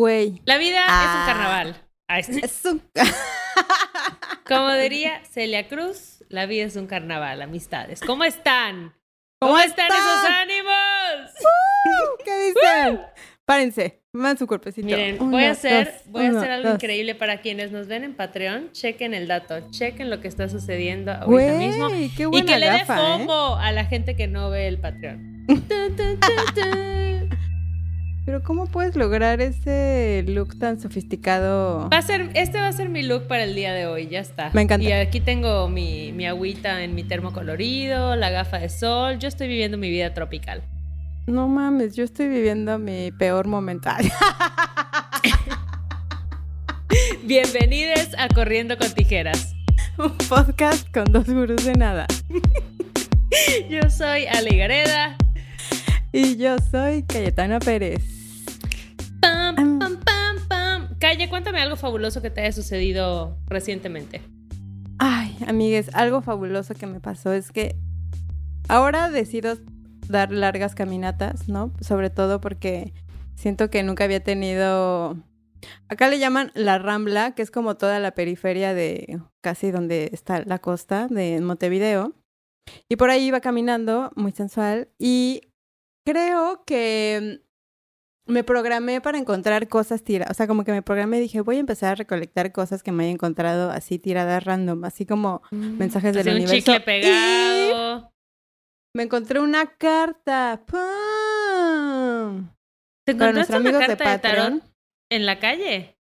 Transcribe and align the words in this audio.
Güey. 0.00 0.40
La 0.46 0.56
vida 0.56 0.80
Ah. 0.88 1.04
es 1.04 1.20
un 1.20 1.26
carnaval. 1.34 1.76
Es 2.42 2.64
un... 2.64 2.82
Como 4.48 4.72
diría 4.72 5.20
Celia 5.30 5.68
Cruz, 5.68 6.24
la 6.30 6.46
vida 6.46 6.64
es 6.64 6.76
un 6.76 6.86
carnaval, 6.86 7.42
amistades. 7.42 8.00
¿Cómo 8.00 8.24
están? 8.24 8.94
¿Cómo 9.42 9.58
están, 9.58 9.88
están? 9.90 9.98
esos 9.98 10.30
ánimos? 10.30 11.30
¿Qué 12.24 12.46
dicen? 12.46 13.00
Párense, 13.44 14.00
muevan 14.14 14.38
su 14.38 14.46
cuerpecito. 14.46 14.86
Miren, 14.86 15.16
Uno, 15.20 15.32
voy 15.32 15.44
a 15.44 15.50
hacer, 15.50 15.92
dos, 15.92 16.12
voy 16.12 16.24
a 16.24 16.30
hacer 16.30 16.50
algo 16.50 16.68
dos. 16.70 16.76
increíble 16.76 17.14
para 17.14 17.42
quienes 17.42 17.70
nos 17.70 17.86
ven 17.86 18.02
en 18.04 18.14
Patreon. 18.14 18.72
Chequen 18.72 19.12
el 19.12 19.28
dato, 19.28 19.70
chequen 19.70 20.08
lo 20.08 20.20
que 20.22 20.28
está 20.28 20.48
sucediendo 20.48 21.12
ahorita 21.12 21.26
Güey, 21.26 21.58
mismo. 21.58 21.88
qué 22.16 22.38
Y 22.38 22.42
que 22.46 22.58
le 22.58 22.70
dé 22.70 22.76
¿eh? 22.78 22.84
FOMO 22.86 23.56
a 23.56 23.70
la 23.72 23.84
gente 23.84 24.16
que 24.16 24.28
no 24.28 24.48
ve 24.48 24.66
el 24.66 24.80
Patreon. 24.80 25.44
Pero 28.26 28.42
¿cómo 28.42 28.66
puedes 28.66 28.96
lograr 28.96 29.40
ese 29.40 30.24
look 30.28 30.58
tan 30.58 30.80
sofisticado? 30.80 31.88
Va 31.90 31.98
a 31.98 32.02
ser, 32.02 32.30
este 32.34 32.58
va 32.58 32.68
a 32.68 32.72
ser 32.72 32.90
mi 32.90 33.02
look 33.02 33.26
para 33.26 33.44
el 33.44 33.54
día 33.54 33.72
de 33.72 33.86
hoy, 33.86 34.08
ya 34.08 34.20
está. 34.20 34.50
Me 34.52 34.62
encanta. 34.62 34.86
Y 34.86 34.92
aquí 34.92 35.20
tengo 35.20 35.68
mi, 35.68 36.12
mi 36.12 36.26
agüita 36.26 36.82
en 36.84 36.94
mi 36.94 37.02
termo 37.02 37.32
colorido, 37.32 38.16
la 38.16 38.30
gafa 38.30 38.58
de 38.58 38.68
sol. 38.68 39.18
Yo 39.18 39.28
estoy 39.28 39.48
viviendo 39.48 39.78
mi 39.78 39.88
vida 39.88 40.12
tropical. 40.12 40.62
No 41.26 41.48
mames, 41.48 41.96
yo 41.96 42.04
estoy 42.04 42.28
viviendo 42.28 42.78
mi 42.78 43.10
peor 43.12 43.46
momento. 43.46 43.88
Bienvenidos 47.22 48.08
a 48.18 48.28
Corriendo 48.28 48.76
con 48.76 48.90
Tijeras. 48.92 49.54
Un 49.96 50.16
podcast 50.28 50.92
con 50.92 51.04
dos 51.04 51.26
gurús 51.26 51.64
de 51.64 51.74
nada. 51.74 52.06
Yo 53.70 53.88
soy 53.88 54.26
Ale 54.26 54.56
Gareda. 54.56 55.16
Y 56.12 56.36
yo 56.36 56.56
soy 56.58 57.04
Cayetana 57.04 57.60
Pérez. 57.60 58.02
Pam, 59.20 59.54
pam, 59.54 59.78
pam, 59.78 60.48
pam. 60.48 60.98
Calle, 60.98 61.28
cuéntame 61.28 61.60
algo 61.60 61.76
fabuloso 61.76 62.20
que 62.20 62.30
te 62.30 62.40
haya 62.40 62.50
sucedido 62.50 63.38
recientemente. 63.46 64.20
Ay, 64.98 65.36
amigues, 65.46 65.88
algo 65.94 66.20
fabuloso 66.20 66.74
que 66.74 66.88
me 66.88 66.98
pasó 66.98 67.32
es 67.32 67.52
que 67.52 67.76
ahora 68.68 69.08
decido 69.08 69.56
dar 70.08 70.32
largas 70.32 70.74
caminatas, 70.74 71.48
¿no? 71.48 71.72
Sobre 71.80 72.10
todo 72.10 72.40
porque 72.40 72.92
siento 73.36 73.70
que 73.70 73.84
nunca 73.84 74.02
había 74.02 74.22
tenido... 74.22 75.16
Acá 75.88 76.08
le 76.08 76.18
llaman 76.18 76.50
la 76.54 76.78
Rambla, 76.78 77.36
que 77.36 77.42
es 77.42 77.52
como 77.52 77.76
toda 77.76 78.00
la 78.00 78.10
periferia 78.12 78.74
de 78.74 79.20
casi 79.42 79.70
donde 79.70 80.10
está 80.12 80.42
la 80.44 80.58
costa 80.58 81.06
de 81.06 81.40
Montevideo. 81.40 82.14
Y 82.88 82.96
por 82.96 83.10
ahí 83.10 83.26
iba 83.26 83.40
caminando, 83.40 84.10
muy 84.16 84.32
sensual, 84.32 84.88
y 84.98 85.49
creo 86.04 86.62
que 86.64 87.42
me 88.26 88.44
programé 88.44 89.00
para 89.00 89.18
encontrar 89.18 89.68
cosas 89.68 90.02
tiradas. 90.04 90.30
O 90.30 90.34
sea, 90.34 90.46
como 90.46 90.64
que 90.64 90.72
me 90.72 90.82
programé 90.82 91.18
y 91.18 91.22
dije, 91.22 91.40
voy 91.40 91.56
a 91.56 91.60
empezar 91.60 91.92
a 91.92 91.94
recolectar 91.96 92.52
cosas 92.52 92.82
que 92.82 92.92
me 92.92 93.04
haya 93.04 93.12
encontrado 93.12 93.70
así 93.70 93.98
tiradas 93.98 94.44
random, 94.44 94.84
así 94.84 95.06
como 95.06 95.42
mensajes 95.50 96.14
del 96.14 96.28
un 96.28 96.34
universo. 96.34 96.56
chicle 96.56 96.80
pegado. 96.80 98.12
Me 98.94 99.04
encontré 99.04 99.40
una 99.40 99.66
carta. 99.76 100.62
¡Pum! 100.66 100.80
¿Te 103.04 103.12
encontraste 103.12 103.52
nuestros 103.52 103.60
una 103.60 103.68
amigos 103.70 103.80
de 103.80 103.86
carta 103.96 104.10
de, 104.10 104.18
tarot 104.18 104.36
Patreon, 104.36 104.62
en 105.10 105.26
la 105.26 105.38
calle? 105.38 105.96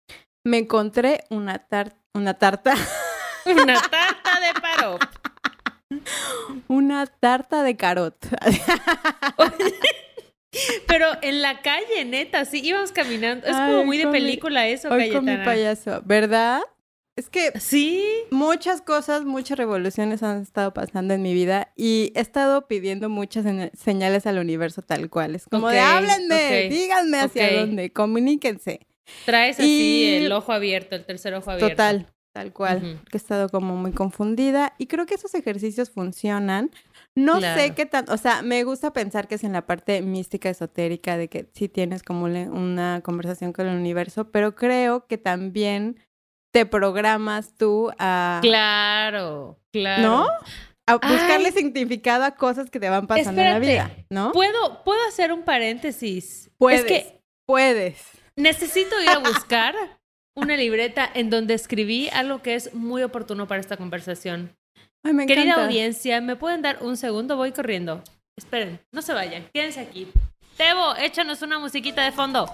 me 0.46 0.58
encontré 0.60 1.26
una, 1.30 1.60
tar 1.68 1.98
una 2.14 2.34
tarta. 2.36 2.74
Una 3.46 3.80
tarta 3.90 4.40
de 4.42 4.60
paro. 4.60 5.00
Una 6.68 7.06
tarta 7.08 7.64
de 7.64 7.76
carot. 7.76 8.16
Pero 10.88 11.06
en 11.22 11.42
la 11.42 11.62
calle, 11.62 12.06
neta, 12.06 12.46
sí, 12.46 12.62
íbamos 12.64 12.92
caminando. 12.92 13.46
Es 13.46 13.56
como 13.56 13.84
muy 13.86 13.98
de 13.98 14.06
mi- 14.08 14.12
película 14.12 14.68
eso, 14.68 14.90
Hoy 14.90 15.10
con 15.12 15.26
mi 15.26 15.32
Cayetana. 15.32 15.44
payaso. 15.46 16.02
¿Verdad? 16.06 16.62
Es 17.16 17.30
que 17.30 17.52
Sí. 17.60 18.04
muchas 18.32 18.82
cosas, 18.82 19.24
muchas 19.26 19.58
revoluciones 19.58 20.22
han 20.24 20.42
estado 20.42 20.74
pasando 20.74 21.14
en 21.14 21.22
mi 21.22 21.34
vida 21.34 21.72
y 21.76 22.12
he 22.16 22.22
estado 22.22 22.68
pidiendo 22.68 23.10
muchas 23.10 23.46
señales 23.78 24.26
al 24.28 24.38
universo 24.40 24.82
tal 24.84 25.10
cual. 25.10 25.36
Es 25.36 25.46
como 25.50 25.70
de 25.70 25.80
háblenme, 25.80 26.70
díganme 26.70 27.20
hacia 27.20 27.60
dónde, 27.60 27.92
comuníquense. 27.92 28.82
Traes 29.26 29.60
así 29.60 29.68
Y- 30.20 30.26
el 30.26 30.32
ojo 30.32 30.52
abierto, 30.54 30.96
el 30.96 31.06
tercer 31.06 31.34
ojo 31.34 31.50
abierto. 31.52 31.70
Total, 31.72 32.08
tal 32.38 32.54
cual. 32.54 33.00
Porque 33.04 33.18
he 33.18 33.22
estado 33.22 33.50
como 33.50 33.76
muy 33.76 33.92
confundida 33.94 34.74
y 34.78 34.86
creo 34.88 35.06
que 35.08 35.16
esos 35.16 35.34
ejercicios 35.34 35.90
funcionan. 35.90 36.70
No 37.16 37.40
Claro. 37.40 37.60
sé 37.60 37.74
qué 37.74 37.86
tan, 37.88 38.08
o 38.10 38.18
sea, 38.18 38.44
me 38.44 38.64
gusta 38.64 38.94
pensar 38.94 39.28
que 39.28 39.36
es 39.36 39.44
en 39.44 39.54
la 39.54 39.66
parte 39.66 40.02
mística, 40.04 40.50
esotérica, 40.50 41.18
de 41.18 41.30
que 41.30 41.50
sí 41.54 41.68
tienes 41.68 42.04
como 42.04 42.26
una 42.26 43.02
conversación 43.04 43.54
con 43.54 43.68
el 43.68 43.76
universo, 43.76 44.30
pero 44.32 44.54
creo 44.56 45.08
que 45.08 45.18
también 45.18 45.98
te 46.54 46.66
programas 46.68 47.56
tú 47.58 47.92
a, 47.98 48.40
Claro, 48.44 49.60
claro. 49.74 50.02
¿no? 50.04 50.28
A 50.86 50.94
buscarle 50.96 51.48
Ay. 51.48 51.52
significado 51.54 52.24
a 52.24 52.32
cosas 52.36 52.70
que 52.70 52.80
te 52.80 52.88
van 52.90 53.08
pasando 53.08 53.42
en 53.42 53.50
la 53.50 53.60
vida, 53.60 53.92
¿no? 54.10 54.32
¿Puedo, 54.32 54.84
¿Puedo 54.84 55.00
hacer 55.08 55.34
un 55.34 55.44
paréntesis? 55.44 56.50
Puedes, 56.58 56.82
Es 56.82 56.86
que 56.86 57.22
puedes. 57.48 58.04
necesito 58.36 59.02
ir 59.02 59.10
a 59.10 59.18
buscar 59.18 59.76
una 60.38 60.56
libreta 60.56 61.10
en 61.16 61.32
donde 61.32 61.56
escribí 61.56 62.10
algo 62.14 62.44
que 62.44 62.54
es 62.54 62.74
muy 62.76 63.02
oportuno 63.02 63.48
para 63.48 63.60
esta 63.60 63.76
conversación. 63.76 64.56
Ay, 65.04 65.14
me 65.14 65.26
Querida 65.26 65.46
encanta. 65.46 65.66
audiencia, 65.66 66.22
¿me 66.22 66.36
pueden 66.36 66.62
dar 66.62 66.78
un 66.82 66.96
segundo? 66.96 67.36
Voy 67.38 67.52
corriendo. 67.52 68.04
Esperen, 68.38 68.80
no 68.92 69.02
se 69.02 69.14
vayan, 69.14 69.48
quédense 69.52 69.80
aquí. 69.80 70.08
Tebo, 70.56 70.96
échanos 70.96 71.42
una 71.42 71.58
musiquita 71.58 72.04
de 72.04 72.12
fondo. 72.12 72.48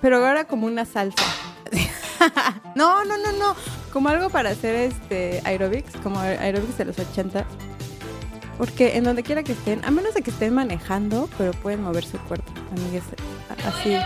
Pero 0.00 0.16
ahora 0.16 0.46
como 0.46 0.66
una 0.66 0.84
salsa. 0.84 1.22
no, 2.74 3.04
no, 3.04 3.18
no, 3.18 3.30
no. 3.32 3.54
Como 3.92 4.08
algo 4.08 4.28
para 4.28 4.50
hacer 4.50 4.74
este 4.74 5.42
aerobics, 5.44 5.96
como 5.98 6.18
aerobics 6.18 6.76
de 6.76 6.86
los 6.86 6.98
80. 6.98 7.46
Porque 8.58 8.96
en 8.96 9.04
donde 9.04 9.22
quiera 9.22 9.44
que 9.44 9.52
estén, 9.52 9.84
a 9.84 9.92
menos 9.92 10.14
de 10.14 10.22
que 10.22 10.30
estén 10.30 10.52
manejando, 10.54 11.28
pero 11.38 11.52
pueden 11.52 11.82
mover 11.82 12.04
su 12.04 12.18
cuerpo, 12.18 12.52
amigues. 12.72 13.04
Así. 13.64 13.96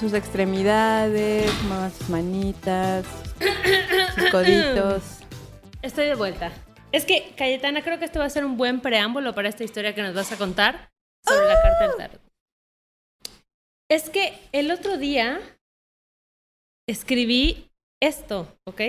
Sus 0.00 0.12
extremidades, 0.12 1.50
muevan 1.64 1.92
sus 1.92 2.08
manitas, 2.08 3.06
sus 4.14 4.30
coditos. 4.30 5.02
Estoy 5.82 6.06
de 6.06 6.14
vuelta. 6.14 6.52
Es 6.92 7.04
que, 7.04 7.34
Cayetana, 7.36 7.82
creo 7.82 7.98
que 7.98 8.04
esto 8.04 8.18
va 8.18 8.26
a 8.26 8.30
ser 8.30 8.44
un 8.44 8.56
buen 8.56 8.80
preámbulo 8.80 9.34
para 9.34 9.48
esta 9.48 9.64
historia 9.64 9.94
que 9.94 10.02
nos 10.02 10.14
vas 10.14 10.30
a 10.32 10.36
contar 10.36 10.90
sobre 11.26 11.46
la 11.46 11.62
carta 11.62 11.88
del 11.88 11.96
tarot. 11.96 12.20
Es 13.90 14.10
que 14.10 14.38
el 14.52 14.70
otro 14.70 14.96
día 14.96 15.40
escribí 16.88 17.70
esto, 18.02 18.56
¿ok? 18.66 18.80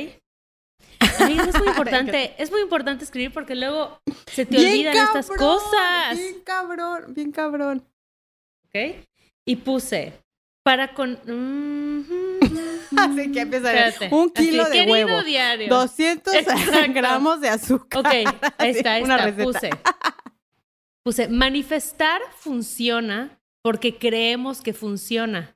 Amigos, 1.19 1.47
es 1.47 1.57
muy 1.57 1.67
importante, 1.69 2.35
es 2.37 2.51
muy 2.51 2.61
importante 2.61 3.03
escribir 3.03 3.31
porque 3.33 3.55
luego 3.55 3.99
se 4.27 4.45
te 4.45 4.57
olvidan 4.57 4.95
estas 4.95 5.29
cosas, 5.29 6.17
Bien 6.17 6.41
cabrón, 6.41 7.13
bien 7.13 7.31
cabrón. 7.31 7.87
¿ok? 8.67 9.05
Y 9.47 9.55
puse 9.57 10.13
para 10.65 10.95
con... 10.95 11.11
Así 12.97 13.31
que 13.31 13.41
Espérate. 13.41 14.09
un 14.11 14.31
kilo 14.31 14.63
Así, 14.63 14.79
de 14.79 14.91
huevo. 14.91 15.21
diario. 15.21 15.67
200 15.69 16.33
Exacto. 16.33 16.93
gramos 16.93 17.39
de 17.39 17.49
azúcar. 17.49 17.99
Ok, 17.99 18.07
ahí 18.57 18.69
está, 18.71 18.93
ahí 18.93 19.03
Una 19.03 19.15
está. 19.17 19.25
receta. 19.27 19.43
Puse. 19.45 19.69
Puse, 21.03 21.27
manifestar 21.27 22.19
funciona 22.39 23.39
porque 23.61 23.97
creemos 23.97 24.61
que 24.61 24.73
funciona. 24.73 25.55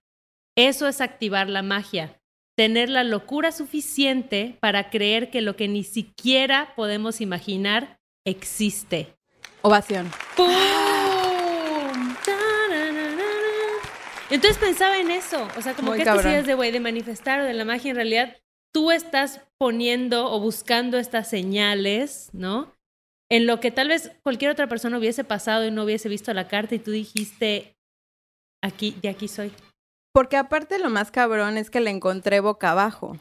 Eso 0.55 0.87
es 0.87 1.01
activar 1.01 1.49
la 1.49 1.63
magia. 1.63 2.21
Tener 2.55 2.89
la 2.89 3.03
locura 3.03 3.51
suficiente 3.51 4.57
para 4.59 4.91
creer 4.91 5.31
que 5.31 5.41
lo 5.41 5.55
que 5.55 5.67
ni 5.67 5.83
siquiera 5.83 6.73
podemos 6.75 7.19
imaginar 7.19 7.99
existe. 8.25 9.15
Ovación. 9.63 10.11
¡Pum! 10.35 10.98
Entonces 14.29 14.57
pensaba 14.59 14.97
en 14.99 15.09
eso, 15.11 15.47
o 15.57 15.61
sea, 15.61 15.73
como 15.73 15.89
Muy 15.89 15.97
que 15.97 16.03
estas 16.03 16.15
cabrón. 16.17 16.31
ideas 16.33 16.45
de, 16.45 16.53
güey, 16.53 16.71
de 16.71 16.79
manifestar 16.79 17.39
o 17.41 17.43
de 17.45 17.53
la 17.53 17.65
magia, 17.65 17.89
en 17.89 17.95
realidad 17.95 18.37
tú 18.73 18.91
estás 18.91 19.41
poniendo 19.57 20.31
o 20.31 20.39
buscando 20.39 20.97
estas 20.99 21.27
señales, 21.29 22.29
¿no? 22.33 22.75
En 23.31 23.47
lo 23.47 23.59
que 23.59 23.71
tal 23.71 23.87
vez 23.87 24.11
cualquier 24.23 24.51
otra 24.51 24.67
persona 24.67 24.97
hubiese 24.97 25.23
pasado 25.23 25.65
y 25.65 25.71
no 25.71 25.83
hubiese 25.83 26.09
visto 26.09 26.33
la 26.33 26.47
carta 26.47 26.75
y 26.75 26.79
tú 26.79 26.91
dijiste, 26.91 27.75
aquí, 28.63 28.95
de 29.01 29.09
aquí 29.09 29.27
soy. 29.27 29.51
Porque 30.13 30.37
aparte 30.37 30.79
lo 30.79 30.89
más 30.89 31.11
cabrón 31.11 31.57
es 31.57 31.69
que 31.69 31.79
la 31.79 31.89
encontré 31.91 32.39
boca 32.39 32.71
abajo. 32.71 33.17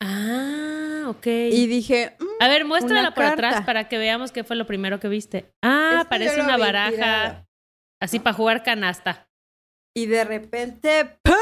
Ah, 0.00 1.04
ok. 1.08 1.26
Y 1.26 1.66
dije, 1.66 2.16
mm, 2.18 2.42
A 2.42 2.48
ver, 2.48 2.64
muéstrala 2.64 3.14
por 3.14 3.24
atrás 3.24 3.64
para 3.64 3.88
que 3.88 3.98
veamos 3.98 4.32
qué 4.32 4.44
fue 4.44 4.56
lo 4.56 4.66
primero 4.66 5.00
que 5.00 5.08
viste. 5.08 5.50
Ah, 5.64 5.90
Es 5.94 6.02
que 6.04 6.08
parece 6.08 6.40
una 6.40 6.56
baraja 6.56 6.90
tirada. 6.90 7.46
así 8.00 8.18
para 8.18 8.34
jugar 8.34 8.62
canasta. 8.62 9.27
Y 9.98 10.06
de 10.06 10.22
repente, 10.24 11.18
¡pum! 11.24 11.34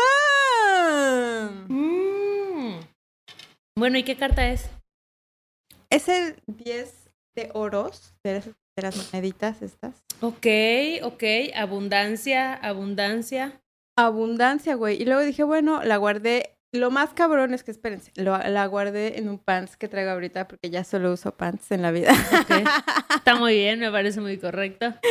Mm. 1.69 2.81
Bueno, 3.79 3.99
¿y 3.99 4.03
qué 4.03 4.17
carta 4.17 4.49
es? 4.49 4.71
Es 5.91 6.09
el 6.09 6.37
10 6.47 7.11
de 7.37 7.51
oros, 7.53 8.15
de, 8.25 8.35
las- 8.35 8.47
de 8.47 8.83
las 8.83 8.97
moneditas 8.97 9.61
estas. 9.61 10.03
Ok, 10.23 10.47
ok, 11.03 11.23
abundancia, 11.55 12.55
abundancia. 12.55 13.61
Abundancia, 13.99 14.75
güey. 14.75 15.01
Y 15.01 15.05
luego 15.05 15.21
dije, 15.21 15.43
bueno, 15.43 15.83
la 15.85 15.99
guardé. 15.99 16.55
Lo 16.73 16.91
más 16.91 17.11
cabrón 17.11 17.53
es 17.55 17.63
que, 17.63 17.71
espérense, 17.71 18.11
lo- 18.17 18.37
la 18.39 18.67
guardé 18.67 19.19
en 19.19 19.29
un 19.29 19.39
pants 19.39 19.77
que 19.77 19.89
traigo 19.89 20.11
ahorita 20.13 20.49
porque 20.49 20.71
ya 20.71 20.83
solo 20.85 21.13
uso 21.13 21.37
pants 21.37 21.71
en 21.73 21.83
la 21.83 21.91
vida. 21.91 22.13
Está 23.15 23.35
muy 23.37 23.55
bien, 23.55 23.81
me 23.81 23.91
parece 23.91 24.21
muy 24.23 24.39
correcto. 24.39 24.95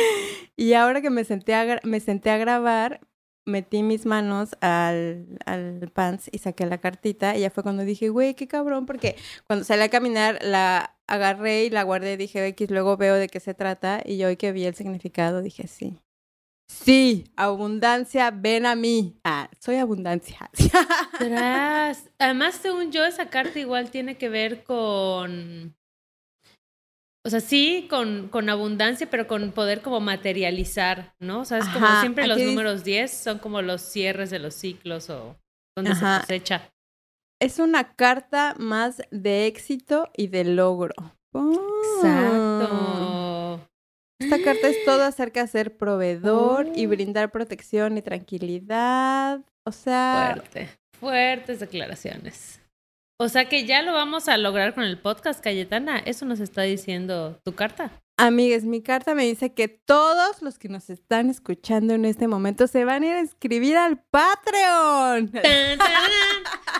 Y 0.58 0.72
ahora 0.72 1.02
que 1.02 1.10
me 1.10 1.22
senté 1.24 1.54
a, 1.54 1.80
me 1.84 2.00
senté 2.00 2.30
a 2.30 2.38
grabar, 2.38 3.00
metí 3.46 3.82
mis 3.82 4.04
manos 4.04 4.56
al, 4.60 5.38
al 5.46 5.90
pants 5.94 6.28
y 6.30 6.38
saqué 6.38 6.66
la 6.66 6.78
cartita. 6.78 7.36
Y 7.36 7.40
ya 7.40 7.50
fue 7.50 7.62
cuando 7.62 7.84
dije, 7.84 8.10
güey, 8.10 8.34
qué 8.34 8.46
cabrón, 8.46 8.84
porque 8.84 9.16
cuando 9.46 9.64
salí 9.64 9.82
a 9.82 9.88
caminar 9.88 10.38
la 10.42 10.96
agarré 11.06 11.64
y 11.64 11.70
la 11.70 11.82
guardé. 11.82 12.16
Dije, 12.16 12.46
X, 12.48 12.70
luego 12.70 12.96
veo 12.96 13.14
de 13.14 13.28
qué 13.28 13.40
se 13.40 13.54
trata. 13.54 14.02
Y 14.04 14.22
hoy 14.24 14.36
que 14.36 14.52
vi 14.52 14.64
el 14.64 14.74
significado, 14.74 15.42
dije, 15.42 15.66
sí. 15.66 15.98
Sí, 16.68 17.30
abundancia, 17.36 18.30
ven 18.32 18.66
a 18.66 18.74
mí. 18.74 19.20
Ah, 19.24 19.48
soy 19.60 19.76
abundancia. 19.76 20.50
Además, 22.18 22.54
según 22.60 22.90
yo, 22.90 23.04
esa 23.04 23.30
carta 23.30 23.58
igual 23.58 23.90
tiene 23.90 24.18
que 24.18 24.28
ver 24.28 24.64
con. 24.64 25.76
O 27.26 27.30
sea, 27.30 27.40
sí, 27.40 27.86
con, 27.90 28.28
con 28.28 28.48
abundancia, 28.48 29.10
pero 29.10 29.26
con 29.26 29.50
poder 29.50 29.82
como 29.82 29.98
materializar, 30.00 31.14
¿no? 31.18 31.40
O 31.40 31.44
sea, 31.44 31.58
es 31.58 31.64
como 31.68 31.84
Ajá, 31.84 32.00
siempre 32.00 32.26
los 32.28 32.38
números 32.40 32.84
10 32.84 33.10
son 33.10 33.38
como 33.40 33.62
los 33.62 33.82
cierres 33.82 34.30
de 34.30 34.38
los 34.38 34.54
ciclos 34.54 35.10
o 35.10 35.36
donde 35.76 35.90
Ajá. 35.90 36.16
se 36.20 36.20
cosecha. 36.22 36.70
es 37.42 37.58
una 37.58 37.94
carta 37.94 38.54
más 38.58 39.02
de 39.10 39.46
éxito 39.46 40.08
y 40.16 40.28
de 40.28 40.44
logro. 40.44 40.94
Oh. 41.34 41.52
Exacto. 41.96 43.68
Esta 44.20 44.42
carta 44.42 44.68
es 44.68 44.84
todo 44.84 45.02
acerca 45.02 45.42
de 45.42 45.48
ser 45.48 45.76
proveedor 45.76 46.68
y 46.74 46.86
Oh. 46.86 46.88
brindar 46.88 47.30
protección 47.32 47.98
y 47.98 48.02
tranquilidad. 48.02 49.40
O 49.64 49.72
sea, 49.72 50.32
Fuerte. 50.34 50.68
Fuertes 51.00 51.60
declaraciones. 51.60 52.60
O 53.18 53.30
sea 53.30 53.48
que 53.48 53.64
ya 53.64 53.80
lo 53.80 53.94
vamos 53.94 54.28
a 54.28 54.36
lograr 54.36 54.74
con 54.74 54.84
el 54.84 54.98
podcast, 54.98 55.42
Cayetana. 55.42 55.98
Eso 55.98 56.26
nos 56.26 56.38
está 56.38 56.62
diciendo 56.62 57.40
tu 57.44 57.54
carta. 57.54 57.90
amigues, 58.18 58.64
mi 58.64 58.82
carta 58.82 59.14
me 59.14 59.24
dice 59.24 59.54
que 59.54 59.68
todos 59.68 60.42
los 60.42 60.58
que 60.58 60.68
nos 60.68 60.90
están 60.90 61.30
escuchando 61.30 61.94
en 61.94 62.04
este 62.04 62.28
momento 62.28 62.66
se 62.66 62.84
van 62.84 63.02
a 63.02 63.06
ir 63.06 63.12
a 63.14 63.20
inscribir 63.20 63.78
al 63.78 64.02
Patreon. 64.10 65.30
Tan, 65.30 65.78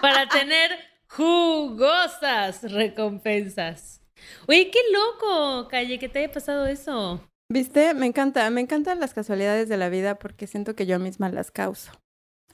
para 0.03 0.29
tener 0.29 0.73
jugosas 1.09 2.71
recompensas. 2.71 4.03
Oye, 4.47 4.71
qué 4.71 4.81
loco, 4.93 5.69
Calle, 5.69 5.99
que 5.99 6.11
te 6.11 6.19
haya 6.19 6.33
pasado 6.33 6.67
eso. 6.67 7.21
¿Viste? 7.49 7.95
Me 7.95 8.05
encanta, 8.05 8.51
me 8.51 8.61
encantan 8.61 9.01
las 9.01 9.15
casualidades 9.15 9.71
de 9.71 9.77
la 9.79 9.89
vida 9.89 10.19
porque 10.19 10.47
siento 10.47 10.75
que 10.75 10.85
yo 10.85 10.99
misma 10.99 11.31
las 11.31 11.51
causo. 11.51 11.93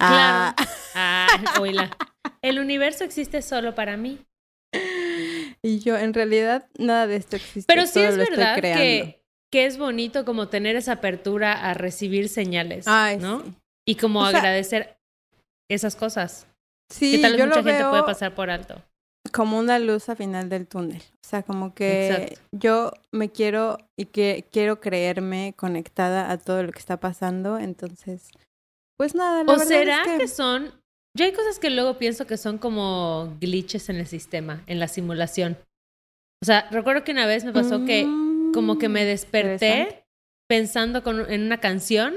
Claro. 0.09 0.55
Ah, 0.95 1.29
Ah, 1.35 1.61
oíla. 1.61 1.91
El 2.43 2.59
universo 2.59 3.05
existe 3.05 3.41
solo 3.43 3.75
para 3.75 3.97
mí. 3.97 4.19
y 5.63 5.79
yo, 5.81 5.97
en 5.97 6.13
realidad, 6.15 6.67
nada 6.79 7.07
de 7.07 7.17
esto 7.17 7.37
existe. 7.37 7.73
Pero 7.73 7.87
sí 7.87 7.95
todo 7.95 8.05
es 8.09 8.17
verdad 8.17 8.57
que, 8.61 9.23
que 9.51 9.67
es 9.67 9.79
bonito 9.79 10.25
como 10.25 10.49
tener 10.49 10.77
esa 10.77 10.93
apertura 10.93 11.53
a 11.53 11.75
recibir 11.75 12.29
señales, 12.29 12.87
Ay, 12.89 13.19
¿no? 13.19 13.43
sí. 13.43 13.55
Y 13.87 13.95
como 13.97 14.21
O 14.21 14.29
sea, 14.31 14.39
agradecer 14.39 14.97
esas 15.71 15.97
cosas. 15.97 16.47
Sí, 16.93 17.17
que 17.17 17.23
tal 17.23 17.33
vez 17.33 17.39
yo 17.41 17.47
mucha 17.47 17.59
lo 17.61 17.65
gente 17.65 17.79
veo 17.83 17.91
puede 17.91 18.03
pasar 18.05 18.35
por 18.35 18.51
alto. 18.51 18.83
como 19.33 19.59
una 19.59 19.79
luz 19.79 20.09
a 20.09 20.17
final 20.17 20.49
del 20.49 20.67
túnel. 20.69 21.01
O 21.25 21.29
sea, 21.29 21.43
como 21.43 21.75
que 21.75 22.07
Exacto. 22.09 22.41
yo 22.53 22.93
me 23.13 23.31
quiero 23.31 23.79
y 23.99 24.07
que 24.07 24.47
quiero 24.53 24.81
creerme 24.81 25.55
conectada 25.57 26.31
a 26.31 26.39
todo 26.39 26.63
lo 26.63 26.71
que 26.73 26.79
está 26.79 26.99
pasando. 27.01 27.59
Entonces, 27.59 28.31
pues 29.03 29.17
nada, 29.17 29.43
la 29.43 29.53
¿O 29.53 29.57
verdad 29.57 29.67
será 29.67 30.03
es 30.03 30.09
que... 30.09 30.19
que, 30.19 30.29
son... 30.29 30.81
Yo 31.19 31.25
hay 31.25 31.33
cosas 31.33 31.59
que 31.59 31.71
luego 31.71 31.99
pienso 31.99 32.25
que 32.25 32.37
son 32.37 32.57
como 32.57 33.37
glitches 33.41 33.89
en 33.89 33.97
el 33.97 34.07
sistema, 34.07 34.63
en 34.69 34.79
la 34.79 34.87
simulación. 34.87 35.59
O 36.41 36.47
sea, 36.47 36.69
recuerdo 36.71 37.03
que 37.03 37.11
una 37.11 37.27
vez 37.27 37.45
me 37.45 37.53
pasó 37.53 37.85
que 37.85 38.05
como 38.55 38.79
que 38.79 38.89
me 38.89 39.03
Mm, 39.03 39.07
desperté 39.07 40.05
pensando 40.49 41.03
con, 41.03 41.29
en 41.33 41.43
una 41.43 41.59
canción 41.59 42.15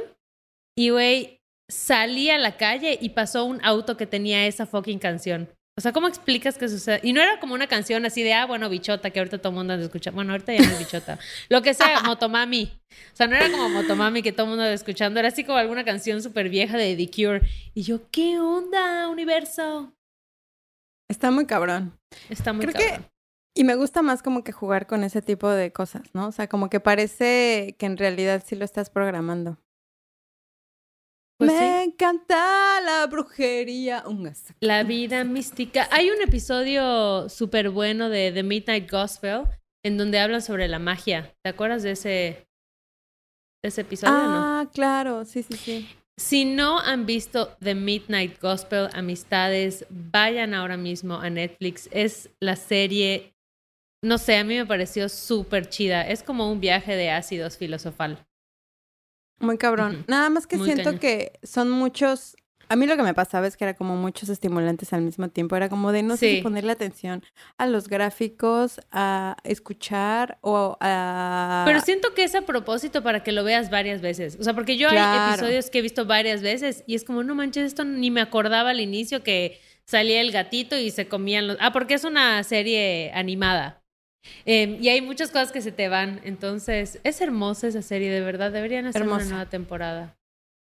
y, 0.77 0.91
güey, 0.91 1.39
salí 1.67 2.29
a 2.29 2.37
la 2.37 2.55
calle 2.55 2.99
y 3.01 3.09
pasó 3.09 3.45
un 3.45 3.65
auto 3.65 3.97
que 3.97 4.05
tenía 4.05 4.45
esa 4.45 4.67
fucking 4.67 4.99
canción. 4.99 5.49
O 5.77 5.81
sea, 5.81 5.91
¿cómo 5.91 6.07
explicas 6.07 6.57
que 6.57 6.69
sucede? 6.69 7.01
Y 7.03 7.11
no 7.11 7.21
era 7.21 7.37
como 7.41 7.53
una 7.53 7.67
canción 7.67 8.05
así 8.05 8.23
de, 8.23 8.33
ah, 8.33 8.45
bueno, 8.45 8.69
bichota, 8.69 9.09
que 9.09 9.19
ahorita 9.19 9.39
todo 9.39 9.49
el 9.49 9.55
mundo 9.57 9.73
anda 9.73 9.85
escuchando. 9.85 10.15
Bueno, 10.15 10.31
ahorita 10.31 10.53
ya 10.53 10.61
no 10.61 10.71
es 10.71 10.79
bichota. 10.79 11.19
Lo 11.49 11.61
que 11.61 11.73
sea, 11.73 11.99
Motomami. 12.05 12.71
O 13.13 13.15
sea, 13.15 13.27
no 13.27 13.35
era 13.35 13.51
como 13.51 13.67
Motomami 13.67 14.21
que 14.23 14.31
todo 14.31 14.43
el 14.45 14.49
mundo 14.51 14.63
anda 14.63 14.73
escuchando. 14.73 15.19
Era 15.19 15.27
así 15.27 15.43
como 15.43 15.57
alguna 15.57 15.83
canción 15.83 16.21
súper 16.23 16.47
vieja 16.47 16.77
de 16.77 16.95
The 16.95 17.11
Cure. 17.11 17.41
Y 17.73 17.81
yo, 17.83 18.09
¿qué 18.09 18.39
onda, 18.39 19.09
universo? 19.09 19.91
Está 21.09 21.29
muy 21.29 21.45
cabrón. 21.45 21.97
Está 22.29 22.53
muy 22.53 22.65
Creo 22.67 22.73
que- 22.79 22.89
cabrón. 22.91 23.09
Y 23.57 23.63
me 23.63 23.75
gusta 23.75 24.01
más 24.01 24.21
como 24.21 24.43
que 24.43 24.51
jugar 24.51 24.85
con 24.87 25.03
ese 25.05 25.21
tipo 25.21 25.49
de 25.49 25.71
cosas, 25.71 26.03
¿no? 26.13 26.27
O 26.27 26.31
sea, 26.33 26.47
como 26.47 26.69
que 26.69 26.81
parece 26.81 27.75
que 27.79 27.85
en 27.85 27.95
realidad 27.97 28.43
sí 28.45 28.55
lo 28.55 28.65
estás 28.65 28.89
programando. 28.89 29.57
Pues 31.37 31.51
me 31.51 31.57
sí. 31.57 31.89
encanta 31.89 32.79
la 32.81 33.05
brujería. 33.07 34.03
Un. 34.07 34.31
La 34.61 34.83
vida 34.83 35.23
mística. 35.25 35.87
Hay 35.91 36.09
un 36.09 36.21
episodio 36.21 37.27
súper 37.27 37.69
bueno 37.69 38.09
de 38.09 38.31
The 38.31 38.43
Midnight 38.43 38.89
Gospel 38.89 39.43
en 39.83 39.97
donde 39.97 40.19
hablan 40.19 40.41
sobre 40.41 40.67
la 40.67 40.79
magia. 40.79 41.35
¿Te 41.43 41.49
acuerdas 41.49 41.83
de 41.83 41.91
ese, 41.91 42.09
de 42.09 43.67
ese 43.67 43.81
episodio 43.81 44.13
no? 44.13 44.19
Ah, 44.19 44.69
claro, 44.73 45.25
sí, 45.25 45.43
sí, 45.43 45.57
sí. 45.57 45.89
Si 46.17 46.45
no 46.45 46.79
han 46.79 47.05
visto 47.05 47.57
The 47.59 47.75
Midnight 47.75 48.39
Gospel, 48.41 48.87
amistades, 48.93 49.85
vayan 49.89 50.53
ahora 50.53 50.77
mismo 50.77 51.19
a 51.19 51.29
Netflix. 51.29 51.89
Es 51.91 52.29
la 52.39 52.55
serie, 52.55 53.35
no 54.01 54.17
sé, 54.17 54.37
a 54.37 54.45
mí 54.45 54.55
me 54.55 54.65
pareció 54.65 55.09
súper 55.09 55.67
chida. 55.67 56.07
Es 56.07 56.23
como 56.23 56.49
un 56.49 56.61
viaje 56.61 56.95
de 56.95 57.11
ácidos 57.11 57.57
filosofal. 57.57 58.25
Muy 59.39 59.57
cabrón. 59.57 60.05
Nada 60.07 60.29
más 60.29 60.47
que 60.47 60.57
Muy 60.57 60.65
siento 60.65 60.85
cañón. 60.85 60.99
que 60.99 61.33
son 61.43 61.69
muchos. 61.69 62.35
A 62.67 62.75
mí 62.75 62.87
lo 62.87 62.97
que 62.97 63.03
me 63.03 63.13
pasaba 63.13 63.45
es 63.45 63.57
que 63.57 63.63
era 63.63 63.75
como 63.75 63.95
muchos 63.95 64.27
estimulantes 64.29 64.91
al 64.91 65.01
mismo 65.03 65.27
tiempo. 65.29 65.55
Era 65.55 65.69
como 65.69 65.91
de 65.91 66.01
no 66.01 66.17
sé 66.17 66.29
Sí. 66.29 66.35
si 66.37 66.41
ponerle 66.41 66.71
atención 66.71 67.23
a 67.59 67.67
los 67.67 67.87
gráficos, 67.87 68.79
a 68.91 69.37
escuchar 69.43 70.39
o 70.41 70.75
a. 70.81 71.63
Pero 71.67 71.79
siento 71.81 72.13
que 72.15 72.23
es 72.23 72.33
a 72.33 72.41
propósito 72.41 73.03
para 73.03 73.21
que 73.23 73.31
lo 73.31 73.43
veas 73.43 73.69
varias 73.69 74.01
veces. 74.01 74.37
O 74.39 74.43
sea, 74.43 74.55
porque 74.55 74.77
yo 74.77 74.89
hay 74.89 74.97
episodios 75.33 75.69
que 75.69 75.77
he 75.79 75.81
visto 75.83 76.05
varias 76.07 76.41
veces 76.41 76.83
y 76.87 76.95
es 76.95 77.03
como, 77.03 77.21
no 77.23 77.35
manches, 77.35 77.65
esto 77.67 77.83
ni 77.85 78.09
me 78.09 78.21
acordaba 78.21 78.71
al 78.71 78.79
inicio 78.79 79.21
que 79.21 79.59
salía 79.83 80.19
el 80.21 80.31
gatito 80.31 80.75
y 80.75 80.89
se 80.89 81.07
comían 81.07 81.45
los... 81.45 81.57
Ah, 81.59 81.71
porque 81.71 81.93
es 81.93 82.03
una 82.03 82.41
serie 82.43 83.11
animada. 83.13 83.83
Eh, 84.45 84.77
y 84.81 84.89
hay 84.89 85.01
muchas 85.01 85.31
cosas 85.31 85.51
que 85.51 85.61
se 85.61 85.71
te 85.71 85.87
van. 85.89 86.21
Entonces, 86.23 86.99
es 87.03 87.21
hermosa 87.21 87.67
esa 87.67 87.81
serie, 87.81 88.11
de 88.11 88.21
verdad. 88.21 88.51
Deberían 88.51 88.85
hacer 88.85 89.03
una 89.03 89.23
nueva 89.23 89.45
temporada. 89.47 90.15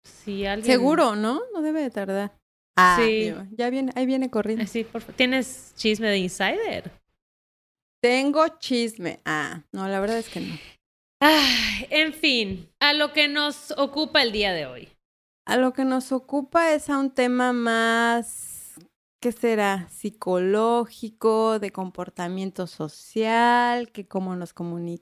Si 0.04 0.46
alguien... 0.46 0.66
Seguro, 0.66 1.14
¿no? 1.16 1.40
No 1.54 1.62
debe 1.62 1.80
de 1.82 1.90
tardar. 1.90 2.32
Ah, 2.76 2.96
Sí. 2.98 3.24
digo, 3.24 3.44
ya 3.50 3.70
viene, 3.70 3.92
ahí 3.96 4.06
viene 4.06 4.30
corriendo. 4.30 4.66
Sí, 4.66 4.84
por. 4.84 5.02
¿Tienes 5.02 5.74
chisme 5.76 6.08
de 6.08 6.18
Insider? 6.18 6.90
Tengo 8.02 8.48
chisme. 8.58 9.20
Ah, 9.24 9.62
no, 9.72 9.86
la 9.88 10.00
verdad 10.00 10.18
es 10.18 10.28
que 10.28 10.40
no. 10.40 10.58
Ay, 11.20 11.86
en 11.90 12.12
fin, 12.14 12.68
a 12.80 12.94
lo 12.94 13.12
que 13.12 13.28
nos 13.28 13.70
ocupa 13.72 14.22
el 14.22 14.32
día 14.32 14.52
de 14.52 14.66
hoy. 14.66 14.88
A 15.46 15.56
lo 15.56 15.72
que 15.72 15.84
nos 15.84 16.10
ocupa 16.12 16.72
es 16.72 16.90
a 16.90 16.98
un 16.98 17.10
tema 17.12 17.52
más, 17.52 18.51
¿qué 19.22 19.30
será? 19.30 19.88
Psicológico, 19.88 21.60
de 21.60 21.70
comportamiento 21.70 22.66
social, 22.66 23.92
que 23.92 24.08
cómo 24.08 24.34
nos 24.34 24.52
comunicamos, 24.52 24.98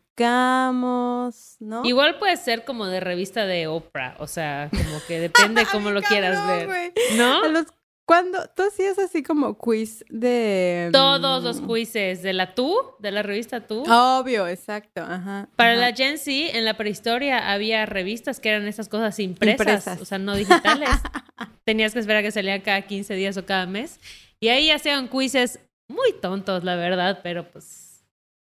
¿no? 1.58 1.86
Igual 1.86 2.18
puede 2.18 2.36
ser 2.36 2.66
como 2.66 2.84
de 2.84 3.00
revista 3.00 3.46
de 3.46 3.66
Oprah, 3.66 4.16
o 4.18 4.26
sea, 4.26 4.68
como 4.70 5.00
que 5.08 5.20
depende 5.20 5.64
cómo 5.72 5.90
lo 5.90 6.02
quieras 6.02 6.46
ver. 6.46 6.92
¿No? 7.16 7.44
A 7.44 7.48
los, 7.48 7.64
cuando 8.10 8.44
tú 8.56 8.64
hacías 8.64 8.98
así 8.98 9.22
como 9.22 9.56
quiz 9.56 10.04
de... 10.08 10.88
Todos 10.90 11.44
los 11.44 11.60
mm, 11.60 11.72
quizzes 11.72 12.22
de 12.22 12.32
la 12.32 12.56
Tú, 12.56 12.76
de 12.98 13.12
la 13.12 13.22
revista 13.22 13.68
Tú. 13.68 13.84
Obvio, 13.88 14.48
exacto, 14.48 15.00
ajá. 15.00 15.48
Para 15.54 15.74
ajá. 15.74 15.80
la 15.80 15.94
Gen 15.94 16.18
Z, 16.18 16.58
en 16.58 16.64
la 16.64 16.74
prehistoria 16.76 17.52
había 17.52 17.86
revistas 17.86 18.40
que 18.40 18.48
eran 18.48 18.66
esas 18.66 18.88
cosas 18.88 19.16
impresas, 19.20 19.60
Impresas. 19.60 20.00
o 20.00 20.04
sea, 20.04 20.18
no 20.18 20.34
digitales. 20.34 20.90
Tenías 21.64 21.92
que 21.92 22.00
esperar 22.00 22.18
a 22.18 22.22
que 22.24 22.32
salían 22.32 22.62
cada 22.62 22.82
15 22.82 23.14
días 23.14 23.36
o 23.36 23.46
cada 23.46 23.66
mes. 23.66 24.00
Y 24.40 24.48
ahí 24.48 24.72
hacían 24.72 25.06
quizzes 25.06 25.60
muy 25.86 26.12
tontos, 26.20 26.64
la 26.64 26.74
verdad, 26.74 27.20
pero 27.22 27.48
pues 27.48 28.04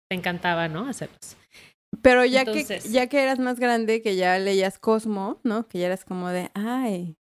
te 0.10 0.16
encantaba, 0.16 0.68
¿no? 0.68 0.90
Hacerlos. 0.90 1.38
Pero 2.02 2.26
ya 2.26 2.42
Entonces- 2.42 2.86
que 2.86 2.90
ya 2.90 3.06
que 3.06 3.22
eras 3.22 3.38
más 3.38 3.60
grande, 3.60 4.02
que 4.02 4.16
ya 4.16 4.40
leías 4.40 4.80
Cosmo, 4.80 5.40
¿no? 5.44 5.68
Que 5.68 5.78
ya 5.78 5.86
eras 5.86 6.06
como 6.06 6.30
de, 6.30 6.50
ay, 6.56 7.18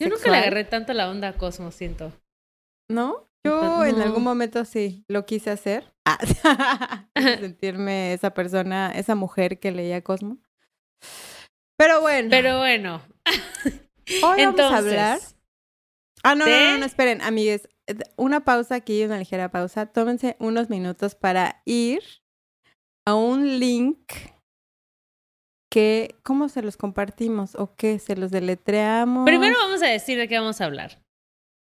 Yo 0.00 0.08
nunca 0.08 0.30
le 0.30 0.36
agarré 0.36 0.64
tanto 0.64 0.92
la 0.92 1.08
onda 1.08 1.28
a 1.28 1.32
Cosmo, 1.38 1.70
siento. 1.70 2.12
¿no? 2.90 3.28
Yo 3.44 3.84
en 3.84 4.00
algún 4.00 4.24
momento 4.24 4.64
sí 4.64 5.04
lo 5.08 5.24
quise 5.24 5.50
hacer. 5.50 5.94
Ah, 6.04 6.18
sentirme 7.40 8.12
esa 8.12 8.34
persona, 8.34 8.92
esa 8.92 9.14
mujer 9.14 9.60
que 9.60 9.72
leía 9.72 10.02
Cosmo. 10.02 10.38
Pero 11.78 12.00
bueno, 12.00 12.28
Pero 12.30 12.58
bueno, 12.58 13.02
hoy 14.22 14.44
vamos 14.46 14.60
a 14.60 14.78
hablar 14.78 15.18
Ah, 16.22 16.34
no, 16.34 16.44
no, 16.44 16.50
no, 16.50 16.78
no, 16.78 16.86
esperen, 16.86 17.20
amigues. 17.22 17.68
Una 18.16 18.44
pausa 18.44 18.74
aquí, 18.74 19.04
una 19.04 19.18
ligera 19.18 19.52
pausa. 19.52 19.86
Tómense 19.86 20.34
unos 20.40 20.68
minutos 20.70 21.14
para 21.14 21.62
ir 21.64 22.02
a 23.06 23.14
un 23.14 23.60
link 23.60 24.10
que, 25.76 26.14
¿cómo 26.22 26.48
se 26.48 26.62
los 26.62 26.78
compartimos? 26.78 27.54
¿O 27.54 27.76
qué? 27.76 27.98
¿Se 27.98 28.16
los 28.16 28.30
deletreamos? 28.30 29.26
Primero 29.26 29.58
vamos 29.58 29.82
a 29.82 29.88
decir 29.88 30.16
de 30.16 30.26
qué 30.26 30.38
vamos 30.38 30.62
a 30.62 30.64
hablar. 30.64 31.02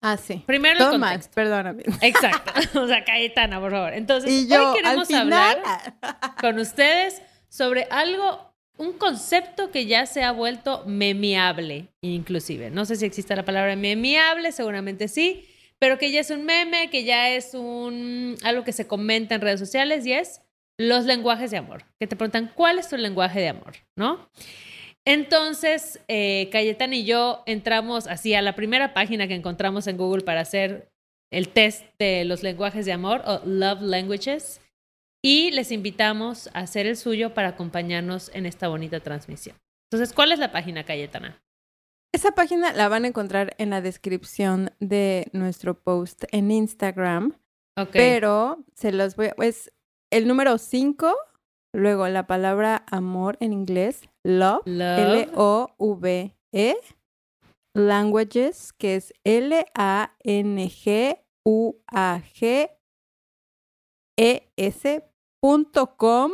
Ah, 0.00 0.16
sí. 0.16 0.40
Primero 0.46 0.78
Todo 0.78 0.94
el 0.94 1.00
contexto. 1.00 1.34
perdóname. 1.34 1.82
Exacto. 2.00 2.52
O 2.80 2.86
sea, 2.86 3.02
Cayetana, 3.04 3.58
por 3.58 3.72
favor. 3.72 3.92
Entonces, 3.92 4.30
Y 4.30 4.46
yo, 4.46 4.70
hoy 4.70 4.76
queremos 4.76 5.10
hablar 5.12 5.58
con 6.40 6.60
ustedes 6.60 7.22
sobre 7.48 7.88
algo, 7.90 8.54
un 8.76 8.92
concepto 8.92 9.72
que 9.72 9.86
ya 9.86 10.06
se 10.06 10.22
ha 10.22 10.30
vuelto 10.30 10.84
memeable, 10.86 11.88
inclusive. 12.00 12.70
No 12.70 12.84
sé 12.84 12.94
si 12.94 13.06
existe 13.06 13.34
la 13.34 13.44
palabra 13.44 13.74
memeable, 13.74 14.52
seguramente 14.52 15.08
sí, 15.08 15.44
pero 15.80 15.98
que 15.98 16.12
ya 16.12 16.20
es 16.20 16.30
un 16.30 16.44
meme, 16.44 16.88
que 16.88 17.02
ya 17.02 17.30
es 17.30 17.52
un 17.54 18.36
algo 18.44 18.62
que 18.62 18.70
se 18.70 18.86
comenta 18.86 19.34
en 19.34 19.40
redes 19.40 19.58
sociales 19.58 20.06
y 20.06 20.12
es 20.12 20.40
los 20.78 21.04
lenguajes 21.04 21.50
de 21.50 21.58
amor. 21.58 21.84
Que 22.00 22.06
te 22.06 22.16
preguntan, 22.16 22.50
¿cuál 22.54 22.78
es 22.78 22.88
tu 22.88 22.96
lenguaje 22.96 23.40
de 23.40 23.48
amor? 23.48 23.74
¿No? 23.96 24.28
Entonces, 25.06 26.00
eh, 26.08 26.48
Cayetana 26.50 26.96
y 26.96 27.04
yo 27.04 27.42
entramos 27.46 28.06
así 28.06 28.34
a 28.34 28.42
la 28.42 28.54
primera 28.54 28.94
página 28.94 29.28
que 29.28 29.34
encontramos 29.34 29.86
en 29.86 29.96
Google 29.98 30.24
para 30.24 30.40
hacer 30.40 30.90
el 31.30 31.48
test 31.48 31.84
de 31.98 32.24
los 32.24 32.42
lenguajes 32.42 32.86
de 32.86 32.92
amor 32.92 33.22
o 33.26 33.40
Love 33.44 33.82
Languages 33.82 34.60
y 35.22 35.50
les 35.50 35.72
invitamos 35.72 36.48
a 36.54 36.60
hacer 36.60 36.86
el 36.86 36.96
suyo 36.96 37.34
para 37.34 37.48
acompañarnos 37.48 38.30
en 38.34 38.46
esta 38.46 38.68
bonita 38.68 39.00
transmisión. 39.00 39.56
Entonces, 39.90 40.14
¿cuál 40.14 40.32
es 40.32 40.38
la 40.38 40.52
página, 40.52 40.84
Cayetana? 40.84 41.42
Esa 42.12 42.32
página 42.32 42.72
la 42.72 42.88
van 42.88 43.04
a 43.04 43.08
encontrar 43.08 43.54
en 43.58 43.70
la 43.70 43.80
descripción 43.80 44.70
de 44.80 45.28
nuestro 45.32 45.82
post 45.82 46.24
en 46.30 46.50
Instagram, 46.50 47.34
Ok. 47.76 47.90
pero 47.92 48.64
se 48.74 48.92
los 48.92 49.16
voy 49.16 49.26
a... 49.26 49.34
Es 49.42 49.72
el 50.14 50.26
número 50.28 50.58
5, 50.58 51.12
luego 51.74 52.06
la 52.06 52.28
palabra 52.28 52.84
amor 52.86 53.36
en 53.40 53.52
inglés, 53.52 54.08
love, 54.22 54.62
Love. 54.64 55.32
L-O-V-E, 55.34 56.76
languages, 57.74 58.72
que 58.72 58.94
es 58.94 59.12
L-A-N-G-U-A-G-E-S 59.24 59.84
punto 65.40 65.96
com 65.96 66.30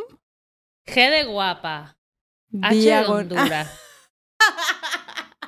G 0.86 1.10
de 1.10 1.24
guapa. 1.24 1.96
H 2.62 2.76
de 2.76 3.04
Honduras. 3.06 3.80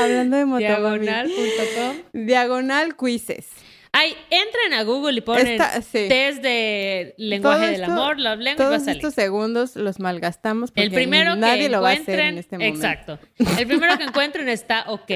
Hablando 0.00 0.36
de 0.36 0.44
motomami. 0.44 1.06
Diagonal.com. 1.06 1.96
Diagonal 2.12 2.94
quizzes. 2.94 3.71
Ay, 3.94 4.14
entren 4.30 4.72
a 4.72 4.84
Google 4.84 5.18
y 5.18 5.20
ponen 5.20 5.46
Esta- 5.48 5.82
sí. 5.82 6.06
test 6.08 6.42
de 6.42 7.14
lenguaje 7.18 7.72
del 7.72 7.84
amor, 7.84 8.18
love 8.18 8.38
language, 8.38 8.56
va 8.62 8.64
a 8.64 8.68
Todos 8.70 8.84
salir. 8.84 8.96
estos 8.96 9.14
segundos 9.14 9.76
los 9.76 10.00
malgastamos 10.00 10.70
porque 10.70 10.84
El 10.84 10.92
primero 10.92 11.36
nadie 11.36 11.64
que 11.64 11.68
lo 11.68 11.82
va 11.82 11.90
a 11.90 11.92
hacer 11.92 12.20
en 12.20 12.38
este 12.38 12.56
momento. 12.56 12.78
exacto. 12.78 13.18
El 13.58 13.66
primero 13.66 13.98
que 13.98 14.04
encuentren 14.04 14.48
está 14.48 14.84
ok. 14.88 15.10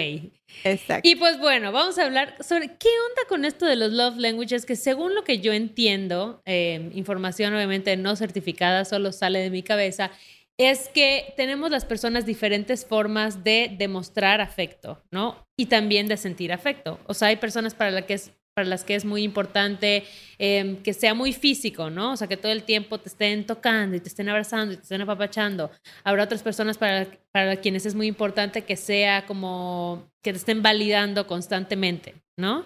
Exacto. 0.65 1.09
Y 1.09 1.17
pues 1.17 1.39
bueno, 1.39 1.73
vamos 1.73 1.99
a 1.99 2.05
hablar 2.05 2.37
sobre 2.47 2.69
qué 2.77 2.89
onda 2.89 3.23
con 3.29 3.47
esto 3.47 3.65
de 3.65 3.77
los 3.77 3.93
love 3.93 4.17
languages, 4.19 4.67
que 4.67 4.77
según 4.77 5.15
lo 5.15 5.25
que 5.25 5.39
yo 5.39 5.55
entiendo, 5.55 6.43
eh, 6.45 6.91
información 6.95 7.55
obviamente 7.55 7.97
no 7.97 8.15
certificada, 8.15 8.85
solo 8.85 9.11
sale 9.13 9.39
de 9.39 9.49
mi 9.51 9.63
cabeza, 9.63 10.11
es 10.59 10.89
que 10.89 11.33
tenemos 11.37 11.71
las 11.71 11.85
personas 11.87 12.25
diferentes 12.27 12.85
formas 12.87 13.43
de 13.43 13.75
demostrar 13.79 14.41
afecto, 14.43 15.03
¿no? 15.11 15.47
Y 15.57 15.67
también 15.67 16.09
de 16.09 16.17
sentir 16.19 16.53
afecto. 16.53 16.99
O 17.07 17.15
sea, 17.15 17.29
hay 17.29 17.37
personas 17.37 17.75
para, 17.75 17.91
la 17.91 18.03
que 18.03 18.15
es, 18.15 18.33
para 18.57 18.69
las 18.69 18.85
que 18.85 18.95
es 18.95 19.05
muy 19.05 19.23
importante 19.23 20.05
eh, 20.39 20.79
que 20.83 20.95
sea 20.95 21.13
muy 21.13 21.35
físico, 21.35 21.91
¿no? 21.91 22.13
O 22.13 22.17
sea, 22.17 22.27
que 22.27 22.39
todo 22.39 22.51
el 22.53 22.63
tiempo 22.63 22.99
te 22.99 23.11
estén 23.11 23.45
tocando 23.45 23.95
y 23.97 24.01
te 24.01 24.09
estén 24.09 24.31
abrazando 24.31 24.73
y 24.73 24.77
te 24.79 24.83
estén 24.83 25.03
apapachando. 25.03 25.71
Habrá 26.05 26.25
otras 26.25 26.43
personas 26.43 26.79
para, 26.79 27.07
para 27.33 27.57
quienes 27.57 27.85
es 27.85 27.95
muy 27.95 28.07
importante 28.07 28.63
que 28.65 28.77
sea 28.77 29.27
como 29.27 30.09
que 30.25 30.33
te 30.33 30.39
estén 30.39 30.63
validando 30.63 31.27
constantemente, 31.27 32.15
¿no? 32.39 32.65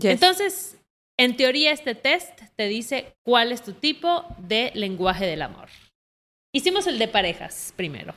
Yes. 0.00 0.14
Entonces, 0.14 0.76
en 1.16 1.36
teoría, 1.36 1.70
este 1.70 1.94
test 1.94 2.36
te 2.56 2.66
dice 2.66 3.14
cuál 3.24 3.52
es 3.52 3.62
tu 3.62 3.72
tipo 3.72 4.24
de 4.38 4.72
lenguaje 4.74 5.26
del 5.26 5.42
amor. 5.42 5.68
Hicimos 6.52 6.88
el 6.88 6.98
de 6.98 7.06
parejas 7.06 7.72
primero. 7.76 8.14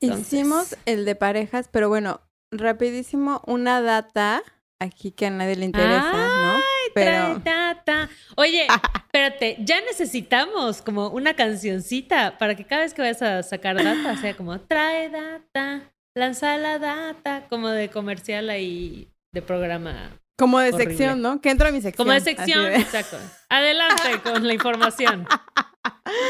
entonces- 0.00 0.32
Hicimos 0.32 0.74
el 0.86 1.04
de 1.04 1.16
parejas, 1.16 1.68
pero 1.70 1.90
bueno, 1.90 2.22
rapidísimo, 2.50 3.42
una 3.46 3.82
data 3.82 4.42
aquí 4.80 5.10
que 5.12 5.26
a 5.26 5.30
nadie 5.30 5.56
le 5.56 5.64
interesa, 5.66 6.12
¿no? 6.12 6.60
Pero 6.94 7.40
Trae 7.40 7.54
data. 7.56 8.08
Oye, 8.36 8.66
espérate, 9.06 9.56
ya 9.60 9.80
necesitamos 9.82 10.82
como 10.82 11.08
una 11.08 11.34
cancioncita 11.34 12.38
para 12.38 12.54
que 12.54 12.64
cada 12.64 12.82
vez 12.82 12.94
que 12.94 13.02
vayas 13.02 13.22
a 13.22 13.42
sacar 13.42 13.82
data 13.82 14.16
sea 14.16 14.34
como 14.36 14.58
trae 14.60 15.08
data, 15.10 15.92
lanza 16.16 16.56
la 16.56 16.78
data, 16.78 17.46
como 17.48 17.68
de 17.68 17.90
comercial 17.90 18.48
ahí 18.50 19.08
de 19.34 19.42
programa. 19.42 20.18
como 20.38 20.58
de 20.60 20.70
Horrible. 20.72 20.84
sección, 20.96 21.20
¿no? 21.22 21.40
Que 21.40 21.50
entro 21.50 21.68
a 21.68 21.72
mi 21.72 21.80
sección. 21.82 22.06
Como 22.06 22.12
de 22.14 22.20
sección, 22.20 22.64
de- 22.64 22.76
exacto. 22.80 23.18
Adelante 23.50 24.20
con 24.22 24.46
la 24.46 24.54
información. 24.54 25.26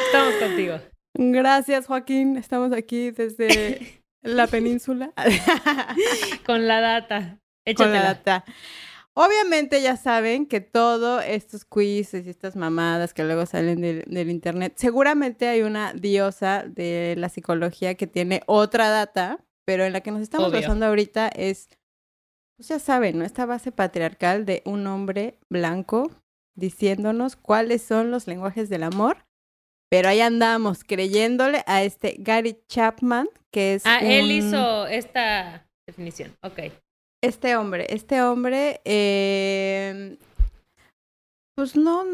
Estamos 0.07 0.35
contigo. 0.37 0.81
Gracias, 1.15 1.87
Joaquín. 1.87 2.37
Estamos 2.37 2.73
aquí 2.73 3.11
desde 3.11 4.03
la 4.23 4.47
península. 4.49 5.13
Con 6.45 6.67
la 6.67 6.81
data. 6.81 7.39
Con 7.75 7.93
la 7.93 7.99
Échatela. 7.99 8.15
data. 8.15 8.45
Obviamente 9.15 9.81
ya 9.81 9.97
saben 9.97 10.47
que 10.47 10.61
todos 10.61 11.25
estos 11.27 11.65
quizzes 11.65 12.27
y 12.27 12.31
estas 12.31 12.55
mamadas 12.55 13.15
que 13.15 13.25
luego 13.25 13.47
salen 13.47 13.81
del, 13.81 14.05
del 14.07 14.29
internet, 14.31 14.75
seguramente 14.77 15.49
hay 15.49 15.63
una 15.63 15.95
diosa 15.95 16.65
de 16.67 17.15
la 17.17 17.31
psicología 17.31 17.95
que 17.95 18.07
tiene 18.07 18.43
otra 18.47 18.91
data, 18.91 19.39
pero 19.65 19.85
en 19.85 19.95
la 19.95 20.03
que 20.03 20.11
nos 20.11 20.21
estamos 20.21 20.49
Obvio. 20.51 20.61
basando 20.61 20.85
ahorita 20.87 21.29
es, 21.29 21.69
pues 22.59 22.69
ya 22.69 22.79
saben, 22.79 23.19
¿no? 23.19 23.25
Esta 23.25 23.47
base 23.47 23.73
patriarcal 23.73 24.45
de 24.45 24.61
un 24.67 24.87
hombre 24.87 25.39
blanco 25.49 26.11
diciéndonos 26.55 27.37
cuáles 27.37 27.83
son 27.83 28.11
los 28.11 28.27
lenguajes 28.27 28.69
del 28.69 28.83
amor. 28.83 29.25
Pero 29.89 30.09
ahí 30.09 30.21
andamos 30.21 30.83
creyéndole 30.85 31.63
a 31.67 31.85
este 31.85 32.17
Gary 32.19 32.59
Chapman, 32.69 33.29
que 33.53 33.75
es 33.75 33.87
Ah, 33.87 34.01
él 34.03 34.31
hizo 34.33 34.87
esta 34.89 35.67
definición. 35.87 36.37
Ok. 36.43 36.59
Este 37.27 37.57
hombre, 37.57 37.87
este 37.91 38.23
hombre, 38.23 38.81
eh, 38.85 40.17
pues 41.57 41.77
no, 41.77 42.05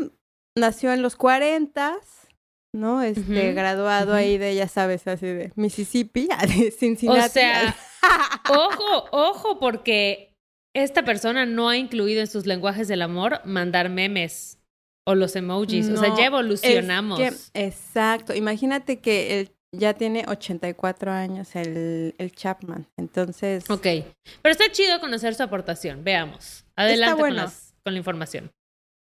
nació 0.56 0.92
en 0.92 1.02
los 1.02 1.16
40, 1.16 1.96
¿no? 2.74 3.02
Este, 3.02 3.52
graduado 3.52 4.14
ahí 4.14 4.38
de, 4.38 4.54
ya 4.54 4.68
sabes, 4.68 5.06
así 5.06 5.26
de 5.26 5.52
Mississippi, 5.56 6.28
de 6.56 6.70
Cincinnati. 6.70 7.20
O 7.20 7.28
sea, 7.28 7.76
ojo, 8.48 9.08
ojo, 9.10 9.58
porque 9.58 10.32
esta 10.74 11.04
persona 11.04 11.44
no 11.46 11.68
ha 11.68 11.76
incluido 11.76 12.20
en 12.20 12.26
sus 12.26 12.46
lenguajes 12.46 12.88
del 12.88 13.02
amor 13.02 13.40
mandar 13.44 13.90
memes 13.90 14.58
o 15.06 15.14
los 15.14 15.34
emojis. 15.36 15.88
o 15.88 15.96
sea, 15.96 16.08
ya 16.10 16.22
es 16.22 16.26
evolucionamos. 16.28 17.18
que- 17.18 17.32
exacto, 17.54 18.34
imagínate 18.34 19.00
que 19.00 19.40
él 19.40 19.52
ya 19.74 19.94
tiene 19.94 20.24
84 20.28 21.10
años, 21.10 21.56
el, 21.56 22.14
el 22.18 22.32
Chapman, 22.32 22.86
entonces... 22.98 23.68
Ok. 23.70 23.82
Pero 24.42 24.52
está 24.52 24.70
chido 24.70 25.00
conocer 25.00 25.34
su 25.34 25.42
aportación. 25.42 26.04
Veamos. 26.04 26.64
Adelante 26.76 27.18
bueno. 27.20 27.36
con, 27.36 27.44
las- 27.44 27.74
con 27.84 27.94
la 27.94 27.98
información. 27.98 28.50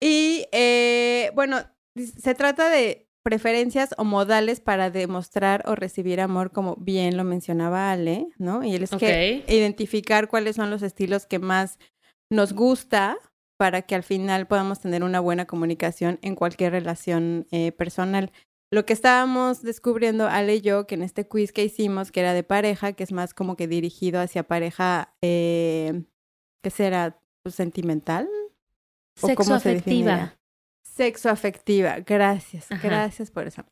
Y 0.00 0.47
eh, 0.52 1.31
bueno, 1.35 1.59
se 1.97 2.35
trata 2.35 2.69
de 2.71 3.07
preferencias 3.25 3.90
o 3.99 4.04
modales 4.04 4.61
para 4.61 4.90
demostrar 4.90 5.62
o 5.66 5.75
recibir 5.76 6.21
amor, 6.21 6.50
como 6.50 6.75
bien 6.76 7.16
lo 7.16 7.23
mencionaba 7.23 7.92
Ale, 7.92 8.26
¿no? 8.37 8.64
Y 8.64 8.75
él 8.75 8.83
es 8.83 8.90
que 8.90 9.45
identificar 9.47 10.26
cuáles 10.28 10.57
son 10.57 10.71
los 10.71 10.83
estilos 10.83 11.26
que 11.26 11.38
más 11.38 11.78
nos 12.33 12.52
gusta 12.52 13.16
para 13.59 13.83
que 13.83 13.95
al 13.95 14.02
final 14.02 14.49
podamos 14.49 14.81
tener 14.81 15.04
una 15.04 15.21
buena 15.21 15.45
comunicación 15.47 16.19
en 16.23 16.35
cualquier 16.35 16.73
relación 16.73 17.47
eh, 17.52 17.71
personal. 17.71 18.33
Lo 18.72 18.86
que 18.86 18.94
estábamos 18.94 19.62
descubriendo, 19.62 20.26
Ale 20.28 20.54
y 20.56 20.60
yo, 20.62 20.86
que 20.86 20.94
en 20.94 21.02
este 21.02 21.28
quiz 21.28 21.52
que 21.52 21.62
hicimos, 21.62 22.10
que 22.10 22.20
era 22.20 22.32
de 22.32 22.42
pareja, 22.42 22.94
que 22.94 23.04
es 23.04 23.12
más 23.12 23.34
como 23.34 23.54
que 23.54 23.68
dirigido 23.68 24.18
hacia 24.20 24.44
pareja, 24.44 25.14
eh, 25.20 26.04
¿qué 26.62 26.70
será? 26.70 27.18
Pues, 27.42 27.54
¿Sentimental? 27.54 28.28
¿O 29.20 29.26
Sexo 29.26 29.44
cómo 29.44 29.54
afectiva. 29.56 30.36
Sexo 30.82 31.28
afectiva. 31.28 31.98
Gracias, 32.00 32.72
Ajá. 32.72 32.80
gracias 32.88 33.30
por 33.30 33.46
esa. 33.46 33.66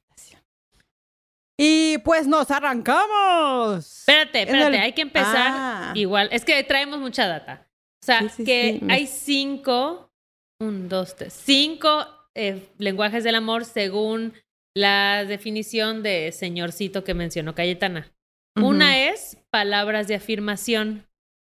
Y 1.58 1.98
pues 1.98 2.26
nos 2.26 2.50
arrancamos. 2.50 3.86
Espérate, 4.00 4.42
espérate. 4.42 4.76
el- 4.76 4.82
Hay 4.82 4.92
que 4.94 5.02
empezar 5.02 5.52
Ah. 5.54 5.92
igual. 5.94 6.28
Es 6.32 6.44
que 6.44 6.62
traemos 6.64 6.98
mucha 7.00 7.26
data. 7.26 7.68
O 8.02 8.06
sea, 8.06 8.20
Sí, 8.22 8.28
sí, 8.30 8.44
que 8.44 8.78
sí, 8.80 8.86
hay 8.90 9.06
cinco, 9.06 10.10
un, 10.58 10.88
dos, 10.88 11.16
tres, 11.16 11.34
cinco 11.34 12.06
eh, 12.34 12.66
lenguajes 12.78 13.24
del 13.24 13.34
amor 13.34 13.64
según 13.66 14.32
la 14.74 15.24
definición 15.24 16.02
de 16.02 16.32
señorcito 16.32 17.04
que 17.04 17.14
mencionó 17.14 17.54
Cayetana. 17.54 18.12
Una 18.56 19.08
es 19.08 19.38
palabras 19.50 20.08
de 20.08 20.16
afirmación. 20.16 21.06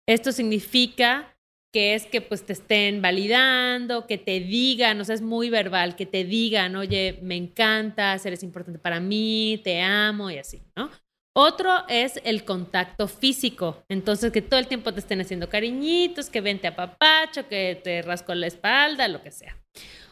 Esto 0.08 0.32
significa 0.32 1.38
que 1.74 1.96
es 1.96 2.06
que 2.06 2.22
pues 2.22 2.46
te 2.46 2.54
estén 2.54 3.02
validando, 3.02 4.08
que 4.08 4.18
te 4.18 4.40
digan, 4.40 5.00
o 5.00 5.06
sea, 5.06 5.16
es 5.16 5.22
muy 5.22 5.50
verbal, 5.50 5.96
que 5.96 6.06
te 6.06 6.24
digan, 6.24 6.76
oye, 6.76 7.20
me 7.22 7.36
encantas, 7.36 8.26
eres 8.26 8.44
importante 8.44 8.80
para 8.80 9.00
mí, 9.00 9.62
te 9.64 9.82
amo 9.82 10.32
y 10.32 10.38
así, 10.38 10.62
¿no? 10.76 10.90
Otro 11.40 11.88
es 11.88 12.20
el 12.24 12.46
contacto 12.46 13.08
físico. 13.08 13.84
Entonces, 13.90 14.32
que 14.32 14.42
todo 14.42 14.60
el 14.60 14.66
tiempo 14.66 14.92
te 14.92 15.02
estén 15.02 15.22
haciendo 15.22 15.50
cariñitos, 15.50 16.32
que 16.32 16.42
vente 16.42 16.66
a 16.66 16.76
papacho, 16.76 17.48
que 17.48 17.80
te 17.84 18.02
rasco 18.02 18.34
la 18.34 18.48
espalda, 18.48 19.08
lo 19.08 19.22
que 19.22 19.30
sea. 19.30 19.56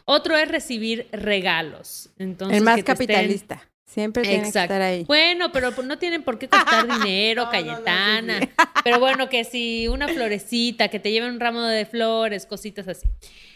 Otro 0.04 0.36
es 0.36 0.48
recibir 0.48 1.08
regalos. 1.12 2.10
Entonces, 2.18 2.58
el 2.58 2.64
más 2.64 2.76
que 2.76 2.82
te 2.82 2.92
estén- 2.92 3.06
capitalista. 3.06 3.68
Siempre 3.88 4.24
tiene 4.24 4.42
que 4.42 4.48
estar 4.48 4.82
ahí. 4.82 5.04
Bueno, 5.04 5.52
pero 5.52 5.70
no 5.82 5.96
tienen 5.96 6.22
por 6.22 6.38
qué 6.38 6.48
costar 6.48 6.86
dinero, 7.04 7.44
No, 7.44 7.52
no, 7.52 7.58
no, 7.58 7.68
Cayetana. 7.72 8.40
Pero 8.84 8.98
bueno, 9.00 9.28
que 9.28 9.44
si 9.44 9.88
una 9.88 10.08
florecita, 10.08 10.88
que 10.88 10.98
te 11.00 11.10
lleven 11.12 11.30
un 11.30 11.40
ramo 11.40 11.62
de 11.62 11.86
flores, 11.86 12.44
cositas 12.46 12.88
así. 12.88 13.06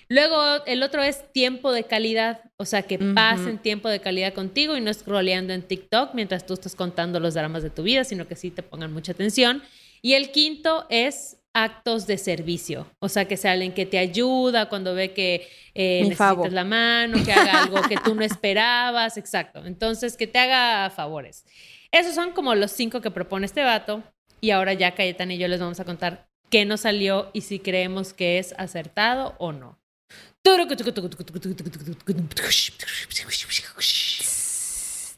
Luego, 0.09 0.64
el 0.67 0.83
otro 0.83 1.02
es 1.02 1.31
tiempo 1.33 1.73
de 1.73 1.85
calidad, 1.85 2.40
o 2.57 2.64
sea, 2.64 2.83
que 2.83 2.99
pasen 2.99 3.59
tiempo 3.59 3.88
de 3.88 4.00
calidad 4.00 4.33
contigo 4.33 4.76
y 4.76 4.81
no 4.81 4.93
scrolleando 4.95 5.52
en 5.52 5.62
TikTok 5.62 6.14
mientras 6.14 6.47
tú 6.47 6.55
estás 6.55 6.75
contando 6.75 7.21
los 7.21 7.35
dramas 7.35 7.62
de 7.62 7.71
tu 7.71 7.83
vida, 7.83 8.02
sino 8.05 8.26
que 8.26 8.35
sí 8.35 8.50
te 8.50 8.62
pongan 8.62 8.93
mucha 8.93 9.12
atención. 9.12 9.62
Y 10.00 10.14
el 10.14 10.31
quinto 10.33 10.87
es 10.88 11.37
actos 11.54 12.07
de 12.07 12.16
servicio, 12.16 12.87
o 13.00 13.09
sea, 13.09 13.26
que 13.26 13.37
sea 13.37 13.52
alguien 13.52 13.73
que 13.73 13.87
te 13.87 13.99
ayuda 13.99 14.69
cuando 14.69 14.95
ve 14.95 15.12
que 15.12 15.49
eh, 15.75 16.02
necesitas 16.02 16.52
la 16.52 16.64
mano, 16.64 17.23
que 17.25 17.33
haga 17.33 17.64
algo 17.64 17.83
que 17.83 17.97
tú 17.97 18.14
no 18.14 18.23
esperabas, 18.25 19.16
exacto. 19.16 19.64
Entonces, 19.66 20.16
que 20.16 20.26
te 20.26 20.38
haga 20.38 20.90
favores. 20.90 21.45
Esos 21.90 22.14
son 22.14 22.33
como 22.33 22.54
los 22.54 22.71
cinco 22.71 23.00
que 23.00 23.11
propone 23.11 23.47
este 23.47 23.64
vato. 23.64 24.02
Y 24.40 24.52
ahora 24.52 24.73
ya 24.73 24.95
Cayetana 24.95 25.35
y 25.35 25.38
yo 25.38 25.49
les 25.49 25.61
vamos 25.61 25.80
a 25.80 25.85
contar 25.85 26.28
qué 26.49 26.64
nos 26.64 26.83
salió 26.83 27.30
y 27.33 27.42
si 27.42 27.59
creemos 27.59 28.12
que 28.12 28.38
es 28.38 28.54
acertado 28.57 29.35
o 29.38 29.52
no. 29.52 29.78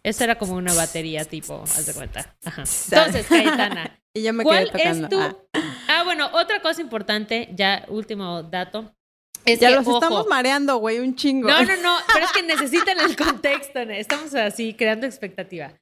Eso 0.05 0.25
era 0.25 0.37
como 0.37 0.55
una 0.55 0.75
batería 0.75 1.25
tipo, 1.25 1.63
haz 1.63 1.87
de 1.87 1.95
cuenta. 1.95 2.35
Ajá. 2.45 2.63
Entonces, 2.91 3.27
Cayetana, 3.27 3.99
Y 4.15 4.23
yo 4.25 4.33
me 4.35 4.45
quedé 4.45 4.45
¿cuál 4.45 4.65
es 4.67 4.73
tocando. 5.01 5.09
tu... 5.09 5.21
Ah, 5.21 5.35
Ah, 5.89 6.05
bueno, 6.05 6.29
otra 6.35 6.61
cosa 6.61 6.81
importante, 6.81 7.49
ya 7.55 7.85
último 7.89 8.43
dato. 8.43 8.93
Es 9.45 9.59
ya 9.61 9.69
que, 9.69 9.75
los 9.77 9.87
ojo, 9.87 9.99
estamos 9.99 10.27
mareando, 10.27 10.77
güey, 10.77 10.99
un 11.01 11.15
chingo. 11.17 11.49
no, 11.49 11.63
no, 11.65 11.77
no, 11.83 11.97
pero 12.13 12.25
es 12.27 12.33
que 12.33 12.43
necesitan 12.43 12.99
el 13.01 13.17
contexto. 13.17 13.79
Estamos 13.81 14.35
así 14.35 14.75
creando 14.75 15.07
expectativa. 15.07 15.73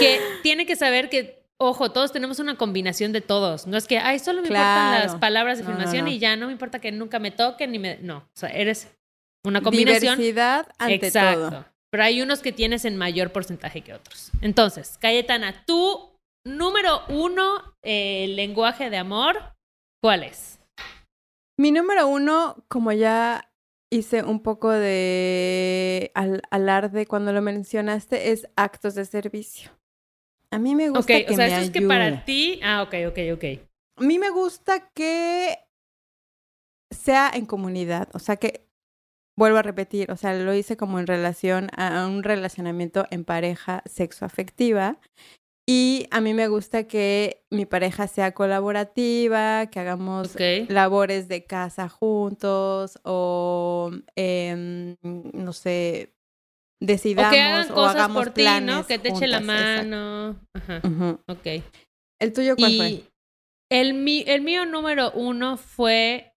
Que 0.00 0.20
tiene 0.42 0.64
que 0.66 0.76
saber 0.76 1.08
que, 1.10 1.44
ojo, 1.58 1.90
todos 1.92 2.12
tenemos 2.12 2.38
una 2.38 2.56
combinación 2.56 3.12
de 3.12 3.20
todos. 3.20 3.66
No 3.66 3.76
es 3.76 3.86
que, 3.86 3.98
ay, 3.98 4.18
solo 4.18 4.40
me 4.42 4.48
importan 4.48 5.00
las 5.00 5.14
palabras 5.16 5.58
de 5.58 5.64
No, 5.64 5.70
no, 5.70 5.74
afirmación 5.76 6.04
no. 6.06 6.10
y 6.10 6.18
ya 6.18 6.36
no 6.36 6.46
me 6.46 6.52
importa 6.52 6.80
que 6.80 6.90
nunca 6.92 7.18
me 7.18 7.30
toquen 7.30 7.72
ni 7.72 7.78
me. 7.78 7.98
No, 7.98 8.18
o 8.18 8.30
sea, 8.34 8.48
eres 8.50 8.88
una 9.44 9.60
combinación. 9.62 10.16
Diversidad 10.18 10.68
ante 10.78 11.06
Exacto. 11.06 11.50
todo. 11.50 11.66
Pero 11.90 12.04
hay 12.04 12.20
unos 12.22 12.40
que 12.40 12.52
tienes 12.52 12.84
en 12.84 12.96
mayor 12.96 13.32
porcentaje 13.32 13.80
que 13.82 13.94
otros. 13.94 14.30
Entonces, 14.42 14.98
Cayetana, 15.00 15.64
tu 15.64 16.18
número 16.46 17.00
uno 17.08 17.74
eh, 17.82 18.26
lenguaje 18.28 18.90
de 18.90 18.98
amor, 18.98 19.54
¿cuál 20.02 20.22
es? 20.24 20.58
Mi 21.58 21.72
número 21.72 22.06
uno, 22.06 22.64
como 22.68 22.92
ya 22.92 23.50
hice 23.90 24.22
un 24.22 24.42
poco 24.42 24.70
de 24.70 26.10
al- 26.14 26.42
alarde 26.50 27.06
cuando 27.06 27.32
lo 27.32 27.40
mencionaste, 27.42 28.32
es 28.32 28.46
actos 28.54 28.94
de 28.94 29.04
servicio. 29.06 29.70
A 30.50 30.58
mí 30.58 30.74
me 30.74 30.90
gusta 30.90 31.00
Ok, 31.18 31.26
que 31.26 31.32
o 31.32 31.36
sea, 31.36 31.46
me 31.46 31.52
eso 31.52 31.60
es 31.62 31.70
que 31.70 31.82
para 31.82 32.24
ti. 32.24 32.60
Ah, 32.62 32.82
ok, 32.82 32.94
ok, 33.08 33.18
ok. 33.34 33.44
A 33.96 34.02
mí 34.02 34.18
me 34.18 34.30
gusta 34.30 34.88
que 34.90 35.58
sea 36.90 37.30
en 37.34 37.46
comunidad, 37.46 38.08
o 38.14 38.18
sea 38.18 38.36
que 38.36 38.67
vuelvo 39.38 39.58
a 39.58 39.62
repetir, 39.62 40.10
o 40.10 40.16
sea, 40.16 40.34
lo 40.34 40.52
hice 40.52 40.76
como 40.76 40.98
en 40.98 41.06
relación 41.06 41.68
a 41.76 42.06
un 42.06 42.22
relacionamiento 42.22 43.06
en 43.10 43.24
pareja 43.24 43.82
sexoafectiva 43.86 44.98
y 45.66 46.06
a 46.10 46.20
mí 46.20 46.34
me 46.34 46.48
gusta 46.48 46.84
que 46.88 47.44
mi 47.50 47.66
pareja 47.66 48.08
sea 48.08 48.32
colaborativa, 48.32 49.66
que 49.66 49.80
hagamos 49.80 50.34
labores 50.68 51.28
de 51.28 51.44
casa 51.44 51.88
juntos 51.88 52.98
o 53.04 53.90
em, 54.16 54.96
no 55.02 55.52
sé, 55.52 56.14
decidamos 56.80 57.30
O 57.32 57.34
que 57.34 57.40
hagan 57.40 57.70
o 57.70 57.74
cosas 57.74 57.94
hagamos 57.96 58.24
por 58.24 58.34
ti, 58.34 58.44
¿no? 58.62 58.86
Que 58.86 58.98
te 58.98 59.08
eche 59.10 59.26
la 59.26 59.38
exacto. 59.38 59.82
mano. 59.88 60.40
Ajá. 60.54 60.80
Ok. 61.28 61.62
¿El 62.20 62.32
tuyo 62.32 62.56
cuál 62.56 62.70
Y 62.72 62.76
fue? 62.78 63.04
el, 63.70 63.94
mi- 63.94 64.24
el 64.26 64.40
mío 64.40 64.64
número 64.64 65.10
uno 65.12 65.56
fue 65.58 66.32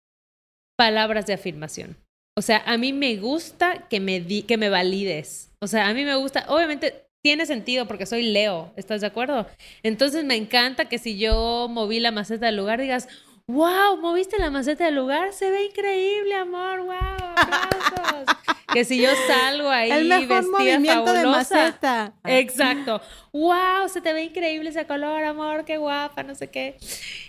palabras 0.76 1.26
de 1.26 1.32
afirmación. 1.32 1.96
O 2.36 2.42
sea, 2.42 2.62
a 2.66 2.78
mí 2.78 2.92
me 2.92 3.16
gusta 3.16 3.86
que 3.88 4.00
me, 4.00 4.20
di- 4.20 4.42
que 4.42 4.56
me 4.56 4.68
valides. 4.70 5.50
O 5.60 5.66
sea, 5.66 5.88
a 5.88 5.94
mí 5.94 6.04
me 6.04 6.14
gusta, 6.16 6.46
obviamente 6.48 7.06
tiene 7.22 7.46
sentido 7.46 7.86
porque 7.86 8.06
soy 8.06 8.22
Leo, 8.22 8.72
¿estás 8.76 9.00
de 9.02 9.06
acuerdo? 9.06 9.46
Entonces 9.82 10.24
me 10.24 10.34
encanta 10.36 10.86
que 10.88 10.98
si 10.98 11.18
yo 11.18 11.68
moví 11.70 12.00
la 12.00 12.10
maceta 12.10 12.46
del 12.46 12.56
lugar 12.56 12.80
digas, 12.80 13.06
wow, 13.46 13.96
moviste 14.00 14.38
la 14.38 14.50
maceta 14.50 14.86
del 14.86 14.94
lugar, 14.96 15.32
se 15.32 15.50
ve 15.50 15.64
increíble, 15.66 16.34
amor, 16.34 16.80
wow, 16.84 16.94
aplausos. 17.36 18.36
que 18.72 18.84
si 18.86 19.00
yo 19.00 19.10
salgo 19.26 19.68
ahí 19.68 19.90
El 19.90 20.08
mejor 20.08 20.28
vestida 20.28 20.58
movimiento 20.58 21.12
de 21.12 21.20
fabulosa, 21.22 21.54
maceta. 21.54 22.14
Exacto. 22.24 23.02
Wow, 23.32 23.88
se 23.92 24.00
te 24.00 24.12
ve 24.14 24.24
increíble 24.24 24.70
ese 24.70 24.86
color, 24.86 25.22
amor, 25.24 25.64
qué 25.66 25.76
guapa, 25.76 26.22
no 26.22 26.34
sé 26.34 26.48
qué. 26.48 26.78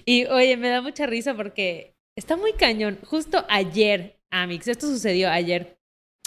Y 0.06 0.26
oye, 0.28 0.56
me 0.56 0.70
da 0.70 0.82
mucha 0.82 1.06
risa 1.06 1.36
porque 1.36 1.94
está 2.18 2.38
muy 2.38 2.54
cañón. 2.54 2.98
Justo 3.06 3.46
ayer, 3.50 4.18
Amix, 4.34 4.68
esto 4.68 4.88
sucedió 4.88 5.30
ayer. 5.30 5.78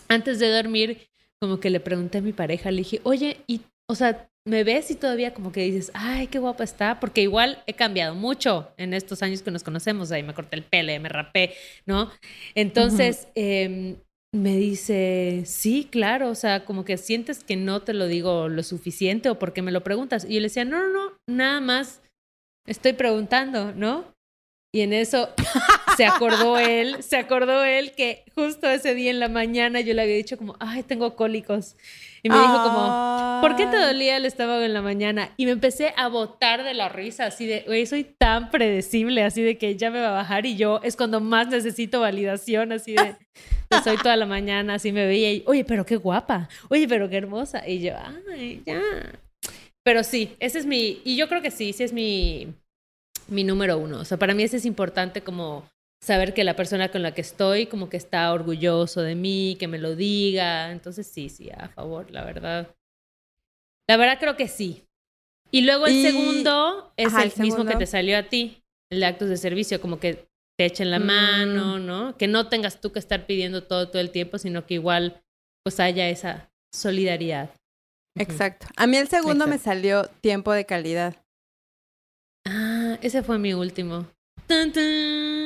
Antes 0.08 0.38
de 0.38 0.48
dormir, 0.50 1.08
como 1.40 1.58
que 1.58 1.70
le 1.70 1.80
pregunté 1.80 2.18
a 2.18 2.22
mi 2.22 2.32
pareja, 2.32 2.70
le 2.70 2.78
dije, 2.78 3.00
oye, 3.02 3.38
y, 3.48 3.62
o 3.88 3.94
sea, 3.96 4.30
¿me 4.46 4.62
ves 4.62 4.90
y 4.92 4.94
todavía 4.94 5.34
como 5.34 5.50
que 5.50 5.62
dices, 5.62 5.90
ay, 5.92 6.28
qué 6.28 6.38
guapa 6.38 6.62
está? 6.62 7.00
Porque 7.00 7.22
igual 7.22 7.62
he 7.66 7.74
cambiado 7.74 8.14
mucho 8.14 8.72
en 8.76 8.94
estos 8.94 9.22
años 9.22 9.42
que 9.42 9.50
nos 9.50 9.64
conocemos. 9.64 10.12
Ahí 10.12 10.22
me 10.22 10.34
corté 10.34 10.56
el 10.56 10.62
pelo, 10.62 10.98
me 11.00 11.08
rapé, 11.08 11.54
¿no? 11.84 12.12
Entonces, 12.54 13.26
em, 13.34 13.96
me 14.32 14.56
dice, 14.56 15.42
sí, 15.44 15.88
claro, 15.90 16.30
o 16.30 16.34
sea, 16.36 16.64
como 16.64 16.84
que 16.84 16.96
sientes 16.98 17.42
que 17.42 17.56
no 17.56 17.82
te 17.82 17.92
lo 17.92 18.06
digo 18.06 18.48
lo 18.48 18.62
suficiente 18.62 19.30
o 19.30 19.38
porque 19.38 19.62
me 19.62 19.72
lo 19.72 19.82
preguntas. 19.82 20.24
Y 20.24 20.34
yo 20.34 20.40
le 20.40 20.46
decía, 20.46 20.64
no, 20.64 20.78
no, 20.78 20.92
no, 20.92 21.18
nada 21.26 21.60
más 21.60 22.02
estoy 22.66 22.92
preguntando, 22.92 23.72
¿no? 23.72 24.14
Y 24.72 24.82
en 24.82 24.92
eso 24.92 25.30
se 25.96 26.06
acordó 26.06 26.58
él, 26.58 27.02
se 27.02 27.16
acordó 27.16 27.64
él 27.64 27.92
que 27.92 28.24
justo 28.34 28.68
ese 28.68 28.94
día 28.94 29.10
en 29.10 29.20
la 29.20 29.28
mañana 29.28 29.80
yo 29.80 29.94
le 29.94 30.02
había 30.02 30.16
dicho 30.16 30.36
como, 30.36 30.56
ay, 30.60 30.82
tengo 30.82 31.16
cólicos. 31.16 31.76
Y 32.22 32.28
me 32.28 32.38
dijo 32.38 32.60
como, 32.60 33.38
¿por 33.40 33.54
qué 33.54 33.66
te 33.66 33.76
Ay. 33.76 33.86
dolía 33.86 34.16
el 34.16 34.24
estómago 34.24 34.62
en 34.62 34.72
la 34.72 34.82
mañana? 34.82 35.30
Y 35.36 35.46
me 35.46 35.52
empecé 35.52 35.94
a 35.96 36.08
botar 36.08 36.64
de 36.64 36.74
la 36.74 36.88
risa, 36.88 37.26
así 37.26 37.46
de, 37.46 37.62
güey, 37.66 37.86
soy 37.86 38.02
tan 38.02 38.50
predecible, 38.50 39.22
así 39.22 39.42
de 39.42 39.58
que 39.58 39.76
ya 39.76 39.92
me 39.92 40.00
va 40.00 40.08
a 40.08 40.12
bajar 40.12 40.44
y 40.44 40.56
yo 40.56 40.80
es 40.82 40.96
cuando 40.96 41.20
más 41.20 41.46
necesito 41.48 42.00
validación, 42.00 42.72
así 42.72 42.94
de, 42.94 43.14
de 43.70 43.82
soy 43.84 43.96
toda 43.98 44.16
la 44.16 44.26
mañana, 44.26 44.74
así 44.74 44.90
me 44.90 45.06
veía 45.06 45.32
y, 45.32 45.44
oye, 45.46 45.64
pero 45.64 45.86
qué 45.86 45.96
guapa, 45.96 46.48
oye, 46.68 46.88
pero 46.88 47.08
qué 47.08 47.16
hermosa. 47.16 47.68
Y 47.68 47.80
yo, 47.80 47.92
ay, 48.32 48.60
ya. 48.66 48.82
Pero 49.84 50.02
sí, 50.02 50.34
ese 50.40 50.58
es 50.58 50.66
mi, 50.66 51.00
y 51.04 51.16
yo 51.16 51.28
creo 51.28 51.42
que 51.42 51.52
sí, 51.52 51.72
sí 51.72 51.84
es 51.84 51.92
mi, 51.92 52.48
mi 53.28 53.44
número 53.44 53.78
uno. 53.78 54.00
O 54.00 54.04
sea, 54.04 54.18
para 54.18 54.34
mí 54.34 54.42
ese 54.42 54.56
es 54.56 54.64
importante 54.64 55.20
como 55.20 55.64
saber 56.00 56.34
que 56.34 56.44
la 56.44 56.56
persona 56.56 56.90
con 56.90 57.02
la 57.02 57.14
que 57.14 57.20
estoy 57.20 57.66
como 57.66 57.88
que 57.88 57.96
está 57.96 58.32
orgulloso 58.32 59.02
de 59.02 59.14
mí, 59.14 59.56
que 59.58 59.68
me 59.68 59.78
lo 59.78 59.96
diga. 59.96 60.70
Entonces 60.72 61.06
sí, 61.06 61.28
sí, 61.28 61.50
a 61.50 61.68
favor, 61.68 62.10
la 62.10 62.24
verdad. 62.24 62.74
La 63.88 63.96
verdad 63.96 64.18
creo 64.18 64.36
que 64.36 64.48
sí. 64.48 64.84
Y 65.50 65.62
luego 65.62 65.86
el 65.86 65.94
Y- 65.94 66.02
segundo 66.02 66.92
es 66.96 67.08
Ajá, 67.08 67.22
el, 67.22 67.32
el 67.34 67.40
mismo 67.42 67.64
que 67.64 67.76
te 67.76 67.86
salió 67.86 68.18
a 68.18 68.24
ti, 68.24 68.62
el 68.90 69.00
de 69.00 69.06
actos 69.06 69.28
de 69.28 69.36
servicio, 69.36 69.80
como 69.80 70.00
que 70.00 70.26
te 70.58 70.64
echen 70.64 70.90
la 70.90 70.98
Mm. 70.98 71.04
mano, 71.06 71.78
¿no? 71.78 72.16
Que 72.16 72.26
no 72.28 72.48
tengas 72.48 72.80
tú 72.80 72.90
que 72.92 72.98
estar 72.98 73.26
pidiendo 73.26 73.62
todo 73.62 73.88
todo 73.88 74.00
el 74.00 74.10
tiempo, 74.10 74.38
sino 74.38 74.66
que 74.66 74.74
igual 74.74 75.22
pues 75.64 75.80
haya 75.80 76.08
esa 76.08 76.50
solidaridad. 76.72 77.50
Exacto. 78.18 78.66
A 78.76 78.86
mí 78.86 78.96
el 78.96 79.08
segundo 79.08 79.46
me 79.46 79.58
salió 79.58 80.06
tiempo 80.20 80.52
de 80.52 80.64
calidad. 80.64 81.14
Ah, 82.46 82.98
ese 83.02 83.22
fue 83.22 83.38
mi 83.38 83.52
último. 83.54 84.06
Tun, 84.46 84.72
tun. 84.72 85.45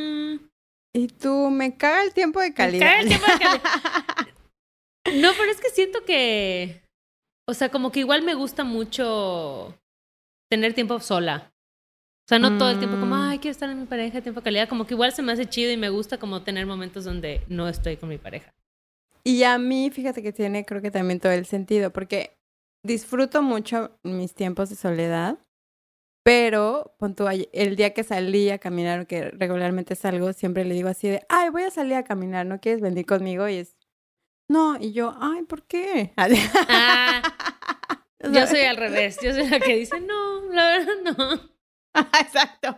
Y 0.94 1.06
tú, 1.08 1.50
me 1.50 1.76
caga 1.76 2.02
el 2.02 2.12
tiempo 2.12 2.40
de 2.40 2.52
calidad. 2.52 2.86
caga 2.86 3.00
el 3.00 3.08
tiempo 3.08 3.26
de 3.26 3.38
calidad. 3.38 3.62
No, 5.14 5.32
pero 5.36 5.50
es 5.50 5.60
que 5.60 5.70
siento 5.70 6.04
que, 6.04 6.82
o 7.48 7.54
sea, 7.54 7.70
como 7.70 7.90
que 7.90 8.00
igual 8.00 8.22
me 8.22 8.34
gusta 8.34 8.64
mucho 8.64 9.74
tener 10.50 10.74
tiempo 10.74 11.00
sola. 11.00 11.52
O 12.26 12.28
sea, 12.28 12.38
no 12.38 12.58
todo 12.58 12.70
el 12.70 12.78
tiempo 12.78 13.00
como, 13.00 13.16
Mm. 13.16 13.22
ay, 13.30 13.38
quiero 13.38 13.52
estar 13.52 13.70
en 13.70 13.80
mi 13.80 13.86
pareja, 13.86 14.20
tiempo 14.20 14.40
de 14.40 14.44
calidad. 14.44 14.68
Como 14.68 14.86
que 14.86 14.94
igual 14.94 15.12
se 15.12 15.22
me 15.22 15.32
hace 15.32 15.46
chido 15.48 15.72
y 15.72 15.76
me 15.76 15.88
gusta 15.88 16.18
como 16.18 16.42
tener 16.42 16.66
momentos 16.66 17.04
donde 17.04 17.42
no 17.48 17.66
estoy 17.68 17.96
con 17.96 18.08
mi 18.10 18.18
pareja. 18.18 18.52
Y 19.24 19.42
a 19.42 19.58
mí, 19.58 19.90
fíjate 19.90 20.22
que 20.22 20.32
tiene, 20.32 20.64
creo 20.64 20.80
que 20.82 20.90
también 20.90 21.18
todo 21.18 21.32
el 21.32 21.46
sentido, 21.46 21.90
porque 21.92 22.36
disfruto 22.84 23.42
mucho 23.42 23.98
mis 24.04 24.34
tiempos 24.34 24.68
de 24.68 24.76
soledad, 24.76 25.38
Pero, 26.22 26.94
pon 26.98 27.14
tú, 27.14 27.26
ay- 27.26 27.48
el 27.52 27.76
día 27.76 27.94
que 27.94 28.04
salí 28.04 28.50
a 28.50 28.58
caminar, 28.58 29.06
que 29.06 29.30
regularmente 29.30 29.94
salgo, 29.96 30.32
siempre 30.32 30.64
le 30.64 30.74
digo 30.74 30.88
así 30.88 31.08
de, 31.08 31.22
ay, 31.28 31.48
voy 31.50 31.62
a 31.62 31.70
salir 31.70 31.94
a 31.94 32.04
caminar, 32.04 32.44
¿no 32.46 32.60
quieres 32.60 32.80
venir 32.82 33.06
conmigo? 33.06 33.48
Y 33.48 33.56
es, 33.56 33.76
no, 34.48 34.76
y 34.78 34.92
yo, 34.92 35.16
ay, 35.20 35.42
¿por 35.44 35.62
qué? 35.66 36.12
Ah, 36.68 37.22
yo 38.32 38.46
soy 38.46 38.60
al 38.60 38.76
revés. 38.76 39.18
Yo 39.22 39.32
soy 39.32 39.48
la 39.48 39.60
que 39.60 39.76
dice, 39.76 39.98
no, 40.00 40.42
la 40.52 40.64
verdad 40.78 40.92
no. 41.04 41.50
Exacto. 42.20 42.76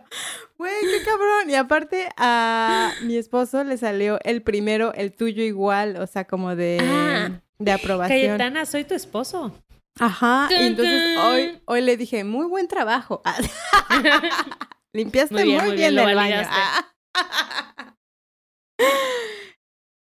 Güey, 0.57 0.73
qué 0.89 1.03
cabrón. 1.03 1.49
Y 1.49 1.55
aparte 1.55 2.07
a 2.15 2.93
mi 3.03 3.17
esposo 3.17 3.63
le 3.65 3.77
salió 3.77 4.19
el 4.23 4.41
primero, 4.41 4.93
el 4.93 5.13
tuyo 5.13 5.43
igual, 5.43 5.97
o 5.97 6.07
sea, 6.07 6.25
como 6.25 6.55
de, 6.55 6.77
Ah. 6.81 7.41
de 7.59 7.71
aprobación. 7.73 8.19
Cayetana, 8.37 8.65
soy 8.65 8.85
tu 8.85 8.93
esposo. 8.95 9.51
Ajá. 9.99 10.47
Y 10.51 10.55
entonces 10.55 11.17
hoy, 11.17 11.61
hoy 11.65 11.81
le 11.81 11.97
dije, 11.97 12.23
muy 12.23 12.47
buen 12.47 12.67
trabajo. 12.67 13.21
Limpiaste 14.95 15.33
Muy 15.33 15.43
bien, 15.43 15.65
muy 15.65 15.75
bien, 15.75 15.97
el 15.97 16.15
baño. 16.15 16.41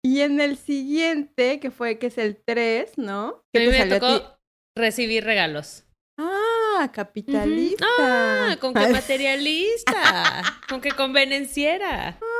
Y 0.05 0.21
en 0.21 0.39
el 0.39 0.57
siguiente, 0.57 1.59
que 1.59 1.69
fue, 1.69 1.99
que 1.99 2.07
es 2.07 2.17
el 2.17 2.41
3, 2.41 2.97
¿no? 2.97 3.27
A 3.27 3.43
¿Qué 3.53 3.59
mí 3.59 3.65
te 3.65 3.71
me 3.71 3.77
salió 3.77 3.95
a 3.95 3.99
ti? 3.99 4.05
tocó 4.23 4.39
recibir 4.77 5.25
regalos. 5.25 5.83
Ah, 6.17 6.89
capitalista. 6.93 7.85
Ah, 7.99 8.57
con 8.61 8.73
que 8.73 8.87
materialista, 8.87 10.43
con 10.69 10.79
que 10.79 10.91
convenenciera. 10.91 12.17
Ah, 12.21 12.36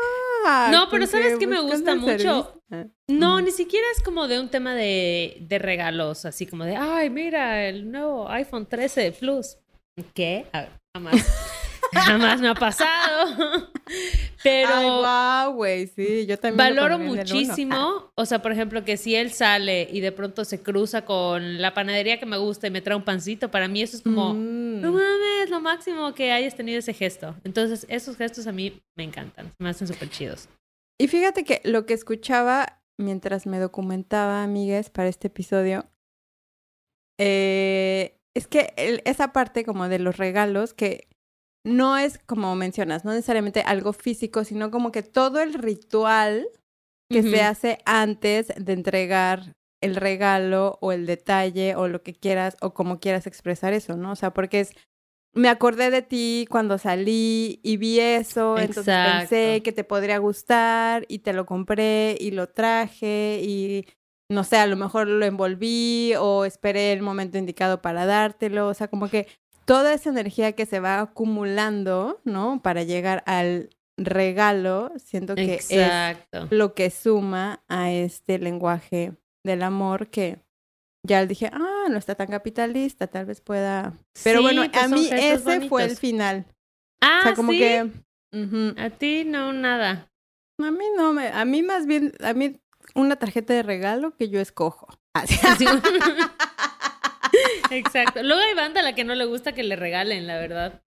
No, 0.71 0.89
pero 0.89 1.05
¿sabes 1.07 1.33
que 1.33 1.39
qué 1.39 1.47
me 1.47 1.59
gusta 1.59 1.95
mucho? 1.95 2.61
No, 3.07 3.39
Mm. 3.39 3.45
ni 3.45 3.51
siquiera 3.51 3.85
es 3.95 4.03
como 4.03 4.27
de 4.27 4.39
un 4.39 4.49
tema 4.49 4.73
de, 4.75 5.37
de 5.41 5.59
regalos, 5.59 6.25
así 6.25 6.45
como 6.45 6.65
de, 6.65 6.75
ay, 6.75 7.09
mira, 7.09 7.65
el 7.67 7.89
nuevo 7.91 8.29
iPhone 8.29 8.65
13 8.65 9.13
Plus. 9.13 9.57
¿Qué? 10.13 10.45
A 10.51 10.61
ver, 10.61 10.69
jamás. 10.95 11.13
jamás 11.93 12.41
me 12.41 12.49
ha 12.49 12.55
pasado. 12.55 13.69
Pero 14.43 14.69
Ay, 15.05 15.51
güey, 15.53 15.87
sí, 15.87 16.25
yo 16.25 16.37
también. 16.37 16.75
lo 16.75 16.81
valoro 16.81 16.99
muchísimo, 16.99 18.11
o 18.15 18.25
sea, 18.25 18.41
por 18.41 18.51
ejemplo, 18.51 18.85
que 18.85 18.97
si 18.97 19.15
él 19.15 19.31
sale 19.31 19.87
y 19.91 19.99
de 19.99 20.11
pronto 20.11 20.45
se 20.45 20.61
cruza 20.61 21.05
con 21.05 21.61
la 21.61 21.73
panadería 21.73 22.19
que 22.19 22.25
me 22.25 22.37
gusta 22.37 22.67
y 22.67 22.71
me 22.71 22.81
trae 22.81 22.95
un 22.95 23.03
pancito, 23.03 23.49
para 23.49 23.67
mí 23.67 23.81
eso 23.81 23.97
es 23.97 24.03
como, 24.03 24.33
Mm. 24.33 24.81
no 24.81 24.91
mames, 24.91 25.49
lo 25.49 25.59
máximo 25.59 26.13
que 26.13 26.31
hayas 26.31 26.55
tenido 26.55 26.79
ese 26.79 26.93
gesto. 26.93 27.35
Entonces, 27.43 27.85
esos 27.89 28.15
gestos 28.17 28.45
a 28.47 28.51
mí 28.51 28.79
me 28.95 29.03
encantan, 29.03 29.51
me 29.59 29.69
hacen 29.69 29.87
súper 29.87 30.09
chidos. 30.09 30.47
Y 30.99 31.07
fíjate 31.07 31.43
que 31.43 31.61
lo 31.63 31.85
que 31.85 31.93
escuchaba 31.93 32.81
mientras 32.99 33.45
me 33.47 33.59
documentaba, 33.59 34.43
amigues, 34.43 34.89
para 34.89 35.09
este 35.09 35.27
episodio, 35.27 35.85
eh, 37.19 38.17
es 38.35 38.47
que 38.47 38.73
el- 38.77 39.01
esa 39.05 39.33
parte 39.33 39.65
como 39.65 39.89
de 39.89 39.99
los 39.99 40.17
regalos, 40.17 40.73
que 40.73 41.07
no 41.67 41.97
es 41.97 42.17
como 42.19 42.55
mencionas, 42.55 43.05
no 43.05 43.11
necesariamente 43.11 43.61
algo 43.61 43.93
físico, 43.93 44.43
sino 44.43 44.71
como 44.71 44.91
que 44.91 45.03
todo 45.03 45.41
el 45.41 45.53
ritual 45.53 46.47
que 47.09 47.23
se 47.23 47.41
hace 47.41 47.77
antes 47.85 48.47
de 48.57 48.73
entregar 48.73 49.55
el 49.81 49.95
regalo 49.95 50.77
o 50.81 50.91
el 50.91 51.05
detalle 51.05 51.75
o 51.75 51.87
lo 51.87 52.03
que 52.03 52.13
quieras 52.13 52.57
o 52.61 52.73
como 52.73 52.99
quieras 52.99 53.27
expresar 53.27 53.73
eso, 53.73 53.95
¿no? 53.95 54.11
O 54.11 54.15
sea, 54.15 54.33
porque 54.33 54.61
es, 54.61 54.73
me 55.33 55.49
acordé 55.49 55.89
de 55.89 56.01
ti 56.01 56.47
cuando 56.49 56.77
salí 56.77 57.59
y 57.63 57.77
vi 57.77 57.99
eso, 57.99 58.57
entonces 58.57 58.93
pensé 58.93 59.61
que 59.63 59.71
te 59.71 59.83
podría 59.83 60.17
gustar 60.17 61.05
y 61.07 61.19
te 61.19 61.31
lo 61.31 61.45
compré 61.45 62.17
y 62.19 62.31
lo 62.31 62.47
traje 62.49 63.39
y 63.43 63.85
no 64.29 64.43
sé, 64.43 64.57
a 64.57 64.67
lo 64.67 64.75
mejor 64.75 65.07
lo 65.07 65.25
envolví 65.25 66.13
o 66.19 66.43
esperé 66.43 66.91
el 66.91 67.01
momento 67.01 67.37
indicado 67.37 67.81
para 67.81 68.05
dártelo, 68.05 68.67
o 68.67 68.73
sea, 68.73 68.89
como 68.89 69.09
que 69.09 69.27
toda 69.67 69.93
esa 69.93 70.09
energía 70.09 70.53
que 70.53 70.65
se 70.65 70.79
va 70.79 71.01
acumulando, 71.01 72.21
¿no? 72.23 72.61
Para 72.63 72.83
llegar 72.83 73.21
al 73.25 73.69
regalo, 73.97 74.93
siento 74.95 75.35
que 75.35 75.55
es 75.55 75.69
lo 76.49 76.73
que 76.73 76.89
suma 76.89 77.63
a 77.67 77.91
este 77.91 78.39
lenguaje 78.39 79.17
del 79.43 79.63
amor 79.63 80.09
que 80.09 80.39
ya 81.03 81.25
dije, 81.25 81.49
ah, 81.51 81.87
no 81.89 81.97
está 81.97 82.15
tan 82.15 82.27
capitalista, 82.27 83.07
tal 83.07 83.25
vez 83.25 83.41
pueda. 83.41 83.97
Pero 84.23 84.39
Sí, 84.39 84.43
bueno, 84.43 84.63
pues 84.71 84.83
a 84.83 84.87
mí 84.87 85.09
ese 85.11 85.67
fue 85.67 85.83
el 85.83 85.97
final. 85.97 86.45
Ah, 87.01 87.19
o 87.19 87.23
sea, 87.23 87.33
como 87.33 87.51
¿sí? 87.51 87.59
que. 87.59 87.91
A 88.77 88.89
ti 88.91 89.25
no, 89.25 89.51
nada. 89.51 90.09
a 90.59 90.71
mí 90.71 90.85
no 90.95 91.11
me, 91.11 91.27
a 91.27 91.43
mí 91.43 91.61
más 91.61 91.85
bien, 91.87 92.13
a 92.23 92.33
mí 92.33 92.57
una 92.95 93.17
tarjeta 93.17 93.53
de 93.53 93.63
regalo 93.63 94.15
que 94.15 94.29
yo 94.29 94.39
escojo. 94.39 94.87
Así. 95.13 95.65
Exacto. 97.71 98.23
Luego 98.23 98.41
hay 98.41 98.55
banda 98.55 98.81
a 98.81 98.83
la 98.83 98.95
que 98.95 99.03
no 99.03 99.15
le 99.15 99.25
gusta 99.25 99.51
que 99.53 99.63
le 99.63 99.75
regalen, 99.75 100.27
la 100.27 100.37
verdad. 100.39 100.81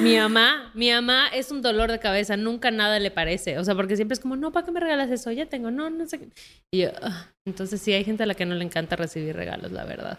Mi 0.00 0.16
mamá, 0.16 0.72
mi 0.74 0.90
mamá 0.90 1.28
es 1.28 1.50
un 1.52 1.62
dolor 1.62 1.90
de 1.92 2.00
cabeza, 2.00 2.36
nunca 2.36 2.70
nada 2.70 2.98
le 2.98 3.10
parece. 3.10 3.58
O 3.58 3.64
sea, 3.64 3.74
porque 3.74 3.96
siempre 3.96 4.14
es 4.14 4.20
como, 4.20 4.34
no, 4.34 4.50
¿para 4.50 4.66
qué 4.66 4.72
me 4.72 4.80
regalas 4.80 5.10
eso? 5.10 5.30
Ya 5.30 5.46
tengo, 5.46 5.70
no, 5.70 5.90
no 5.90 6.06
sé. 6.08 6.18
qué". 6.18 6.28
Y 6.72 6.80
yo, 6.82 6.88
"Ah". 7.02 7.28
entonces 7.46 7.80
sí, 7.80 7.92
hay 7.92 8.02
gente 8.04 8.22
a 8.22 8.26
la 8.26 8.34
que 8.34 8.46
no 8.46 8.54
le 8.54 8.64
encanta 8.64 8.96
recibir 8.96 9.36
regalos, 9.36 9.70
la 9.72 9.84
verdad. 9.84 10.18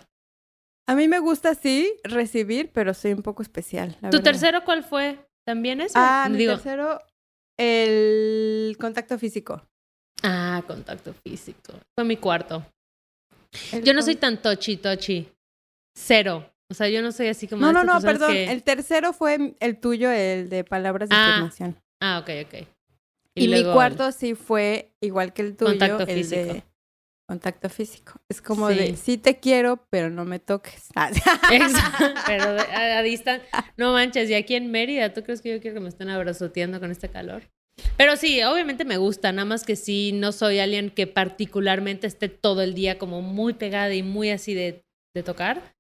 A 0.88 0.96
mí 0.96 1.08
me 1.08 1.20
gusta 1.20 1.54
sí 1.56 1.94
recibir, 2.04 2.72
pero 2.74 2.94
soy 2.94 3.14
un 3.14 3.24
poco 3.24 3.42
especial. 3.44 3.90
la 4.02 4.10
¿Tu 4.10 4.18
verdad. 4.18 4.24
tercero 4.32 4.64
cuál 4.64 4.84
fue? 4.84 5.20
¿También 5.46 5.82
ese? 5.82 5.94
Ah, 5.96 6.28
mi 6.30 6.46
tercero, 6.46 7.00
el 7.58 8.78
contacto 8.80 9.18
físico. 9.18 9.62
ah, 10.24 10.62
contacto 10.68 11.14
físico. 11.26 11.74
Fue 11.98 12.06
mi 12.06 12.18
cuarto. 12.18 12.64
El 13.74 13.84
Yo 13.84 13.94
no 13.94 14.02
soy 14.02 14.16
tan 14.16 14.42
tochi, 14.42 14.78
tochi. 14.78 15.28
Cero. 15.96 16.52
O 16.70 16.74
sea, 16.74 16.88
yo 16.90 17.02
no 17.02 17.12
soy 17.12 17.28
así 17.28 17.48
como. 17.48 17.62
No, 17.62 17.74
no, 17.74 17.84
no, 17.84 18.00
perdón. 18.02 18.32
que- 18.32 18.52
El 18.52 18.64
tercero 18.64 19.12
fue 19.14 19.56
el 19.60 19.78
tuyo, 19.80 20.10
el 20.12 20.50
de 20.50 20.64
palabras 20.64 21.10
de 21.10 21.16
Ah, 21.16 21.32
afirmación. 21.34 21.82
Ah, 22.02 22.20
ok, 22.20 22.30
ok. 22.46 22.68
Y, 23.36 23.42
mi 23.42 23.48
luego 23.48 23.74
cuarto 23.74 24.12
sí 24.12 24.36
fue 24.36 24.92
igual 25.02 25.34
que 25.34 25.42
el 25.42 25.56
tuyo, 25.56 25.72
Contacto 25.72 26.04
el 26.04 26.18
físico. 26.18 26.54
de 26.54 26.64
contacto 27.28 27.70
físico. 27.70 28.14
Es 28.30 28.42
como 28.42 28.70
Sí. 28.70 28.76
de, 28.76 28.96
sí 28.98 29.18
te 29.18 29.40
quiero, 29.40 29.86
pero 29.90 30.10
no 30.10 30.26
me 30.26 30.40
toques. 30.40 30.90
Ah, 30.96 31.10
Exacto, 31.52 32.06
Pero 32.28 32.44
a, 32.60 32.98
a 32.98 33.02
distancia. 33.04 33.48
No 33.78 33.94
manches, 33.94 34.30
y 34.30 34.34
aquí 34.34 34.56
en 34.56 34.70
Mérida, 34.72 35.14
¿tú 35.14 35.24
crees 35.24 35.42
que 35.42 35.50
yo 35.54 35.62
quiero 35.62 35.76
que 35.76 35.80
me 35.82 35.90
estén 35.90 36.10
abrazoteando 36.10 36.80
con 36.82 36.92
este 36.92 37.10
calor? 37.10 37.44
Pero 37.98 38.18
sí, 38.18 38.44
obviamente 38.44 38.84
me 38.84 38.98
gusta, 38.98 39.32
nada 39.32 39.46
más 39.46 39.64
que 39.64 39.76
sí, 39.78 40.12
no 40.14 40.34
soy 40.34 40.60
alguien 40.60 40.90
que 40.90 41.08
particularmente 41.08 42.06
esté 42.08 42.28
todo 42.28 42.62
el 42.62 42.74
día 42.74 42.98
como 42.98 43.22
muy 43.22 43.54
pegada 43.54 43.94
y 43.94 44.04
muy 44.04 44.30
así 44.30 44.54
de, 44.54 44.84
de 45.16 45.24
tocar, 45.24 45.74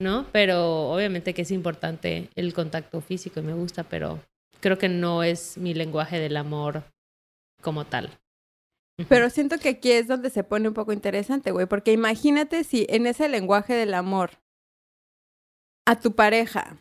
¿no? 0.00 0.26
Pero 0.32 0.90
obviamente 0.90 1.34
que 1.34 1.42
es 1.42 1.50
importante 1.50 2.28
el 2.34 2.54
contacto 2.54 3.00
físico 3.00 3.40
y 3.40 3.44
me 3.44 3.54
gusta, 3.54 3.84
pero 3.84 4.20
creo 4.60 4.78
que 4.78 4.88
no 4.88 5.22
es 5.22 5.58
mi 5.58 5.74
lenguaje 5.74 6.18
del 6.18 6.36
amor 6.36 6.84
como 7.60 7.84
tal. 7.84 8.18
Pero 9.08 9.28
siento 9.28 9.58
que 9.58 9.70
aquí 9.70 9.90
es 9.90 10.06
donde 10.06 10.30
se 10.30 10.44
pone 10.44 10.68
un 10.68 10.74
poco 10.74 10.92
interesante, 10.92 11.50
güey, 11.50 11.66
porque 11.66 11.92
imagínate 11.92 12.62
si 12.62 12.86
en 12.88 13.06
ese 13.06 13.28
lenguaje 13.28 13.74
del 13.74 13.92
amor 13.92 14.30
a 15.86 15.98
tu 15.98 16.14
pareja, 16.14 16.78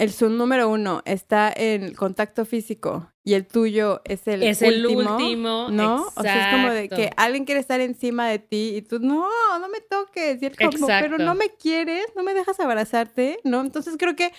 el 0.00 0.12
su 0.12 0.30
número 0.30 0.70
uno 0.70 1.02
está 1.04 1.52
en 1.54 1.92
contacto 1.92 2.46
físico 2.46 3.12
y 3.22 3.34
el 3.34 3.46
tuyo 3.46 4.00
es 4.06 4.26
el 4.26 4.42
es 4.42 4.62
el 4.62 4.86
último, 4.86 5.16
último, 5.16 5.68
¿no? 5.70 6.06
O 6.16 6.22
sea, 6.22 6.48
es 6.48 6.56
como 6.56 6.72
de 6.72 6.88
que 6.88 7.10
alguien 7.18 7.44
quiere 7.44 7.60
estar 7.60 7.80
encima 7.82 8.26
de 8.26 8.38
ti 8.38 8.72
y 8.76 8.80
tú, 8.82 8.98
no, 8.98 9.28
no 9.58 9.68
me 9.68 9.82
toques. 9.82 10.40
Y 10.40 10.46
él 10.46 10.56
como, 10.56 10.86
pero 10.86 11.18
no 11.18 11.34
me 11.34 11.50
quieres, 11.50 12.06
no 12.16 12.22
me 12.22 12.32
dejas 12.32 12.58
abrazarte, 12.60 13.40
¿no? 13.44 13.60
Entonces 13.60 13.96
creo 13.98 14.16
que 14.16 14.32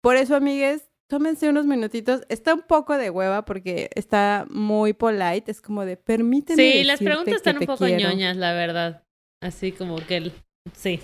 por 0.00 0.14
eso, 0.14 0.36
amigues, 0.36 0.88
tómense 1.08 1.48
unos 1.48 1.66
minutitos. 1.66 2.22
Está 2.28 2.54
un 2.54 2.62
poco 2.62 2.96
de 2.96 3.10
hueva 3.10 3.44
porque 3.44 3.90
está 3.96 4.46
muy 4.50 4.92
polite. 4.92 5.50
Es 5.50 5.60
como 5.60 5.84
de, 5.84 5.96
permíteme 5.96 6.62
Sí, 6.62 6.84
las 6.84 7.00
preguntas 7.00 7.34
están 7.34 7.58
un 7.58 7.66
poco 7.66 7.86
quiero". 7.86 8.08
ñoñas, 8.08 8.36
la 8.36 8.52
verdad. 8.52 9.02
Así 9.42 9.72
como 9.72 9.96
que 9.96 10.16
el... 10.16 10.32
Sí. 10.74 11.00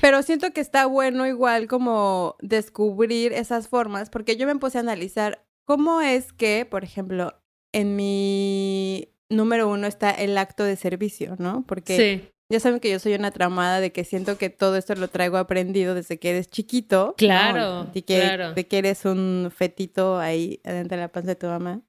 Pero 0.00 0.22
siento 0.22 0.52
que 0.52 0.60
está 0.60 0.86
bueno 0.86 1.26
igual 1.26 1.66
como 1.66 2.36
descubrir 2.40 3.32
esas 3.32 3.68
formas, 3.68 4.10
porque 4.10 4.36
yo 4.36 4.46
me 4.46 4.56
puse 4.56 4.78
a 4.78 4.80
analizar 4.82 5.44
cómo 5.64 6.00
es 6.00 6.32
que, 6.32 6.66
por 6.68 6.84
ejemplo, 6.84 7.34
en 7.72 7.96
mi 7.96 9.08
número 9.30 9.68
uno 9.68 9.86
está 9.86 10.10
el 10.10 10.36
acto 10.36 10.64
de 10.64 10.76
servicio, 10.76 11.36
¿no? 11.38 11.64
Porque 11.66 11.96
Sí, 11.96 12.28
ya 12.50 12.60
saben 12.60 12.80
que 12.80 12.90
yo 12.90 12.98
soy 12.98 13.14
una 13.14 13.30
tramada 13.30 13.80
de 13.80 13.90
que 13.92 14.04
siento 14.04 14.36
que 14.36 14.50
todo 14.50 14.76
esto 14.76 14.94
lo 14.94 15.08
traigo 15.08 15.38
aprendido 15.38 15.94
desde 15.94 16.18
que 16.18 16.30
eres 16.30 16.50
chiquito. 16.50 17.06
¿no? 17.06 17.14
Claro, 17.14 17.84
De 17.84 18.02
que, 18.02 18.20
claro. 18.20 18.52
de 18.52 18.66
que 18.66 18.78
eres 18.78 19.04
un 19.04 19.50
fetito 19.54 20.18
ahí 20.18 20.60
adentro 20.64 20.96
de 20.96 21.02
la 21.02 21.08
panza 21.12 21.28
de 21.30 21.36
tu 21.36 21.46
mamá. 21.46 21.80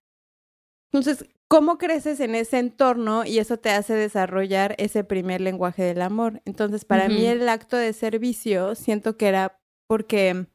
Entonces, 0.91 1.27
¿cómo 1.47 1.77
creces 1.77 2.19
en 2.19 2.35
ese 2.35 2.59
entorno 2.59 3.25
y 3.25 3.39
eso 3.39 3.57
te 3.57 3.69
hace 3.69 3.93
desarrollar 3.93 4.75
ese 4.77 5.03
primer 5.03 5.41
lenguaje 5.41 5.83
del 5.83 6.01
amor? 6.01 6.41
Entonces, 6.45 6.85
para 6.85 7.07
mí 7.09 7.25
el 7.25 7.47
acto 7.49 7.77
de 7.77 7.93
servicio 7.93 8.75
siento 8.75 9.17
que 9.17 9.27
era 9.27 9.57
porque 9.87 10.47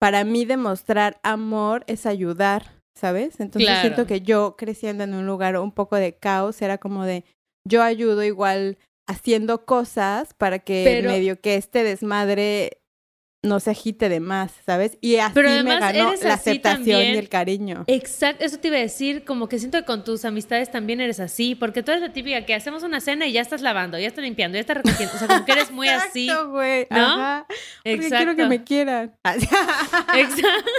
para 0.00 0.24
mí 0.24 0.44
demostrar 0.44 1.18
amor 1.22 1.84
es 1.86 2.04
ayudar, 2.06 2.82
¿sabes? 2.98 3.40
Entonces 3.40 3.68
Claro. 3.70 3.80
siento 3.80 4.06
que 4.06 4.20
yo 4.20 4.56
creciendo 4.56 5.04
en 5.04 5.14
un 5.14 5.26
lugar 5.26 5.56
un 5.58 5.72
poco 5.72 5.96
de 5.96 6.16
caos 6.16 6.60
era 6.62 6.78
como 6.78 7.04
de 7.04 7.24
yo 7.66 7.82
ayudo 7.82 8.22
igual 8.22 8.76
haciendo 9.08 9.64
cosas 9.64 10.34
para 10.34 10.58
que 10.58 10.82
Pero- 10.84 11.10
medio 11.10 11.40
que 11.40 11.54
este 11.56 11.82
desmadre 11.84 12.82
no 13.44 13.60
se 13.60 13.70
agite 13.70 14.08
de 14.08 14.20
más, 14.20 14.52
¿sabes? 14.64 14.98
Y 15.00 15.16
así 15.16 15.38
me 15.38 15.78
ganó 15.78 16.14
la 16.22 16.34
aceptación 16.34 17.00
y 17.02 17.16
el 17.16 17.28
cariño. 17.28 17.84
Exacto, 17.86 18.44
eso 18.44 18.58
te 18.58 18.68
iba 18.68 18.78
a 18.78 18.80
decir, 18.80 19.24
como 19.24 19.48
que 19.48 19.58
siento 19.58 19.78
que 19.78 19.84
con 19.84 20.02
tus 20.02 20.24
amistades 20.24 20.70
también 20.70 21.00
eres 21.00 21.20
así, 21.20 21.54
porque 21.54 21.82
tú 21.82 21.92
eres 21.92 22.02
la 22.02 22.12
típica 22.12 22.44
que 22.44 22.54
hacemos 22.54 22.82
una 22.82 23.00
cena 23.00 23.26
y 23.26 23.32
ya 23.32 23.42
estás 23.42 23.60
lavando, 23.60 23.98
ya 23.98 24.08
estás 24.08 24.24
limpiando, 24.24 24.56
ya 24.56 24.60
estás 24.60 24.78
recogiendo, 24.78 25.14
o 25.14 25.18
sea, 25.18 25.28
como 25.28 25.44
que 25.44 25.52
eres 25.52 25.70
muy 25.70 25.88
así. 25.88 26.24
Exacto, 26.28 26.50
güey. 26.50 26.86
¿No? 26.90 27.46
Exacto. 27.84 28.16
quiero 28.16 28.36
que 28.36 28.46
me 28.46 28.64
quieran. 28.64 29.14
Exacto. 29.24 30.70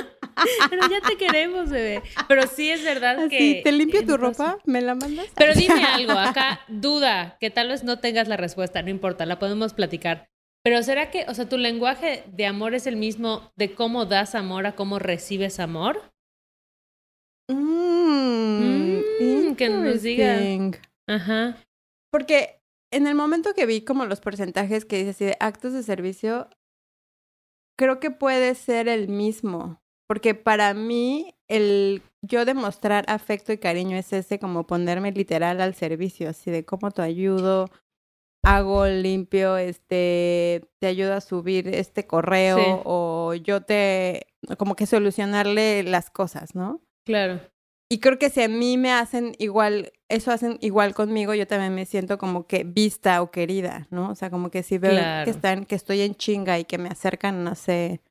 Pero 0.69 0.89
ya 0.89 1.07
te 1.07 1.17
queremos, 1.17 1.69
bebé. 1.69 2.01
Pero 2.27 2.47
sí 2.47 2.69
es 2.69 2.83
verdad 2.83 3.29
que... 3.29 3.61
¿Te 3.63 3.71
limpio 3.71 4.05
tu 4.05 4.17
ropa? 4.17 4.57
¿Me 4.65 4.81
la 4.81 4.95
mandas? 4.95 5.27
Pero 5.35 5.53
dime 5.55 5.83
algo, 5.83 6.13
acá 6.13 6.61
duda, 6.67 7.37
que 7.39 7.49
tal 7.49 7.69
vez 7.69 7.83
no 7.83 7.99
tengas 7.99 8.27
la 8.27 8.37
respuesta, 8.37 8.81
no 8.81 8.89
importa, 8.89 9.25
la 9.25 9.39
podemos 9.39 9.73
platicar. 9.73 10.27
Pero 10.65 10.81
¿será 10.81 11.11
que, 11.11 11.25
o 11.27 11.33
sea, 11.35 11.47
tu 11.47 11.59
lenguaje 11.59 12.23
de 12.25 12.47
amor 12.47 12.73
es 12.73 12.87
el 12.87 12.95
mismo 12.95 13.51
de 13.55 13.75
cómo 13.75 14.05
das 14.05 14.33
amor 14.33 14.65
a 14.65 14.75
cómo 14.75 14.97
recibes 14.97 15.59
amor? 15.59 16.11
Mmm, 17.51 19.53
que 19.55 19.69
nos 19.69 20.01
diga. 20.01 20.39
Ajá. 21.07 21.55
Porque 22.11 22.63
en 22.91 23.05
el 23.05 23.13
momento 23.13 23.53
que 23.53 23.67
vi 23.67 23.81
como 23.81 24.07
los 24.07 24.21
porcentajes 24.21 24.85
que 24.85 24.97
dice 24.97 25.11
así 25.11 25.25
de 25.25 25.37
actos 25.39 25.73
de 25.73 25.83
servicio, 25.83 26.49
creo 27.77 27.99
que 27.99 28.09
puede 28.09 28.55
ser 28.55 28.87
el 28.87 29.07
mismo. 29.07 29.79
Porque 30.07 30.33
para 30.33 30.73
mí, 30.73 31.35
el 31.47 32.01
yo 32.23 32.43
demostrar 32.43 33.05
afecto 33.07 33.53
y 33.53 33.59
cariño 33.59 33.97
es 33.97 34.11
ese 34.13 34.39
como 34.39 34.65
ponerme 34.65 35.11
literal 35.11 35.61
al 35.61 35.75
servicio, 35.75 36.29
así 36.29 36.49
de 36.49 36.65
cómo 36.65 36.89
te 36.89 37.03
ayudo, 37.03 37.69
hago 38.45 38.85
limpio, 38.87 39.57
este, 39.57 40.63
te 40.79 40.87
ayudo 40.87 41.13
a 41.13 41.21
subir 41.21 41.67
este 41.67 42.07
correo 42.07 42.81
o 42.85 43.33
yo 43.33 43.61
te, 43.61 44.27
como 44.57 44.75
que 44.75 44.85
solucionarle 44.85 45.83
las 45.83 46.09
cosas, 46.09 46.55
¿no? 46.55 46.81
Claro. 47.05 47.39
Y 47.89 47.99
creo 47.99 48.17
que 48.17 48.29
si 48.29 48.41
a 48.41 48.47
mí 48.47 48.77
me 48.77 48.91
hacen 48.91 49.35
igual, 49.37 49.93
eso 50.09 50.31
hacen 50.31 50.57
igual 50.61 50.95
conmigo, 50.95 51.33
yo 51.35 51.45
también 51.45 51.75
me 51.75 51.85
siento 51.85 52.17
como 52.17 52.47
que 52.47 52.63
vista 52.63 53.21
o 53.21 53.29
querida, 53.29 53.87
¿no? 53.91 54.09
O 54.09 54.15
sea, 54.15 54.29
como 54.29 54.49
que 54.49 54.63
si 54.63 54.77
veo 54.77 55.23
que 55.23 55.29
están, 55.29 55.65
que 55.65 55.75
estoy 55.75 56.01
en 56.01 56.15
chinga 56.15 56.57
y 56.57 56.65
que 56.65 56.79
me 56.79 56.89
acercan, 56.89 57.43
no 57.43 57.53
sé, 57.53 58.01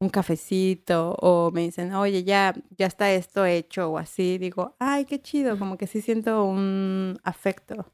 un 0.00 0.08
cafecito 0.08 1.14
o 1.20 1.50
me 1.50 1.62
dicen, 1.62 1.92
oye, 1.94 2.24
ya, 2.24 2.54
ya 2.76 2.86
está 2.86 3.12
esto 3.12 3.44
hecho 3.44 3.90
o 3.90 3.98
así, 3.98 4.38
digo, 4.38 4.76
ay, 4.78 5.04
qué 5.04 5.20
chido, 5.20 5.58
como 5.58 5.76
que 5.76 5.86
sí 5.86 6.00
siento 6.00 6.44
un 6.44 7.18
afecto. 7.22 7.92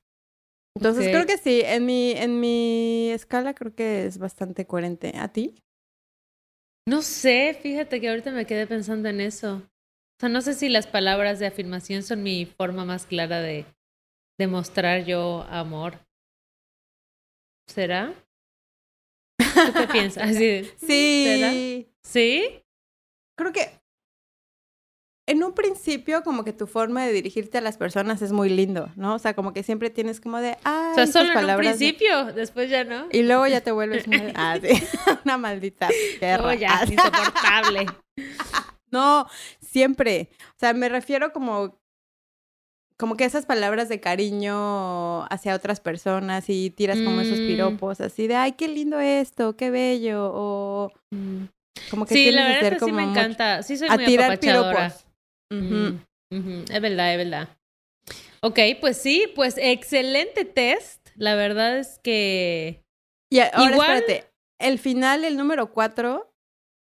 Entonces 0.76 1.08
creo 1.08 1.26
que 1.26 1.38
sí, 1.38 1.62
en 1.64 1.86
mi, 1.86 2.12
en 2.12 2.40
mi 2.40 3.10
escala 3.10 3.54
creo 3.54 3.74
que 3.74 4.06
es 4.06 4.18
bastante 4.18 4.66
coherente. 4.66 5.12
¿A 5.16 5.28
ti? 5.28 5.54
No 6.86 7.00
sé, 7.00 7.56
fíjate 7.60 8.00
que 8.00 8.08
ahorita 8.08 8.30
me 8.32 8.44
quedé 8.46 8.66
pensando 8.66 9.08
en 9.08 9.20
eso. 9.20 9.56
O 9.56 10.20
sea, 10.20 10.28
no 10.28 10.40
sé 10.42 10.54
si 10.54 10.68
las 10.68 10.86
palabras 10.86 11.38
de 11.38 11.46
afirmación 11.46 12.02
son 12.02 12.22
mi 12.22 12.44
forma 12.44 12.84
más 12.84 13.06
clara 13.06 13.40
de 13.40 13.66
demostrar 14.38 15.04
yo 15.04 15.42
amor. 15.48 15.98
¿Será? 17.68 18.12
¿Tú 19.38 19.72
qué 19.72 19.86
piensas? 19.92 20.36
sí. 20.36 21.88
¿Sí? 22.02 22.62
Creo 23.36 23.52
que 23.52 23.80
en 25.26 25.42
un 25.42 25.54
principio 25.54 26.22
como 26.22 26.44
que 26.44 26.52
tu 26.52 26.66
forma 26.66 27.04
de 27.04 27.12
dirigirte 27.12 27.58
a 27.58 27.60
las 27.62 27.78
personas 27.78 28.20
es 28.20 28.32
muy 28.32 28.50
lindo, 28.50 28.90
¿no? 28.94 29.14
O 29.14 29.18
sea, 29.18 29.34
como 29.34 29.52
que 29.52 29.62
siempre 29.62 29.88
tienes 29.88 30.20
como 30.20 30.38
de, 30.38 30.58
ah, 30.64 30.90
o 30.92 30.94
sea, 30.94 31.06
solo 31.06 31.32
en 31.38 31.50
un 31.50 31.56
principio, 31.56 32.32
después 32.32 32.68
ya 32.68 32.84
no. 32.84 33.06
Y 33.10 33.22
luego 33.22 33.46
ya 33.46 33.62
te 33.62 33.72
vuelves 33.72 34.06
muy, 34.06 34.32
ah, 34.34 34.58
una 35.24 35.38
maldita 35.38 35.88
perra. 36.20 36.46
Oh, 36.46 36.52
ya, 36.52 36.84
insoportable. 36.90 37.86
no, 38.90 39.26
siempre. 39.60 40.28
O 40.50 40.58
sea, 40.58 40.74
me 40.74 40.88
refiero 40.88 41.32
como 41.32 41.78
como 42.96 43.16
que 43.16 43.24
esas 43.24 43.44
palabras 43.44 43.88
de 43.88 43.98
cariño 43.98 45.24
hacia 45.24 45.56
otras 45.56 45.80
personas 45.80 46.44
y 46.48 46.70
tiras 46.70 47.00
como 47.00 47.22
esos 47.22 47.40
mm. 47.40 47.46
piropos 47.46 48.00
así 48.00 48.28
de, 48.28 48.36
ay, 48.36 48.52
qué 48.52 48.68
lindo 48.68 49.00
esto, 49.00 49.56
qué 49.56 49.70
bello, 49.70 50.30
o 50.32 50.92
mm. 51.10 51.44
como 51.90 52.06
que 52.06 52.14
sí, 52.14 52.30
la 52.30 52.46
verdad 52.46 52.72
es 52.74 52.78
que 52.78 52.84
sí 52.84 52.92
me 52.92 53.02
encanta, 53.02 53.64
sí 53.64 53.76
soy 53.76 53.88
muy 53.88 54.16
a 55.50 55.60
tirar 55.60 55.92
piropos. 56.30 56.70
Es 56.70 56.80
verdad, 56.80 57.12
es 57.12 57.18
verdad. 57.18 57.48
Ok, 58.40 58.58
pues 58.80 58.98
sí, 58.98 59.26
pues 59.34 59.56
excelente 59.56 60.44
test. 60.44 61.08
La 61.16 61.34
verdad 61.34 61.78
es 61.78 61.98
que. 62.02 62.82
Y 63.32 63.38
ahora 63.40 63.72
Igual... 63.72 63.96
espérate, 63.96 64.30
el 64.60 64.78
final, 64.78 65.24
el 65.24 65.36
número 65.36 65.72
cuatro, 65.72 66.30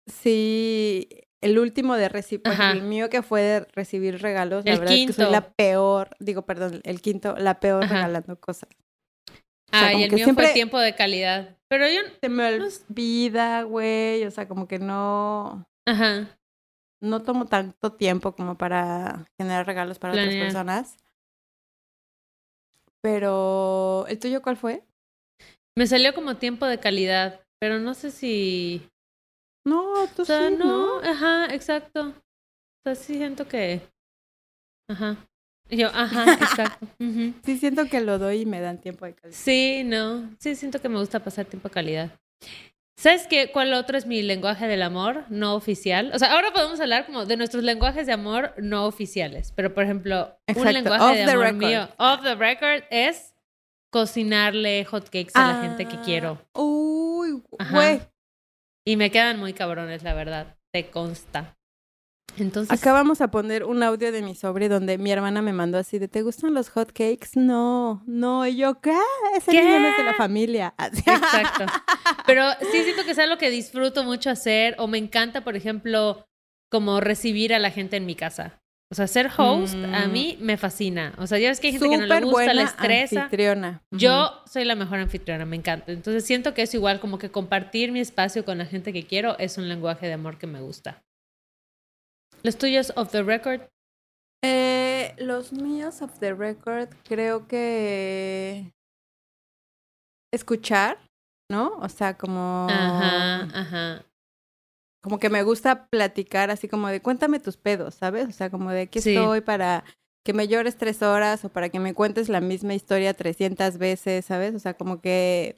sí, 0.06 1.08
el 1.42 1.58
último 1.58 1.96
de 1.96 2.08
recibir, 2.08 2.42
el 2.46 2.82
mío 2.82 3.10
que 3.10 3.22
fue 3.22 3.42
de 3.42 3.60
recibir 3.74 4.22
regalos, 4.22 4.64
la 4.64 4.78
verdad 4.78 4.94
es 4.94 5.06
que 5.08 5.12
soy 5.12 5.30
la 5.30 5.52
peor, 5.52 6.16
digo, 6.18 6.46
perdón, 6.46 6.80
el 6.84 7.02
quinto, 7.02 7.36
la 7.36 7.60
peor 7.60 7.82
regalando 7.82 8.40
cosas. 8.40 8.70
ah, 9.70 9.92
y 9.92 10.04
el 10.04 10.12
mío 10.12 10.32
fue 10.32 10.48
tiempo 10.54 10.78
de 10.78 10.94
calidad. 10.94 11.58
Pero 11.68 11.86
yo. 11.88 12.00
Se 12.22 12.28
me 12.28 12.54
olvida, 12.54 13.62
güey. 13.62 14.24
O 14.24 14.30
sea, 14.30 14.48
como 14.48 14.66
que 14.66 14.78
no. 14.78 15.66
Ajá 15.86 16.28
no 17.04 17.22
tomo 17.22 17.46
tanto 17.46 17.92
tiempo 17.92 18.34
como 18.34 18.56
para 18.56 19.26
generar 19.38 19.66
regalos 19.66 19.98
para 19.98 20.14
otras 20.14 20.34
personas. 20.34 20.96
Pero, 23.00 24.06
¿el 24.08 24.18
tuyo 24.18 24.40
cuál 24.40 24.56
fue? 24.56 24.82
Me 25.76 25.86
salió 25.86 26.14
como 26.14 26.36
tiempo 26.36 26.66
de 26.66 26.80
calidad, 26.80 27.40
pero 27.60 27.78
no 27.78 27.94
sé 27.94 28.10
si... 28.10 28.88
No, 29.66 30.06
tú 30.16 30.22
o 30.22 30.24
sea, 30.24 30.48
sí, 30.48 30.56
no, 30.56 31.00
ajá, 31.00 31.46
exacto. 31.54 32.08
O 32.08 32.82
sea, 32.84 32.94
sí 32.94 33.14
siento 33.14 33.46
que... 33.46 33.82
Ajá. 34.88 35.16
yo, 35.68 35.88
ajá, 35.88 36.32
exacto. 36.40 36.86
Sí 37.44 37.58
siento 37.58 37.86
que 37.86 38.00
lo 38.00 38.18
doy 38.18 38.42
y 38.42 38.46
me 38.46 38.60
dan 38.60 38.80
tiempo 38.80 39.04
de 39.04 39.14
calidad. 39.14 39.36
Sí, 39.36 39.82
no. 39.84 40.30
Sí 40.38 40.54
siento 40.54 40.80
que 40.80 40.88
me 40.88 40.98
gusta 40.98 41.22
pasar 41.22 41.46
tiempo 41.46 41.68
de 41.68 41.74
calidad. 41.74 42.20
¿Sabes 42.96 43.26
qué? 43.26 43.50
¿Cuál 43.50 43.74
otro 43.74 43.98
es 43.98 44.06
mi 44.06 44.22
lenguaje 44.22 44.66
del 44.68 44.82
amor 44.82 45.24
no 45.28 45.54
oficial? 45.54 46.12
O 46.14 46.18
sea, 46.18 46.32
ahora 46.32 46.52
podemos 46.52 46.78
hablar 46.80 47.06
como 47.06 47.26
de 47.26 47.36
nuestros 47.36 47.64
lenguajes 47.64 48.06
de 48.06 48.12
amor 48.12 48.54
no 48.58 48.86
oficiales. 48.86 49.52
Pero, 49.56 49.74
por 49.74 49.84
ejemplo, 49.84 50.38
un 50.54 50.72
lenguaje 50.72 51.16
de 51.16 51.30
amor 51.30 51.52
mío, 51.54 51.88
off 51.98 52.22
the 52.22 52.34
record, 52.36 52.84
es 52.90 53.34
cocinarle 53.90 54.84
hotcakes 54.84 55.32
a 55.34 55.52
la 55.52 55.62
gente 55.62 55.86
que 55.86 55.98
quiero. 56.00 56.38
Ah, 56.54 56.60
uy, 56.60 57.42
güey. 57.70 58.00
Y 58.86 58.96
me 58.96 59.10
quedan 59.10 59.38
muy 59.38 59.52
cabrones, 59.54 60.02
la 60.02 60.14
verdad. 60.14 60.56
Te 60.72 60.90
consta. 60.90 61.56
Entonces, 62.38 62.78
Acá 62.78 62.92
vamos 62.92 63.20
a 63.20 63.30
poner 63.30 63.64
un 63.64 63.82
audio 63.82 64.12
de 64.12 64.22
mi 64.22 64.34
sobre 64.34 64.68
donde 64.68 64.98
mi 64.98 65.10
hermana 65.10 65.42
me 65.42 65.52
mandó 65.52 65.78
así 65.78 65.98
de 65.98 66.08
¿te 66.08 66.22
gustan 66.22 66.54
los 66.54 66.68
hot 66.70 66.88
cakes? 66.88 67.30
No, 67.34 68.02
no, 68.06 68.46
y 68.46 68.56
yo, 68.56 68.80
¿qué? 68.80 68.96
Ese 69.36 69.52
niño 69.52 69.80
no 69.80 69.88
es 69.88 69.96
de 69.96 70.04
la 70.04 70.14
familia. 70.14 70.74
Exacto. 70.78 71.66
Pero 72.26 72.44
sí 72.72 72.82
siento 72.82 73.04
que 73.04 73.12
es 73.12 73.18
algo 73.18 73.38
que 73.38 73.50
disfruto 73.50 74.04
mucho 74.04 74.30
hacer 74.30 74.74
o 74.78 74.86
me 74.86 74.98
encanta, 74.98 75.42
por 75.42 75.56
ejemplo, 75.56 76.26
como 76.70 77.00
recibir 77.00 77.54
a 77.54 77.58
la 77.58 77.70
gente 77.70 77.96
en 77.96 78.06
mi 78.06 78.14
casa. 78.14 78.60
O 78.90 78.94
sea, 78.94 79.06
ser 79.06 79.30
host 79.36 79.74
a 79.74 80.06
mm. 80.06 80.12
mí 80.12 80.38
me 80.40 80.56
fascina. 80.56 81.14
O 81.18 81.26
sea, 81.26 81.38
ya 81.38 81.48
ves 81.48 81.58
que 81.58 81.68
hay 81.68 81.72
gente 81.72 81.88
que 81.88 81.96
no 81.96 82.06
le 82.06 82.20
gusta, 82.20 82.54
la 82.54 82.62
estresa. 82.62 83.24
Anfitriona. 83.24 83.82
Yo 83.90 84.42
soy 84.46 84.64
la 84.64 84.74
mejor 84.74 84.98
anfitriona, 84.98 85.44
me 85.46 85.56
encanta. 85.56 85.90
Entonces 85.90 86.24
siento 86.24 86.54
que 86.54 86.62
es 86.62 86.74
igual 86.74 87.00
como 87.00 87.18
que 87.18 87.30
compartir 87.30 87.90
mi 87.90 88.00
espacio 88.00 88.44
con 88.44 88.58
la 88.58 88.66
gente 88.66 88.92
que 88.92 89.04
quiero 89.04 89.36
es 89.38 89.58
un 89.58 89.68
lenguaje 89.68 90.06
de 90.06 90.12
amor 90.12 90.38
que 90.38 90.46
me 90.46 90.60
gusta. 90.60 91.02
¿Los 92.44 92.58
tuyos 92.58 92.92
off 92.96 93.10
the 93.10 93.22
record? 93.22 93.62
Eh, 94.44 95.14
los 95.16 95.54
míos 95.54 96.02
off 96.02 96.18
the 96.18 96.34
record 96.34 96.90
creo 97.04 97.48
que 97.48 98.70
escuchar, 100.30 100.98
¿no? 101.50 101.78
O 101.78 101.88
sea, 101.88 102.18
como... 102.18 102.66
Ajá, 102.68 103.44
ajá. 103.44 104.04
Como 105.02 105.18
que 105.18 105.30
me 105.30 105.42
gusta 105.42 105.86
platicar 105.86 106.50
así 106.50 106.68
como 106.68 106.88
de 106.88 107.00
cuéntame 107.00 107.40
tus 107.40 107.56
pedos, 107.56 107.94
¿sabes? 107.94 108.28
O 108.28 108.32
sea, 108.32 108.50
como 108.50 108.70
de 108.70 108.82
aquí 108.82 108.98
estoy 108.98 109.40
para 109.40 109.82
que 110.22 110.34
me 110.34 110.46
llores 110.46 110.76
tres 110.76 111.02
horas 111.02 111.46
o 111.46 111.48
para 111.48 111.70
que 111.70 111.80
me 111.80 111.94
cuentes 111.94 112.28
la 112.28 112.42
misma 112.42 112.74
historia 112.74 113.14
300 113.14 113.78
veces, 113.78 114.26
¿sabes? 114.26 114.54
O 114.54 114.58
sea, 114.58 114.74
como 114.74 115.00
que 115.00 115.56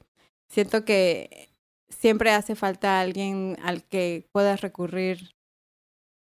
siento 0.49 0.85
que 0.85 1.49
siempre 1.89 2.31
hace 2.31 2.55
falta 2.55 3.01
alguien 3.01 3.57
al 3.63 3.83
que 3.83 4.29
puedas 4.33 4.61
recurrir 4.61 5.36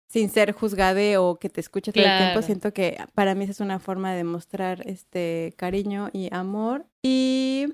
sin 0.08 0.30
ser 0.30 0.52
juzgade 0.52 1.18
o 1.18 1.38
que 1.38 1.48
te 1.48 1.60
escuche 1.60 1.92
todo 1.92 2.04
el 2.04 2.18
tiempo. 2.18 2.42
Siento 2.42 2.72
que 2.72 2.96
para 3.14 3.34
mí 3.34 3.44
es 3.44 3.60
una 3.60 3.78
forma 3.78 4.14
de 4.14 4.24
mostrar 4.24 4.82
este 4.86 5.54
cariño 5.56 6.10
y 6.12 6.32
amor. 6.32 6.86
Y 7.02 7.66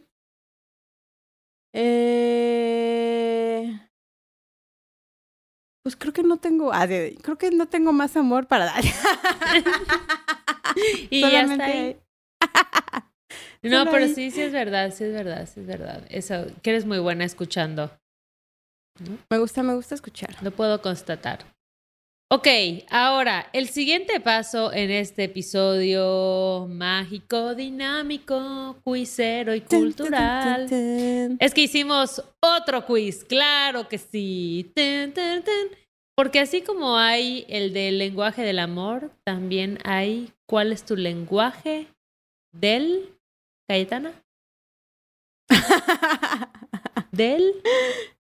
eh, 1.74 3.78
pues 5.82 5.96
creo 5.96 6.12
que 6.12 6.22
no 6.22 6.36
tengo, 6.36 6.72
ah, 6.72 6.86
creo 6.86 7.38
que 7.38 7.50
no 7.50 7.68
tengo 7.68 7.92
más 7.92 8.16
amor 8.16 8.46
para 8.46 8.66
dar. 8.66 8.84
y 11.10 11.20
ya 11.20 11.42
está 11.42 11.64
ahí. 11.64 11.96
no, 13.62 13.90
pero 13.90 14.08
sí, 14.08 14.30
sí 14.30 14.42
es 14.42 14.52
verdad, 14.52 14.92
sí 14.94 15.04
es 15.04 15.12
verdad, 15.12 15.48
sí 15.52 15.60
es 15.60 15.66
verdad. 15.66 16.04
Eso, 16.08 16.46
que 16.62 16.70
eres 16.70 16.86
muy 16.86 16.98
buena 16.98 17.24
escuchando. 17.24 17.90
Me 19.30 19.38
gusta, 19.38 19.62
me 19.62 19.74
gusta 19.74 19.94
escuchar. 19.94 20.36
Lo 20.42 20.50
puedo 20.50 20.82
constatar. 20.82 21.44
Ok, 22.34 22.48
ahora, 22.88 23.50
el 23.52 23.68
siguiente 23.68 24.18
paso 24.18 24.72
en 24.72 24.90
este 24.90 25.24
episodio 25.24 26.66
mágico, 26.66 27.54
dinámico, 27.54 28.78
quizero 28.86 29.54
y 29.54 29.60
cultural 29.60 30.66
es 31.38 31.52
que 31.52 31.60
hicimos 31.60 32.24
otro 32.40 32.86
quiz, 32.86 33.22
claro 33.24 33.86
que 33.86 33.98
sí. 33.98 34.72
Porque 36.16 36.40
así 36.40 36.62
como 36.62 36.96
hay 36.96 37.44
el 37.50 37.74
del 37.74 37.98
lenguaje 37.98 38.40
del 38.40 38.60
amor, 38.60 39.10
también 39.26 39.78
hay 39.84 40.32
cuál 40.48 40.72
es 40.72 40.86
tu 40.86 40.96
lenguaje 40.96 41.88
del 42.50 43.14
Cayetana. 43.68 44.14
del 47.10 47.62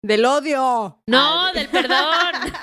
del 0.07 0.25
odio. 0.25 1.01
No, 1.07 1.53
del 1.53 1.67
perdón. 1.67 2.05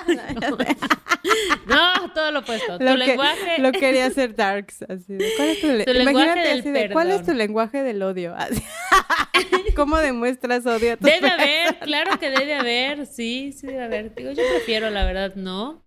no, 1.66 2.12
todo 2.14 2.30
lo 2.30 2.38
opuesto. 2.40 2.78
tu 2.78 2.84
lenguaje. 2.84 3.58
Lo 3.58 3.72
quería 3.72 4.06
hacer 4.06 4.34
darks. 4.34 4.82
Así 4.82 5.18
¿Cuál 5.36 5.48
es 5.48 5.60
tu, 5.60 5.66
lenguaje 5.92 6.40
del? 6.40 6.92
¿Cuál 6.92 7.10
es 7.10 7.26
tu 7.26 7.34
lenguaje 7.34 7.82
del 7.82 8.02
odio? 8.02 8.34
¿Cómo 9.76 9.98
demuestras 9.98 10.64
odio 10.64 10.94
a 10.94 10.96
tu 10.96 11.04
Debe 11.04 11.28
haber, 11.28 11.78
claro 11.80 12.18
que 12.18 12.30
debe 12.30 12.54
haber. 12.54 13.06
Sí, 13.06 13.52
sí 13.52 13.66
debe 13.66 13.82
haber. 13.82 14.14
Digo, 14.14 14.30
yo 14.30 14.42
prefiero, 14.50 14.90
la 14.90 15.04
verdad, 15.04 15.34
no. 15.34 15.84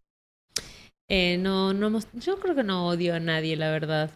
Eh, 1.10 1.38
no, 1.40 1.74
no, 1.74 2.00
yo 2.14 2.40
creo 2.40 2.54
que 2.54 2.64
no 2.64 2.88
odio 2.88 3.16
a 3.16 3.20
nadie, 3.20 3.56
la 3.56 3.72
verdad. 3.72 4.12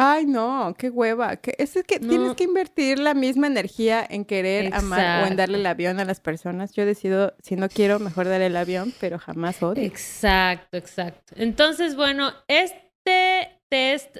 Ay, 0.00 0.26
no, 0.26 0.74
qué 0.78 0.90
hueva. 0.90 1.36
Que, 1.36 1.54
es 1.58 1.72
que 1.86 1.98
tienes 1.98 2.34
que 2.34 2.44
invertir 2.44 3.00
la 3.00 3.14
misma 3.14 3.48
energía 3.48 4.06
en 4.08 4.24
querer 4.24 4.72
amar 4.72 5.24
o 5.24 5.26
en 5.26 5.36
darle 5.36 5.58
el 5.58 5.66
avión 5.66 5.98
a 5.98 6.04
las 6.04 6.20
personas. 6.20 6.72
Yo 6.72 6.86
decido, 6.86 7.34
si 7.42 7.56
no 7.56 7.68
quiero, 7.68 7.98
mejor 7.98 8.28
darle 8.28 8.46
el 8.46 8.56
avión, 8.56 8.94
pero 9.00 9.18
jamás 9.18 9.62
odio. 9.62 9.82
Exacto, 9.82 10.76
exacto. 10.76 11.34
Entonces, 11.36 11.96
bueno, 11.96 12.32
este 12.46 13.58
test 13.68 14.18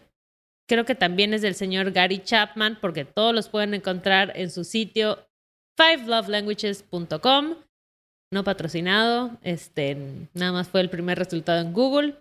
creo 0.68 0.84
que 0.84 0.94
también 0.94 1.32
es 1.32 1.42
del 1.42 1.54
señor 1.54 1.92
Gary 1.92 2.18
Chapman, 2.18 2.78
porque 2.80 3.04
todos 3.04 3.34
los 3.34 3.48
pueden 3.48 3.74
encontrar 3.74 4.32
en 4.34 4.50
su 4.50 4.64
sitio 4.64 5.18
fivelovelanguages.com. 5.76 7.54
No 8.30 8.44
patrocinado, 8.44 9.38
este, 9.42 9.96
nada 10.34 10.52
más 10.52 10.68
fue 10.68 10.80
el 10.82 10.90
primer 10.90 11.18
resultado 11.18 11.60
en 11.60 11.72
Google. 11.72 12.16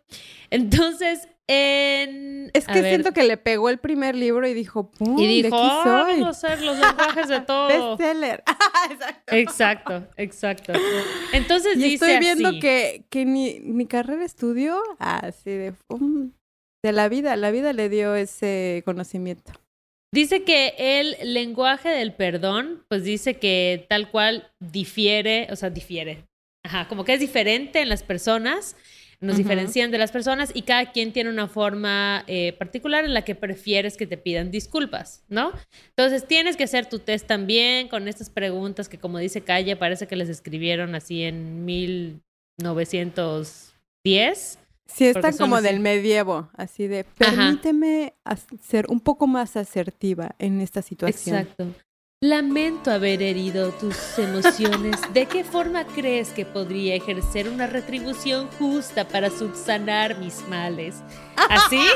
Entonces, 0.50 1.28
es 1.50 2.68
que 2.68 2.82
siento 2.82 3.14
que 3.14 3.24
le 3.24 3.38
pegó 3.38 3.70
el 3.70 3.78
primer 3.78 4.16
libro 4.16 4.48
y 4.48 4.54
dijo, 4.54 4.92
¡pum! 4.92 5.18
Y 5.18 5.44
dijo, 5.44 5.56
oh, 5.56 5.84
vamos 5.86 6.28
a 6.28 6.34
ser 6.34 6.62
los 6.62 6.78
lenguajes 6.78 7.28
de 7.30 7.40
todo. 7.48 7.98
Bestseller. 7.98 8.44
exacto. 9.28 10.04
Exacto, 10.18 10.74
Entonces 11.32 11.78
y 11.78 11.84
dice 11.84 11.94
estoy 12.06 12.20
viendo 12.20 12.60
que, 12.60 13.06
que 13.10 13.26
mi, 13.26 13.60
mi 13.62 13.86
carrera 13.86 14.26
estudió 14.26 14.82
así 15.00 15.52
de, 15.52 15.74
de 16.84 16.92
la 16.92 17.08
vida. 17.08 17.36
La 17.38 17.52
vida 17.52 17.72
le 17.72 17.88
dio 17.88 18.16
ese 18.16 18.84
conocimiento. 18.86 19.54
Dice 20.14 20.44
que 20.44 20.74
el 20.78 21.34
lenguaje 21.34 21.90
del 21.90 22.14
perdón, 22.14 22.86
pues 22.88 23.04
dice 23.04 23.36
que 23.36 23.86
tal 23.90 24.10
cual 24.10 24.50
difiere, 24.60 25.48
o 25.52 25.56
sea, 25.56 25.70
difiere. 25.70 26.26
Ajá, 26.64 26.88
como 26.88 27.04
que 27.04 27.14
es 27.14 27.20
diferente 27.20 27.82
en 27.82 27.90
las 27.90 28.04
personas 28.04 28.76
nos 29.20 29.38
diferencian 29.38 29.90
de 29.90 29.98
las 29.98 30.12
personas 30.12 30.52
y 30.54 30.62
cada 30.62 30.92
quien 30.92 31.12
tiene 31.12 31.32
una 31.32 31.48
forma 31.48 32.24
eh, 32.28 32.54
particular 32.54 33.04
en 33.04 33.16
la 33.16 33.24
que 33.24 33.34
prefieres 33.34 33.98
que 33.98 34.06
te 34.06 34.18
pidan 34.18 34.52
disculpas, 34.52 35.24
¿no? 35.28 35.54
Entonces 35.90 36.28
tienes 36.28 36.56
que 36.56 36.66
hacer 36.66 36.88
tu 36.88 37.00
test 37.00 37.26
también 37.26 37.88
con 37.88 38.08
estas 38.08 38.30
preguntas 38.30 38.90
que 38.90 39.00
como 39.00 39.18
dice 39.18 39.42
Calle, 39.42 39.76
parece 39.76 40.06
que 40.06 40.16
les 40.16 40.30
escribieron 40.30 40.94
así 40.94 41.24
en 41.24 41.66
1910. 41.66 44.60
Sí, 44.88 45.08
están 45.08 45.38
como 45.38 45.62
del 45.62 45.80
medievo, 45.80 46.50
así 46.56 46.88
de, 46.88 47.04
permíteme 47.04 48.14
ser 48.62 48.86
un 48.90 49.00
poco 49.00 49.28
más 49.28 49.58
asertiva 49.58 50.36
en 50.40 50.62
esta 50.62 50.82
situación. 50.82 51.38
Exacto. 51.38 51.74
Lamento 52.20 52.90
haber 52.90 53.22
herido 53.22 53.72
tus 53.74 53.96
emociones. 54.18 54.96
¿De 55.14 55.28
qué 55.28 55.44
forma 55.44 55.86
crees 55.86 56.30
que 56.30 56.46
podría 56.46 56.96
ejercer 56.96 57.48
una 57.48 57.68
retribución 57.68 58.48
justa 58.58 59.08
para 59.08 59.30
subsanar 59.30 60.18
mis 60.18 60.48
males? 60.48 60.96
¿Así? 61.36 61.80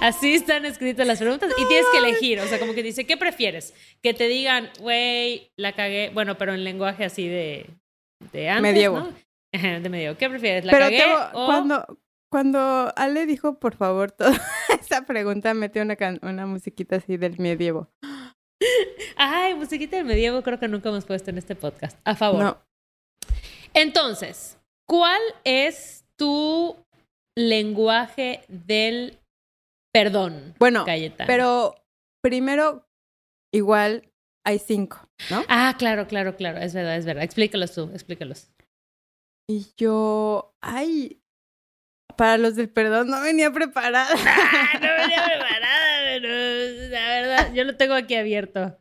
Así 0.00 0.34
están 0.34 0.64
escritas 0.64 1.06
las 1.06 1.18
preguntas 1.18 1.50
y 1.58 1.66
tienes 1.66 1.86
que 1.92 1.98
elegir. 1.98 2.40
O 2.40 2.46
sea, 2.46 2.58
como 2.58 2.72
que 2.72 2.82
dice, 2.82 3.04
¿qué 3.04 3.16
prefieres? 3.16 3.74
Que 4.02 4.14
te 4.14 4.28
digan, 4.28 4.70
güey, 4.80 5.50
la 5.56 5.72
cagué. 5.72 6.10
Bueno, 6.14 6.38
pero 6.38 6.54
en 6.54 6.64
lenguaje 6.64 7.04
así 7.04 7.26
de, 7.28 7.66
de 8.32 8.48
antes, 8.48 8.62
medievo. 8.62 9.08
De 9.82 9.88
medievo. 9.88 10.16
¿Qué 10.16 10.28
prefieres? 10.28 10.64
¿La 10.64 10.72
cagué? 10.72 11.02
o... 11.32 11.46
cuando, 11.46 11.98
cuando 12.30 12.92
Ale 12.96 13.26
dijo, 13.26 13.58
por 13.58 13.74
favor, 13.74 14.12
toda 14.12 14.32
esa 14.80 15.02
pregunta, 15.06 15.54
metió 15.54 15.82
una, 15.82 15.96
una 16.22 16.46
musiquita 16.46 16.96
así 16.96 17.16
del 17.16 17.38
medievo. 17.38 17.88
Ay, 19.16 19.54
musiquita 19.54 19.96
del 19.96 20.06
medievo 20.06 20.42
creo 20.42 20.58
que 20.58 20.68
nunca 20.68 20.88
hemos 20.88 21.04
puesto 21.04 21.30
en 21.30 21.38
este 21.38 21.54
podcast. 21.54 21.98
A 22.04 22.14
favor. 22.14 22.42
No. 22.42 22.58
Entonces, 23.74 24.58
¿cuál 24.86 25.20
es 25.44 26.04
tu 26.16 26.76
lenguaje 27.36 28.44
del 28.48 29.18
perdón? 29.92 30.54
Bueno, 30.58 30.84
pero 31.26 31.76
primero, 32.22 32.86
igual 33.52 34.10
hay 34.44 34.58
cinco, 34.58 35.08
¿no? 35.30 35.44
Ah, 35.48 35.74
claro, 35.78 36.06
claro, 36.08 36.36
claro. 36.36 36.58
Es 36.58 36.74
verdad, 36.74 36.96
es 36.96 37.04
verdad. 37.06 37.22
Explícalos 37.22 37.74
tú, 37.74 37.90
explícalos. 37.92 38.50
Y 39.50 39.66
yo, 39.78 40.54
ay, 40.60 41.22
para 42.16 42.36
los 42.36 42.54
del 42.54 42.68
perdón 42.68 43.08
no 43.08 43.20
venía 43.22 43.50
preparada. 43.50 44.06
no 44.74 44.80
venía 44.80 45.24
preparada, 45.24 46.00
pero 46.04 46.28
la 46.90 47.08
verdad, 47.08 47.54
yo 47.54 47.64
lo 47.64 47.76
tengo 47.76 47.94
aquí 47.94 48.14
abierto. 48.14 48.78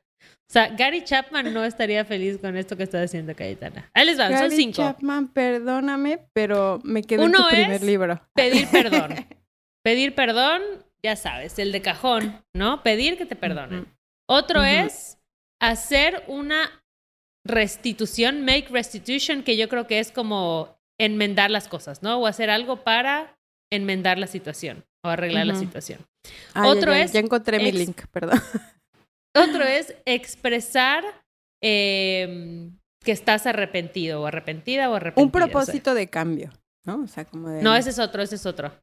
O 0.49 0.49
sea, 0.49 0.67
Gary 0.69 1.03
Chapman 1.03 1.53
no 1.53 1.63
estaría 1.63 2.03
feliz 2.03 2.37
con 2.37 2.57
esto 2.57 2.75
que 2.75 2.83
está 2.83 3.01
haciendo 3.01 3.35
Cayetana. 3.35 3.89
Ahí 3.93 4.05
les 4.05 4.17
van, 4.17 4.37
son 4.37 4.51
cinco. 4.51 4.81
Gary 4.81 4.93
Chapman, 4.95 5.27
perdóname, 5.29 6.27
pero 6.33 6.81
me 6.83 7.01
quedé 7.01 7.23
en 7.23 7.31
tu 7.31 7.47
primer 7.47 7.83
libro. 7.83 8.21
Pedir 8.33 8.67
perdón. 8.71 9.25
pedir 9.83 10.15
perdón, 10.15 10.61
ya 11.01 11.15
sabes, 11.15 11.59
el 11.59 11.71
de 11.71 11.81
cajón, 11.81 12.43
¿no? 12.53 12.83
Pedir 12.83 13.17
que 13.17 13.25
te 13.25 13.35
perdonen. 13.37 13.87
Otro 14.27 14.63
es 14.63 15.17
hacer 15.61 16.23
una 16.27 16.69
restitución, 17.47 18.43
make 18.43 18.67
restitution, 18.69 19.43
que 19.43 19.57
yo 19.57 19.69
creo 19.69 19.87
que 19.87 19.99
es 19.99 20.11
como 20.11 20.77
enmendar 20.99 21.51
las 21.51 21.67
cosas, 21.67 22.03
¿no? 22.03 22.19
O 22.19 22.27
hacer 22.27 22.49
algo 22.49 22.83
para 22.83 23.37
enmendar 23.71 24.17
la 24.17 24.27
situación 24.27 24.85
o 25.03 25.09
arreglar 25.09 25.45
la 25.45 25.55
situación. 25.55 26.05
otro 26.55 26.93
es... 26.93 27.13
Ya 27.13 27.19
encontré 27.19 27.59
mi 27.59 27.71
link, 27.71 28.05
perdón. 28.11 28.41
Otro 29.35 29.63
es 29.63 29.93
expresar 30.05 31.03
em, 31.61 32.75
que 33.03 33.11
estás 33.11 33.45
arrepentido 33.45 34.21
o 34.21 34.25
arrepentida 34.25 34.89
o 34.89 34.95
arrepentida. 34.95 35.23
Un 35.23 35.31
propósito 35.31 35.93
de 35.93 36.09
cambio, 36.09 36.51
¿no? 36.85 37.03
O 37.03 37.07
sea, 37.07 37.25
como 37.25 37.49
de... 37.49 37.61
No, 37.61 37.75
ese 37.75 37.91
es 37.91 37.99
otro, 37.99 38.23
ese 38.23 38.35
es 38.35 38.47
otro. 38.47 38.73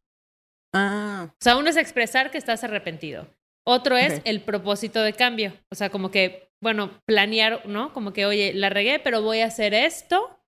Ah. 0.73 1.27
O 1.29 1.37
sea, 1.41 1.57
uno 1.57 1.71
es 1.71 1.77
expresar 1.77 2.31
que 2.31 2.39
estás 2.39 2.63
arrepentido. 2.63 3.27
Otro 3.67 3.97
es 3.97 4.21
el 4.25 4.43
propósito 4.43 5.01
de 5.03 5.15
cambio. 5.15 5.55
O 5.71 5.75
sea, 5.75 5.91
como 5.91 6.11
que, 6.11 6.44
bueno, 6.63 7.01
planear, 7.07 7.67
¿no? 7.67 7.93
Como 7.93 8.13
que, 8.13 8.27
oye, 8.27 8.55
la 8.55 8.71
regué, 8.71 8.99
pero 8.99 9.23
voy 9.23 9.41
a 9.41 9.47
hacer 9.47 9.75
esto 9.75 10.41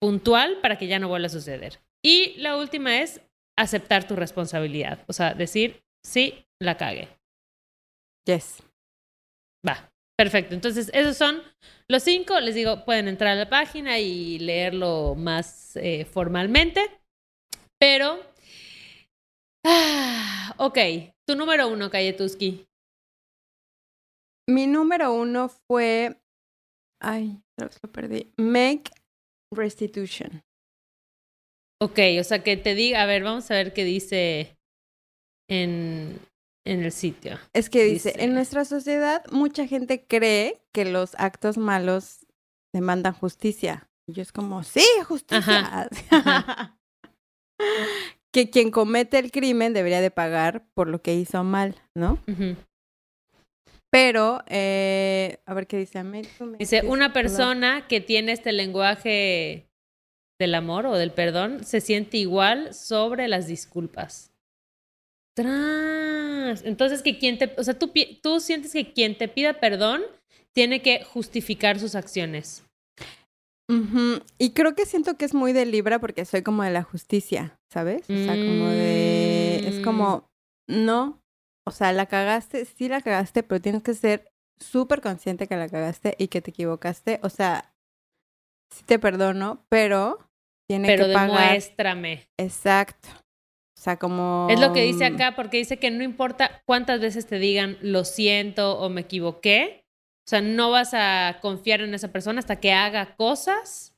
puntual 0.00 0.60
para 0.60 0.78
que 0.78 0.86
ya 0.86 0.98
no 0.98 1.08
vuelva 1.08 1.26
a 1.26 1.30
suceder. 1.30 1.80
Y 2.04 2.34
la 2.38 2.56
última 2.56 3.00
es 3.00 3.20
aceptar 3.58 4.06
tu 4.06 4.16
responsabilidad, 4.16 5.04
o 5.08 5.12
sea, 5.12 5.34
decir, 5.34 5.82
sí, 6.04 6.46
la 6.60 6.76
cague. 6.76 7.08
Yes. 8.26 8.62
Va, 9.66 9.90
perfecto. 10.16 10.54
Entonces, 10.54 10.90
esos 10.92 11.16
son 11.16 11.42
los 11.88 12.02
cinco. 12.02 12.38
Les 12.40 12.54
digo, 12.54 12.84
pueden 12.84 13.08
entrar 13.08 13.32
a 13.32 13.40
la 13.40 13.48
página 13.48 13.98
y 13.98 14.38
leerlo 14.38 15.14
más 15.16 15.76
eh, 15.76 16.04
formalmente. 16.04 16.90
Pero, 17.78 18.20
ah, 19.64 20.54
ok, 20.58 20.78
tu 21.26 21.36
número 21.36 21.68
uno, 21.68 21.90
Kayetuski. 21.90 22.66
Mi 24.48 24.66
número 24.66 25.12
uno 25.12 25.48
fue, 25.48 26.20
ay, 27.00 27.42
lo 27.58 27.68
perdí. 27.92 28.32
Make 28.36 28.90
restitution. 29.52 30.42
Ok, 31.82 31.98
o 32.20 32.24
sea 32.24 32.42
que 32.42 32.56
te 32.56 32.74
diga, 32.74 33.02
a 33.02 33.06
ver, 33.06 33.22
vamos 33.22 33.50
a 33.50 33.54
ver 33.54 33.72
qué 33.72 33.84
dice 33.84 34.56
en, 35.50 36.18
en 36.64 36.82
el 36.82 36.92
sitio. 36.92 37.38
Es 37.52 37.68
que 37.68 37.84
dice, 37.84 38.14
en 38.18 38.34
nuestra 38.34 38.64
sociedad 38.64 39.24
mucha 39.30 39.66
gente 39.66 40.06
cree 40.06 40.62
que 40.72 40.84
los 40.84 41.14
actos 41.16 41.58
malos 41.58 42.26
demandan 42.72 43.12
justicia. 43.12 43.90
Y 44.08 44.14
yo 44.14 44.22
es 44.22 44.32
como, 44.32 44.62
sí, 44.62 44.84
justicia. 45.06 45.90
que 48.32 48.50
quien 48.50 48.70
comete 48.70 49.18
el 49.18 49.30
crimen 49.30 49.72
debería 49.72 50.00
de 50.00 50.10
pagar 50.10 50.66
por 50.74 50.88
lo 50.88 51.02
que 51.02 51.14
hizo 51.14 51.42
mal, 51.42 51.74
¿no? 51.94 52.22
Pero, 53.90 54.42
eh, 54.48 55.38
a 55.46 55.54
ver 55.54 55.66
qué 55.66 55.78
dice. 55.78 56.02
Dice, 56.58 56.82
una 56.86 57.12
persona 57.12 57.86
que 57.88 58.00
tiene 58.00 58.32
este 58.32 58.52
lenguaje 58.52 59.68
del 60.38 60.54
amor 60.54 60.86
o 60.86 60.96
del 60.96 61.12
perdón 61.12 61.64
se 61.64 61.80
siente 61.80 62.18
igual 62.18 62.74
sobre 62.74 63.28
las 63.28 63.46
disculpas. 63.46 64.32
Tras. 65.34 66.64
Entonces, 66.64 67.02
que 67.02 67.18
quien 67.18 67.38
te, 67.38 67.54
o 67.56 67.64
sea, 67.64 67.78
tú, 67.78 67.92
tú 68.22 68.40
sientes 68.40 68.72
que 68.72 68.92
quien 68.92 69.16
te 69.16 69.28
pida 69.28 69.60
perdón 69.60 70.02
tiene 70.52 70.82
que 70.82 71.04
justificar 71.04 71.78
sus 71.78 71.94
acciones. 71.94 72.64
Y 74.38 74.50
creo 74.50 74.74
que 74.74 74.86
siento 74.86 75.16
que 75.16 75.24
es 75.24 75.34
muy 75.34 75.52
de 75.52 75.66
Libra 75.66 75.98
porque 75.98 76.24
soy 76.24 76.42
como 76.42 76.62
de 76.62 76.70
la 76.70 76.82
justicia, 76.82 77.58
¿sabes? 77.68 78.02
O 78.02 78.14
sea, 78.14 78.34
como 78.34 78.68
de... 78.68 79.68
Es 79.68 79.80
como, 79.80 80.28
mm. 80.68 80.84
no, 80.84 81.20
o 81.66 81.72
sea, 81.72 81.92
la 81.92 82.06
cagaste, 82.06 82.64
sí 82.64 82.88
la 82.88 83.00
cagaste, 83.00 83.42
pero 83.42 83.60
tienes 83.60 83.82
que 83.82 83.94
ser 83.94 84.32
súper 84.58 85.00
consciente 85.00 85.48
que 85.48 85.56
la 85.56 85.68
cagaste 85.68 86.14
y 86.16 86.28
que 86.28 86.40
te 86.40 86.50
equivocaste. 86.50 87.18
O 87.22 87.28
sea, 87.28 87.74
sí 88.70 88.84
te 88.84 89.00
perdono, 89.00 89.66
pero 89.68 90.18
tiene 90.68 90.88
que 90.88 91.02
pagar. 91.12 91.28
Pero 91.28 91.40
demuéstrame. 91.40 92.28
Exacto. 92.36 93.08
O 93.76 93.80
sea, 93.80 93.98
como... 93.98 94.46
Es 94.48 94.60
lo 94.60 94.72
que 94.72 94.82
dice 94.82 95.04
acá, 95.04 95.34
porque 95.34 95.58
dice 95.58 95.78
que 95.78 95.90
no 95.90 96.04
importa 96.04 96.62
cuántas 96.66 97.00
veces 97.00 97.26
te 97.26 97.40
digan 97.40 97.76
lo 97.82 98.04
siento 98.04 98.78
o 98.78 98.88
me 98.88 99.02
equivoqué, 99.02 99.84
o 100.24 100.30
sea, 100.30 100.40
no 100.40 100.70
vas 100.70 100.94
a 100.94 101.38
confiar 101.42 101.80
en 101.80 101.94
esa 101.94 102.12
persona 102.12 102.38
hasta 102.38 102.60
que 102.60 102.72
haga 102.72 103.16
cosas 103.16 103.95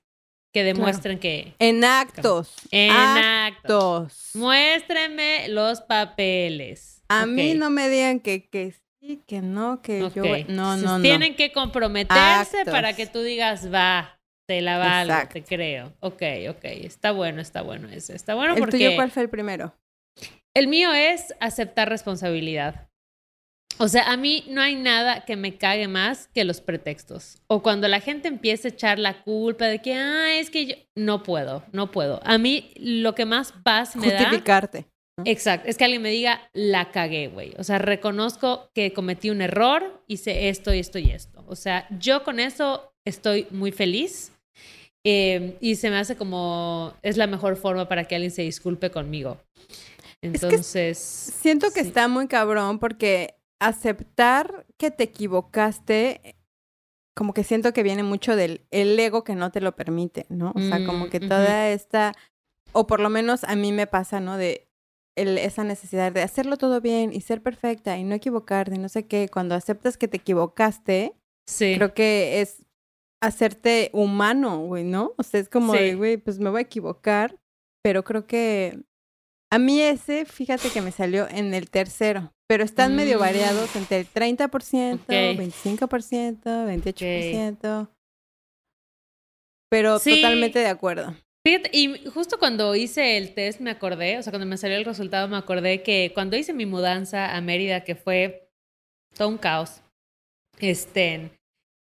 que 0.53 0.65
demuestren 0.65 1.19
que... 1.19 1.55
En 1.59 1.85
actos. 1.85 2.55
En 2.71 2.91
actos. 2.91 4.31
Muéstrenme 4.35 5.49
los 5.49 5.81
papeles. 5.81 7.03
A 7.09 7.27
mí 7.27 7.55
no 7.55 7.71
me 7.71 7.89
digan 7.89 8.21
que, 8.21 8.49
que 8.49 8.75
sí, 9.01 9.23
que 9.27 9.41
no, 9.41 9.83
que 9.83 10.11
yo... 10.15 10.25
No, 10.49 10.77
no, 10.77 10.99
no. 10.99 11.03
Tienen 11.03 11.37
que 11.37 11.53
comprometerse 11.53 12.65
para 12.65 12.95
que 12.95 13.07
tú 13.07 13.23
digas, 13.23 13.73
va, 13.73 14.21
te 14.47 14.61
la 14.63 14.79
valgo, 14.79 15.29
te 15.31 15.45
creo. 15.45 15.95
Ok, 16.01 16.23
ok. 16.49 16.65
Está 16.65 17.13
bueno, 17.13 17.41
está 17.41 17.63
bueno 17.63 17.89
ese. 17.89 18.15
Está 18.15 18.35
bueno 18.35 18.55
¿El 18.55 18.61
porque... 18.61 18.79
tuyo 18.79 18.97
cuál 18.97 19.11
fue 19.11 19.23
el 19.23 19.31
primero? 19.31 19.75
El 20.55 20.67
mío 20.67 20.93
es 20.93 21.35
aceptar 21.41 21.89
responsabilidad. 21.89 22.88
O 23.77 23.87
sea, 23.87 24.11
a 24.11 24.17
mí 24.17 24.45
no 24.49 24.61
hay 24.61 24.75
nada 24.75 25.25
que 25.25 25.37
me 25.37 25.57
cague 25.57 25.87
más 25.87 26.29
que 26.35 26.45
los 26.45 26.61
pretextos. 26.61 27.39
O 27.47 27.63
cuando 27.63 27.87
la 27.87 28.01
gente 28.01 28.27
empieza 28.27 28.69
a 28.69 28.71
echar 28.71 28.99
la 28.99 29.23
culpa 29.23 29.67
de 29.67 29.81
que, 29.81 29.95
ah, 29.95 30.35
es 30.35 30.51
que 30.51 30.67
yo 30.67 30.75
no 30.97 31.23
puedo, 31.23 31.63
no 31.73 31.91
puedo. 31.93 32.21
A 32.25 32.39
mí 32.39 32.73
lo 32.77 33.15
que 33.15 33.25
más 33.25 33.53
paz 33.63 33.95
me 33.95 34.11
da. 34.11 34.19
Justificarte. 34.19 34.87
Exacto, 35.25 35.69
es 35.69 35.77
que 35.77 35.85
alguien 35.85 36.03
me 36.03 36.11
diga, 36.11 36.49
la 36.53 36.91
cagué, 36.91 37.29
güey. 37.29 37.53
O 37.59 37.65
sea, 37.65 37.79
reconozco 37.79 38.71
que 38.75 38.93
cometí 38.93 39.31
un 39.31 39.43
error, 39.43 40.03
hice 40.07 40.49
esto 40.49 40.73
y 40.73 40.79
esto 40.79 40.99
y 40.99 41.11
esto. 41.11 41.45
O 41.49 41.57
sea, 41.57 41.87
yo 41.99 42.23
con 42.25 42.41
eso 42.41 42.93
estoy 43.05 43.47
muy 43.51 43.73
feliz. 43.73 44.33
Eh, 45.05 45.57
y 45.61 45.77
se 45.77 45.91
me 45.91 45.97
hace 45.97 46.17
como, 46.17 46.95
es 47.03 47.17
la 47.17 47.27
mejor 47.27 47.57
forma 47.57 47.89
para 47.89 48.05
que 48.05 48.15
alguien 48.15 48.31
se 48.31 48.43
disculpe 48.43 48.91
conmigo. 48.91 49.41
Entonces... 50.21 50.99
siento 50.99 51.71
que 51.73 51.81
está 51.81 52.09
muy 52.09 52.27
cabrón 52.27 52.79
porque 52.79 53.38
aceptar 53.61 54.67
que 54.77 54.91
te 54.91 55.05
equivocaste, 55.05 56.37
como 57.15 57.35
que 57.35 57.45
siento 57.45 57.73
que 57.73 57.83
viene 57.83 58.03
mucho 58.03 58.37
del 58.37 58.67
el 58.71 58.99
ego 58.99 59.25
que 59.25 59.35
no 59.35 59.51
te 59.51 59.61
lo 59.61 59.75
permite, 59.75 60.27
¿no? 60.29 60.53
O 60.55 60.61
sea, 60.61 60.85
como 60.87 61.07
mm, 61.07 61.11
que 61.11 61.21
toda 61.21 61.69
esta, 61.71 62.15
o 62.73 62.87
por 62.87 63.01
lo 63.01 63.11
menos 63.11 63.45
a 63.45 63.57
mí 63.57 63.73
me 63.73 63.87
pasa, 63.87 64.21
¿no? 64.21 64.37
De 64.37 64.69
el, 65.17 65.37
esa 65.39 65.65
necesidad 65.65 66.13
de 66.13 66.23
hacerlo 66.23 66.57
todo 66.57 66.81
bien 66.81 67.13
y 67.13 67.21
ser 67.21 67.43
perfecta 67.43 67.99
y 67.99 68.05
no 68.05 68.15
equivocarte, 68.15 68.79
no 68.79 68.89
sé 68.89 69.07
qué. 69.07 69.29
Cuando 69.29 69.57
aceptas 69.57 69.97
que 69.97 70.07
te 70.07 70.19
equivocaste, 70.19 71.15
sí. 71.47 71.75
creo 71.77 71.93
que 71.93 72.41
es 72.41 72.65
hacerte 73.21 73.91
humano, 73.93 74.61
güey, 74.61 74.85
¿no? 74.85 75.15
O 75.17 75.23
sea, 75.25 75.41
es 75.41 75.49
como 75.49 75.73
güey, 75.73 76.19
pues 76.19 76.39
me 76.39 76.51
voy 76.51 76.59
a 76.59 76.63
equivocar, 76.63 77.37
pero 77.83 78.05
creo 78.05 78.27
que 78.27 78.81
a 79.51 79.59
mí 79.59 79.81
ese, 79.81 80.25
fíjate 80.25 80.71
que 80.71 80.83
me 80.83 80.93
salió 80.93 81.29
en 81.29 81.55
el 81.55 81.71
tercero, 81.71 82.33
pero 82.47 82.65
están 82.65 82.95
medio 82.97 83.19
mm. 83.19 83.21
variados 83.21 83.77
entre 83.77 84.01
el 84.01 84.07
30%, 84.09 85.01
25%, 85.07 86.43
28%. 86.45 87.89
Pero 89.71 89.99
totalmente 90.01 90.59
de 90.59 90.67
acuerdo. 90.67 91.15
Fíjate, 91.47 91.71
y 91.73 92.07
justo 92.09 92.39
cuando 92.39 92.75
hice 92.75 93.17
el 93.17 93.35
test 93.35 93.61
me 93.61 93.71
acordé, 93.71 94.19
o 94.19 94.23
sea, 94.23 94.33
cuando 94.33 94.47
me 94.47 94.57
salió 94.57 94.77
el 94.77 94.85
resultado 94.85 95.29
me 95.29 95.37
acordé 95.37 95.83
que 95.83 96.11
cuando 96.13 96.37
hice 96.37 96.53
mi 96.53 96.67
mudanza 96.67 97.35
a 97.35 97.41
Mérida, 97.41 97.85
que 97.85 97.95
fue 97.95 98.51
todo 99.15 99.29
un 99.29 99.39
caos, 99.39 99.81
este, 100.59 101.31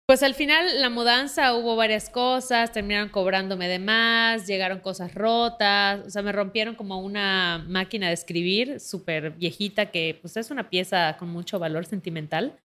pues 0.06 0.22
al 0.22 0.34
final 0.34 0.80
la 0.80 0.90
mudanza 0.90 1.54
hubo 1.54 1.76
varias 1.76 2.10
cosas, 2.10 2.72
terminaron 2.72 3.08
cobrándome 3.08 3.68
de 3.68 3.78
más, 3.78 4.46
llegaron 4.46 4.80
cosas 4.80 5.14
rotas, 5.14 6.06
o 6.06 6.10
sea, 6.10 6.20
me 6.22 6.32
rompieron 6.32 6.74
como 6.74 7.00
una 7.00 7.64
máquina 7.66 8.08
de 8.08 8.14
escribir 8.14 8.80
súper 8.80 9.30
viejita 9.30 9.90
que 9.90 10.18
pues 10.20 10.36
es 10.36 10.50
una 10.50 10.68
pieza 10.68 11.16
con 11.18 11.30
mucho 11.30 11.58
valor 11.58 11.86
sentimental. 11.86 12.60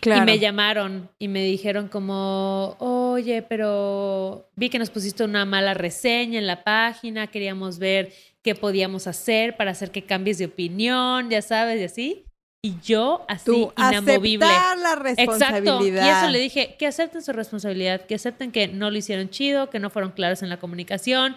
Claro. 0.00 0.22
Y 0.22 0.24
me 0.24 0.38
llamaron 0.38 1.10
y 1.18 1.28
me 1.28 1.44
dijeron 1.44 1.88
como, 1.88 2.74
oye, 2.78 3.42
pero 3.42 4.48
vi 4.56 4.70
que 4.70 4.78
nos 4.78 4.88
pusiste 4.88 5.24
una 5.24 5.44
mala 5.44 5.74
reseña 5.74 6.38
en 6.38 6.46
la 6.46 6.64
página, 6.64 7.26
queríamos 7.26 7.78
ver 7.78 8.14
qué 8.42 8.54
podíamos 8.54 9.06
hacer 9.06 9.58
para 9.58 9.72
hacer 9.72 9.90
que 9.90 10.04
cambies 10.04 10.38
de 10.38 10.46
opinión, 10.46 11.28
ya 11.28 11.42
sabes, 11.42 11.80
y 11.82 11.84
así. 11.84 12.27
Y 12.64 12.80
yo 12.80 13.24
así 13.28 13.44
Tú, 13.46 13.72
inamovible. 13.76 14.44
Aceptar 14.44 14.78
la 14.78 14.94
responsabilidad. 14.96 15.80
Exacto. 15.80 15.84
Y 15.84 16.08
eso 16.08 16.30
le 16.30 16.38
dije, 16.40 16.76
que 16.76 16.86
acepten 16.86 17.22
su 17.22 17.32
responsabilidad, 17.32 18.04
que 18.06 18.16
acepten 18.16 18.50
que 18.50 18.66
no 18.66 18.90
lo 18.90 18.98
hicieron 18.98 19.30
chido, 19.30 19.70
que 19.70 19.78
no 19.78 19.90
fueron 19.90 20.10
claros 20.10 20.42
en 20.42 20.48
la 20.48 20.58
comunicación. 20.58 21.36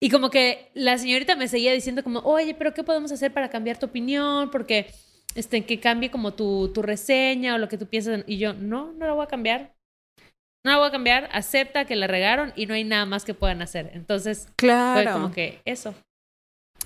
Y 0.00 0.10
como 0.10 0.30
que 0.30 0.70
la 0.74 0.98
señorita 0.98 1.36
me 1.36 1.48
seguía 1.48 1.72
diciendo 1.72 2.04
como, 2.04 2.20
oye, 2.20 2.54
pero 2.54 2.74
¿qué 2.74 2.84
podemos 2.84 3.10
hacer 3.12 3.32
para 3.32 3.48
cambiar 3.48 3.78
tu 3.78 3.86
opinión? 3.86 4.50
Porque 4.50 4.92
este, 5.34 5.64
que 5.64 5.80
cambie 5.80 6.10
como 6.10 6.34
tu, 6.34 6.70
tu 6.72 6.82
reseña 6.82 7.54
o 7.54 7.58
lo 7.58 7.68
que 7.68 7.78
tú 7.78 7.86
piensas. 7.86 8.22
Y 8.26 8.36
yo, 8.36 8.52
no, 8.52 8.92
no 8.92 9.06
la 9.06 9.14
voy 9.14 9.24
a 9.24 9.28
cambiar. 9.28 9.74
No 10.64 10.72
la 10.72 10.78
voy 10.78 10.88
a 10.88 10.92
cambiar. 10.92 11.28
Acepta 11.32 11.86
que 11.86 11.96
la 11.96 12.06
regaron 12.06 12.52
y 12.56 12.66
no 12.66 12.74
hay 12.74 12.84
nada 12.84 13.06
más 13.06 13.24
que 13.24 13.32
puedan 13.32 13.62
hacer. 13.62 13.90
Entonces, 13.94 14.48
claro. 14.56 15.02
fue 15.02 15.12
como 15.12 15.32
que 15.32 15.60
eso. 15.64 15.94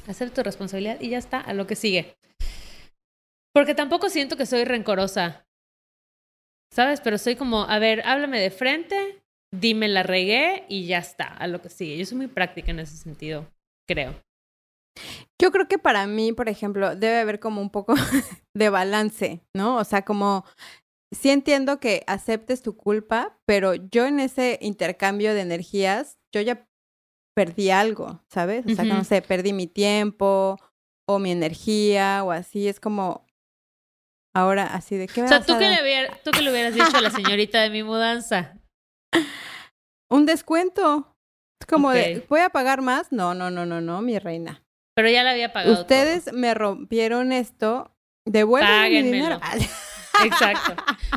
Acepta 0.06 0.36
tu 0.36 0.42
responsabilidad 0.44 1.00
y 1.00 1.08
ya 1.08 1.18
está, 1.18 1.40
a 1.40 1.52
lo 1.52 1.66
que 1.66 1.74
sigue. 1.74 2.14
Porque 3.54 3.74
tampoco 3.74 4.08
siento 4.08 4.36
que 4.36 4.46
soy 4.46 4.64
rencorosa. 4.64 5.46
¿Sabes? 6.72 7.00
Pero 7.00 7.18
soy 7.18 7.36
como, 7.36 7.64
a 7.64 7.78
ver, 7.78 8.02
háblame 8.06 8.40
de 8.40 8.50
frente, 8.50 9.22
dime 9.54 9.88
la 9.88 10.02
regué 10.02 10.64
y 10.68 10.86
ya 10.86 10.98
está, 10.98 11.26
a 11.26 11.46
lo 11.46 11.60
que 11.60 11.68
sigue. 11.68 11.98
Yo 11.98 12.06
soy 12.06 12.16
muy 12.16 12.28
práctica 12.28 12.70
en 12.70 12.80
ese 12.80 12.96
sentido, 12.96 13.46
creo. 13.86 14.14
Yo 15.40 15.50
creo 15.50 15.68
que 15.68 15.78
para 15.78 16.06
mí, 16.06 16.32
por 16.32 16.48
ejemplo, 16.48 16.96
debe 16.96 17.18
haber 17.18 17.40
como 17.40 17.60
un 17.60 17.70
poco 17.70 17.94
de 18.56 18.70
balance, 18.70 19.42
¿no? 19.54 19.76
O 19.76 19.84
sea, 19.84 20.02
como 20.02 20.44
sí 21.12 21.30
entiendo 21.30 21.78
que 21.78 22.04
aceptes 22.06 22.62
tu 22.62 22.76
culpa, 22.76 23.38
pero 23.46 23.74
yo 23.74 24.06
en 24.06 24.20
ese 24.20 24.58
intercambio 24.62 25.34
de 25.34 25.42
energías, 25.42 26.18
yo 26.34 26.40
ya 26.40 26.66
perdí 27.34 27.70
algo, 27.70 28.22
¿sabes? 28.28 28.64
O 28.66 28.74
sea, 28.74 28.84
no 28.84 29.04
sé, 29.04 29.22
perdí 29.22 29.52
mi 29.52 29.66
tiempo 29.66 30.58
o 31.08 31.18
mi 31.18 31.30
energía 31.32 32.22
o 32.24 32.30
así. 32.30 32.68
Es 32.68 32.80
como, 32.80 33.26
Ahora, 34.34 34.66
así 34.66 34.96
de 34.96 35.08
qué 35.08 35.22
O 35.22 35.28
sea, 35.28 35.42
¿tú 35.42 35.58
qué, 35.58 35.68
le 35.68 36.10
tú 36.24 36.30
le 36.42 36.50
hubieras 36.50 36.74
dicho 36.74 36.96
a 36.96 37.00
la 37.00 37.10
señorita 37.10 37.60
de 37.60 37.70
mi 37.70 37.82
mudanza. 37.82 38.58
Un 40.10 40.26
descuento. 40.26 41.16
Como 41.68 41.90
de, 41.90 42.24
¿voy 42.28 42.40
a 42.40 42.50
pagar 42.50 42.82
más? 42.82 43.12
No, 43.12 43.34
no, 43.34 43.50
no, 43.50 43.64
no, 43.66 43.80
no, 43.80 44.02
mi 44.02 44.18
reina. 44.18 44.64
Pero 44.94 45.08
ya 45.08 45.22
la 45.22 45.30
había 45.30 45.52
pagado. 45.52 45.80
Ustedes 45.80 46.32
me 46.32 46.54
rompieron 46.54 47.32
esto. 47.32 47.94
Devuelven 48.26 48.90
mi 48.90 49.02
dinero. 49.02 49.40
Exacto. 50.24 50.76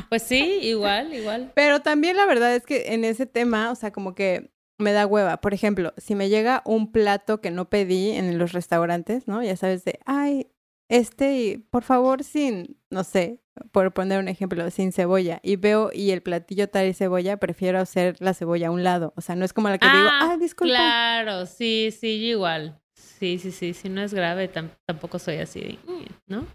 Pues 0.09 0.23
sí, 0.23 0.59
igual, 0.61 1.13
igual. 1.13 1.51
Pero 1.55 1.81
también 1.81 2.15
la 2.15 2.25
verdad 2.25 2.55
es 2.55 2.65
que 2.65 2.93
en 2.93 3.03
ese 3.03 3.25
tema, 3.25 3.71
o 3.71 3.75
sea, 3.75 3.91
como 3.91 4.15
que 4.15 4.51
me 4.77 4.93
da 4.93 5.05
hueva. 5.05 5.37
Por 5.37 5.53
ejemplo, 5.53 5.93
si 5.97 6.15
me 6.15 6.29
llega 6.29 6.61
un 6.65 6.91
plato 6.91 7.41
que 7.41 7.51
no 7.51 7.69
pedí 7.69 8.11
en 8.11 8.37
los 8.37 8.53
restaurantes, 8.53 9.27
¿no? 9.27 9.43
Ya 9.43 9.55
sabes 9.55 9.83
de, 9.85 9.99
ay, 10.05 10.47
este, 10.89 11.65
por 11.69 11.83
favor, 11.83 12.23
sin, 12.23 12.77
no 12.89 13.03
sé, 13.03 13.41
por 13.71 13.93
poner 13.93 14.19
un 14.19 14.27
ejemplo, 14.27 14.69
sin 14.69 14.91
cebolla, 14.91 15.39
y 15.43 15.55
veo 15.55 15.89
y 15.93 16.11
el 16.11 16.21
platillo 16.21 16.69
tal 16.69 16.87
y 16.87 16.93
cebolla, 16.93 17.37
prefiero 17.37 17.79
hacer 17.79 18.15
la 18.19 18.33
cebolla 18.33 18.67
a 18.67 18.71
un 18.71 18.83
lado. 18.83 19.13
O 19.15 19.21
sea, 19.21 19.35
no 19.35 19.45
es 19.45 19.53
como 19.53 19.69
la 19.69 19.77
que 19.77 19.87
digo, 19.87 20.09
ah, 20.11 20.37
disculpa. 20.39 20.75
Claro, 20.75 21.45
sí, 21.45 21.93
sí, 21.97 22.07
igual. 22.25 22.79
Sí, 22.93 23.39
sí, 23.39 23.51
sí, 23.51 23.73
si 23.73 23.89
no 23.89 24.01
es 24.01 24.13
grave, 24.13 24.49
tampoco 24.85 25.19
soy 25.19 25.37
así, 25.37 25.79
¿no? 26.27 26.45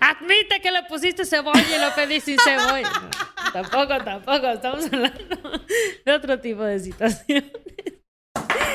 Admite 0.00 0.60
que 0.60 0.72
le 0.72 0.82
pusiste 0.84 1.24
cebolla 1.24 1.60
y 1.60 1.80
lo 1.80 1.94
pedí 1.94 2.20
sin 2.20 2.38
cebolla. 2.38 2.90
tampoco, 3.52 3.98
tampoco, 4.02 4.48
estamos 4.48 4.86
hablando 4.86 5.60
de 6.04 6.12
otro 6.12 6.40
tipo 6.40 6.62
de 6.62 6.80
situaciones. 6.80 7.52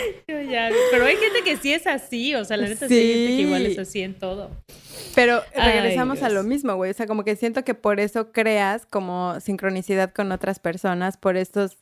Yo 0.28 0.42
ya. 0.42 0.70
Pero 0.92 1.06
hay 1.06 1.18
gente 1.18 1.44
que 1.44 1.58
sí 1.58 1.74
es 1.74 1.88
así, 1.88 2.36
o 2.36 2.46
sea, 2.46 2.58
la 2.58 2.68
neta 2.68 2.88
sí, 2.88 2.94
hay 2.94 3.14
gente 3.14 3.28
que 3.28 3.42
igual 3.42 3.66
es 3.66 3.78
así 3.80 4.02
en 4.02 4.18
todo. 4.18 4.52
Pero 5.16 5.42
regresamos 5.56 6.22
a 6.22 6.30
lo 6.30 6.44
mismo, 6.44 6.76
güey. 6.76 6.92
O 6.92 6.94
sea, 6.94 7.08
como 7.08 7.24
que 7.24 7.36
siento 7.36 7.64
que 7.64 7.74
por 7.74 8.00
eso 8.00 8.32
creas 8.32 8.86
como 8.86 9.40
sincronicidad 9.40 10.14
con 10.14 10.32
otras 10.32 10.60
personas, 10.60 11.18
por 11.18 11.38
estos 11.38 11.78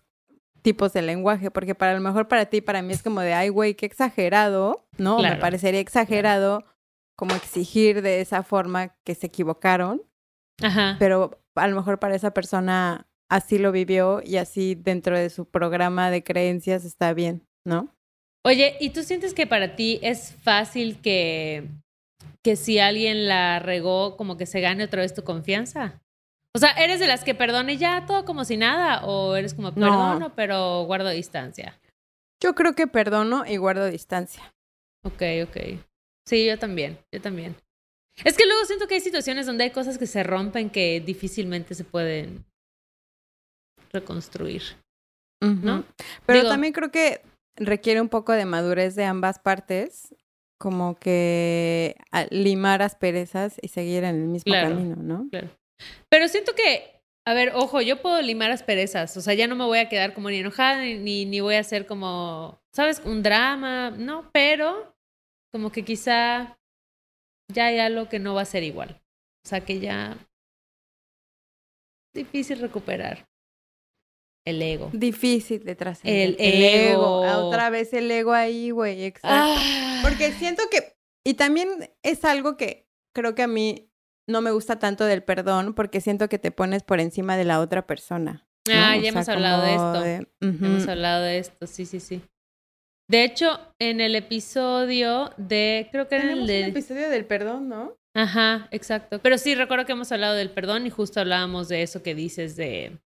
tipos 0.62 0.94
de 0.94 1.04
lenguaje, 1.04 1.52
porque 1.52 1.76
para 1.76 1.94
lo 1.94 2.02
mejor 2.02 2.28
para 2.28 2.48
ti, 2.48 2.62
para 2.62 2.82
mí 2.82 2.94
es 2.94 3.04
como 3.04 3.22
de, 3.22 3.34
ay, 3.34 3.50
güey, 3.50 3.76
qué 3.76 3.86
exagerado, 3.86 4.88
¿no? 4.98 5.20
Me 5.20 5.36
parecería 5.36 5.80
exagerado 5.80 6.66
como 7.16 7.36
exigir 7.36 8.02
de 8.02 8.22
esa 8.22 8.42
forma 8.42 8.96
que 9.04 9.16
se 9.16 9.28
equivocaron, 9.28 10.02
Ajá. 10.62 10.96
pero 10.98 11.40
a 11.56 11.68
lo 11.68 11.76
mejor 11.76 12.00
para 12.00 12.16
esa 12.16 12.32
persona 12.32 13.08
así 13.30 13.58
lo 13.58 13.72
vivió 13.72 14.22
y 14.24 14.38
así 14.38 14.76
dentro 14.76 15.18
de 15.18 15.30
su 15.30 15.46
programa 15.46 16.10
de 16.10 16.24
creencias 16.24 16.84
está 16.84 17.14
bien, 17.14 17.48
¿no? 17.64 17.95
Oye, 18.46 18.78
¿y 18.80 18.92
tú 18.92 19.02
sientes 19.02 19.34
que 19.34 19.48
para 19.48 19.76
ti 19.76 20.00
es 20.04 20.36
fácil 20.44 21.02
que, 21.02 21.68
que 22.44 22.56
si 22.56 22.78
alguien 22.78 23.28
la 23.28 23.58
regó, 23.58 24.18
como 24.18 24.38
que 24.38 24.46
se 24.46 24.62
gane 24.62 24.84
otra 24.84 25.02
vez 25.02 25.16
tu 25.16 25.24
confianza? 25.24 26.00
O 26.54 26.60
sea, 26.60 26.70
¿eres 26.74 27.00
de 27.00 27.08
las 27.08 27.24
que 27.24 27.34
perdone 27.34 27.78
ya 27.78 28.06
todo 28.06 28.24
como 28.24 28.46
si 28.46 28.56
nada? 28.56 29.04
¿O 29.04 29.36
eres 29.36 29.56
como 29.56 29.74
perdono, 29.74 30.36
pero 30.36 30.84
guardo 30.84 31.10
distancia? 31.10 31.80
Yo 32.40 32.54
creo 32.54 32.76
que 32.76 32.86
perdono 32.86 33.46
y 33.48 33.58
guardo 33.58 33.88
distancia. 33.88 34.54
Ok, 35.04 35.24
ok. 35.44 35.80
Sí, 36.28 36.46
yo 36.46 36.60
también, 36.60 37.00
yo 37.12 37.20
también. 37.20 37.56
Es 38.24 38.38
que 38.38 38.46
luego 38.46 38.64
siento 38.66 38.88
que 38.88 38.94
hay 38.94 39.02
situaciones 39.02 39.48
donde 39.48 39.64
hay 39.64 39.72
cosas 39.72 39.98
que 39.98 40.06
se 40.06 40.22
rompen 40.22 40.70
que 40.70 41.02
difícilmente 41.02 41.74
se 41.74 41.84
pueden 41.84 42.46
reconstruir. 43.92 44.62
¿No? 45.42 45.84
Pero 46.26 46.48
también 46.48 46.74
creo 46.74 46.92
que 46.92 47.22
requiere 47.56 48.02
un 48.02 48.10
poco 48.10 48.34
de 48.34 48.46
madurez 48.46 48.96
de 48.96 49.06
ambas 49.06 49.40
partes, 49.40 50.16
como 50.60 50.96
que 50.96 51.96
limar 52.30 52.82
asperezas 52.82 53.58
y 53.62 53.70
seguir 53.70 54.04
en 54.04 54.16
el 54.16 54.28
mismo 54.28 54.54
camino, 54.54 54.96
¿no? 54.96 55.28
Claro. 55.30 55.50
Pero 56.10 56.28
siento 56.28 56.54
que, 56.56 57.02
a 57.28 57.34
ver, 57.34 57.52
ojo, 57.56 57.82
yo 57.82 58.02
puedo 58.02 58.22
limar 58.22 58.52
asperezas, 58.52 59.16
o 59.18 59.22
sea, 59.22 59.34
ya 59.34 59.48
no 59.48 59.56
me 59.56 59.66
voy 59.66 59.80
a 59.80 59.90
quedar 59.90 60.14
como 60.14 60.30
ni 60.30 60.38
enojada, 60.38 60.82
ni, 60.82 61.26
ni 61.26 61.40
voy 61.42 61.56
a 61.56 61.60
hacer 61.60 61.86
como, 61.86 62.62
¿sabes? 62.74 63.02
Un 63.06 63.24
drama, 63.24 63.92
no, 63.92 64.30
pero 64.32 64.96
como 65.52 65.72
que 65.72 65.84
quizá 65.84 66.58
ya 67.54 67.68
hay 67.68 67.80
algo 67.80 68.10
que 68.10 68.20
no 68.20 68.34
va 68.34 68.42
a 68.42 68.46
ser 68.46 68.64
igual. 68.64 69.02
O 69.46 69.48
sea, 69.48 69.62
que 69.62 69.80
ya 69.80 70.18
difícil 72.14 72.60
recuperar 72.60 73.28
el 74.46 74.62
ego. 74.62 74.90
Difícil 74.94 75.64
de 75.64 75.76
trascender. 75.76 76.30
El, 76.30 76.36
el, 76.40 76.64
ego. 76.64 77.22
Otra 77.22 77.70
vez 77.70 77.94
el 77.94 78.10
ego 78.10 78.34
ahí, 78.34 78.70
güey. 78.72 79.04
Exacto. 79.04 79.28
Ah. 79.60 80.00
Porque 80.04 80.32
siento 80.34 80.64
que. 80.70 80.96
Y 81.26 81.34
también 81.34 81.92
es 82.04 82.24
algo 82.24 82.56
que 82.56 82.88
creo 83.14 83.34
que 83.34 83.44
a 83.44 83.48
mí 83.48 83.90
no 84.28 84.42
me 84.42 84.52
gusta 84.52 84.80
tanto 84.80 85.06
del 85.06 85.24
perdón, 85.24 85.74
porque 85.74 86.02
siento 86.02 86.30
que 86.30 86.40
te 86.40 86.52
pones 86.52 86.84
por 86.84 87.00
encima 87.00 87.38
de 87.38 87.46
la 87.46 87.60
otra 87.60 87.88
persona. 87.88 88.48
Ah, 88.70 88.98
ya 88.98 89.10
hemos 89.10 89.30
hablado 89.30 89.64
de 89.64 90.16
esto. 90.16 90.28
Hemos 90.42 90.88
hablado 90.88 91.24
de 91.24 91.38
esto, 91.40 91.68
sí, 91.68 91.86
sí, 91.86 92.00
sí. 92.00 92.22
De 93.08 93.24
hecho, 93.24 93.60
en 93.80 94.02
el 94.02 94.16
episodio 94.16 95.32
de. 95.38 95.88
Creo 95.92 96.08
que 96.08 96.16
era 96.16 96.34
el 96.34 96.48
de. 96.48 96.68
episodio 96.68 97.10
del 97.10 97.26
perdón, 97.26 97.70
¿no? 97.70 97.96
Ajá, 98.16 98.68
exacto. 98.72 99.20
Pero 99.22 99.38
sí, 99.38 99.54
recuerdo 99.56 99.86
que 99.86 99.92
hemos 99.92 100.12
hablado 100.12 100.34
del 100.36 100.50
perdón 100.50 100.88
y 100.88 100.90
justo 100.90 101.20
hablábamos 101.20 101.68
de 101.68 101.84
eso 101.84 102.02
que 102.02 102.16
dices 102.16 102.56
de 102.56 102.98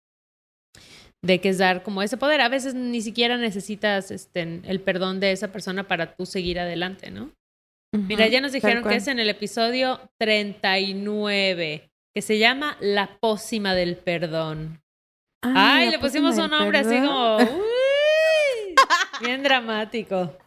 de 1.22 1.41
que 1.41 1.49
es 1.49 1.57
dar 1.57 1.84
como 1.84 2.01
ese 2.01 2.17
poder. 2.17 2.41
A 2.41 2.49
veces 2.49 2.74
ni 2.74 3.01
siquiera 3.01 3.38
necesitas 3.38 4.11
este, 4.11 4.61
el 4.63 4.82
perdón 4.82 5.20
de 5.20 5.32
esa 5.32 5.51
persona 5.51 5.88
para 5.88 6.15
tú 6.15 6.26
seguir 6.26 6.59
adelante, 6.59 7.11
¿no? 7.11 7.32
Mira, 7.91 8.28
ya 8.28 8.39
nos 8.39 8.51
dijeron 8.51 8.84
que 8.84 8.95
es 8.95 9.07
en 9.07 9.20
el 9.20 9.30
episodio 9.30 9.99
39, 10.20 11.89
que 12.13 12.22
se 12.22 12.38
llama 12.38 12.78
La 12.80 13.17
pócima 13.20 13.74
del 13.74 13.97
perdón. 13.97 14.84
Ay, 15.41 15.89
le 15.89 15.97
pusimos 15.97 16.38
un 16.38 16.51
nombre 16.51 16.78
así 16.80 16.95
como... 16.97 17.38
bien 19.22 19.41
dramático. 19.41 20.38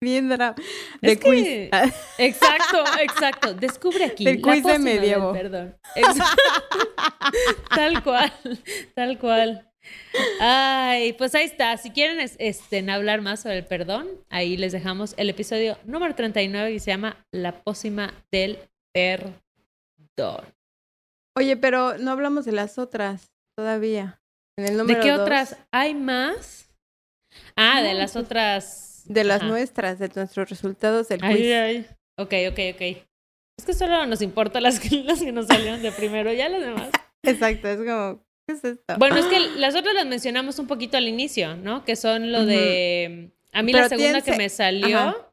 Bien 0.00 0.28
dramático. 0.28 0.68
De 1.02 1.18
quiz. 1.18 1.46
exacto, 2.18 2.84
exacto. 3.00 3.54
Descubre 3.54 4.04
aquí. 4.04 4.26
El 4.26 4.40
quiz 4.40 4.64
de 4.64 4.78
medievo. 4.78 5.32
Perdón. 5.32 5.76
tal 7.74 8.02
cual, 8.02 8.32
tal 8.94 9.18
cual. 9.18 9.65
Ay, 10.40 11.12
pues 11.14 11.34
ahí 11.34 11.44
está. 11.44 11.76
Si 11.76 11.90
quieren 11.90 12.18
este, 12.38 12.90
hablar 12.90 13.20
más 13.20 13.40
sobre 13.40 13.58
el 13.58 13.64
perdón, 13.64 14.08
ahí 14.30 14.56
les 14.56 14.72
dejamos 14.72 15.14
el 15.16 15.30
episodio 15.30 15.78
número 15.84 16.14
39 16.14 16.72
que 16.72 16.80
se 16.80 16.90
llama 16.90 17.24
La 17.32 17.62
pócima 17.62 18.14
del 18.30 18.58
perdón. 18.92 20.44
Oye, 21.36 21.56
pero 21.56 21.98
no 21.98 22.10
hablamos 22.10 22.44
de 22.44 22.52
las 22.52 22.78
otras 22.78 23.32
todavía. 23.56 24.20
¿De 24.56 25.00
qué 25.00 25.12
otras? 25.12 25.56
¿Hay 25.70 25.94
más? 25.94 26.70
Ah, 27.56 27.82
de 27.82 27.92
las 27.92 28.12
pues, 28.12 28.24
otras. 28.24 29.02
De 29.04 29.22
las 29.22 29.42
nuestras, 29.42 29.98
de 29.98 30.10
nuestros 30.14 30.48
resultados 30.48 31.08
del 31.08 31.20
quiz. 31.20 31.52
Ay, 31.52 31.86
Ok, 32.18 32.32
ok, 32.50 32.58
ok. 32.74 33.06
Es 33.58 33.64
que 33.64 33.74
solo 33.74 34.06
nos 34.06 34.22
importa 34.22 34.60
las 34.60 34.80
que, 34.80 34.88
las 35.04 35.20
que 35.20 35.32
nos 35.32 35.46
salieron 35.46 35.82
de 35.82 35.92
primero, 35.92 36.32
ya 36.32 36.48
las 36.48 36.62
demás. 36.62 36.90
Exacto, 37.22 37.68
es 37.68 37.78
como, 37.78 38.25
bueno, 38.98 39.16
es 39.16 39.26
que 39.26 39.40
las 39.58 39.74
otras 39.74 39.94
las 39.94 40.06
mencionamos 40.06 40.58
un 40.58 40.66
poquito 40.66 40.96
al 40.96 41.08
inicio, 41.08 41.56
¿no? 41.56 41.84
Que 41.84 41.96
son 41.96 42.32
lo 42.32 42.44
de... 42.44 43.30
A 43.52 43.62
mí 43.62 43.72
la 43.72 43.88
segunda 43.88 44.20
que 44.20 44.36
me 44.36 44.48
salió 44.48 45.30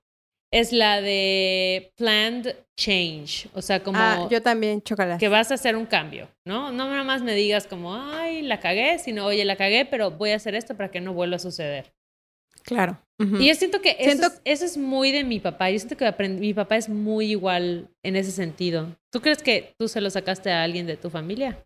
es 0.52 0.72
la 0.72 1.02
de 1.02 1.92
planned 1.98 2.56
change. 2.78 3.50
O 3.54 3.62
sea, 3.62 3.82
como... 3.82 3.98
Ah, 4.00 4.28
yo 4.30 4.42
también, 4.42 4.82
chocolate. 4.82 5.20
Que 5.20 5.28
vas 5.28 5.52
a 5.52 5.56
hacer 5.56 5.76
un 5.76 5.86
cambio, 5.86 6.30
¿no? 6.46 6.72
No 6.72 6.90
nada 6.90 7.04
más 7.04 7.22
me 7.22 7.34
digas 7.34 7.68
como, 7.68 7.96
ay, 7.96 8.42
la 8.44 8.60
cagué, 8.60 9.00
sino, 9.00 9.26
oye, 9.26 9.46
la 9.46 9.56
cagué, 9.56 9.86
pero 9.86 10.12
voy 10.12 10.32
a 10.32 10.36
hacer 10.36 10.56
esto 10.56 10.76
para 10.76 10.92
que 10.92 11.02
no 11.02 11.14
vuelva 11.14 11.38
a 11.38 11.40
suceder. 11.40 11.94
Claro. 12.64 13.00
Y 13.20 13.48
yo 13.48 13.56
siento 13.56 13.82
que 13.82 13.96
eso, 14.00 14.32
Es, 14.44 14.78
muy 14.78 15.12
de 15.12 15.24
mi 15.24 15.40
papá. 15.40 15.70
Yo 15.70 15.80
siento 15.80 15.96
que 15.96 16.30
mi 16.30 16.54
papá 16.54 16.76
es 16.76 16.90
muy 16.90 17.32
igual 17.32 17.90
en 18.04 18.16
ese 18.16 18.32
sentido. 18.32 18.96
¿Tú 19.12 19.22
crees 19.22 19.42
que 19.42 19.74
tú 19.78 19.88
se 19.88 20.02
lo 20.02 20.10
sacaste 20.10 20.52
a 20.52 20.64
alguien 20.64 20.86
de 20.86 20.98
tu 20.98 21.10
familia? 21.10 21.64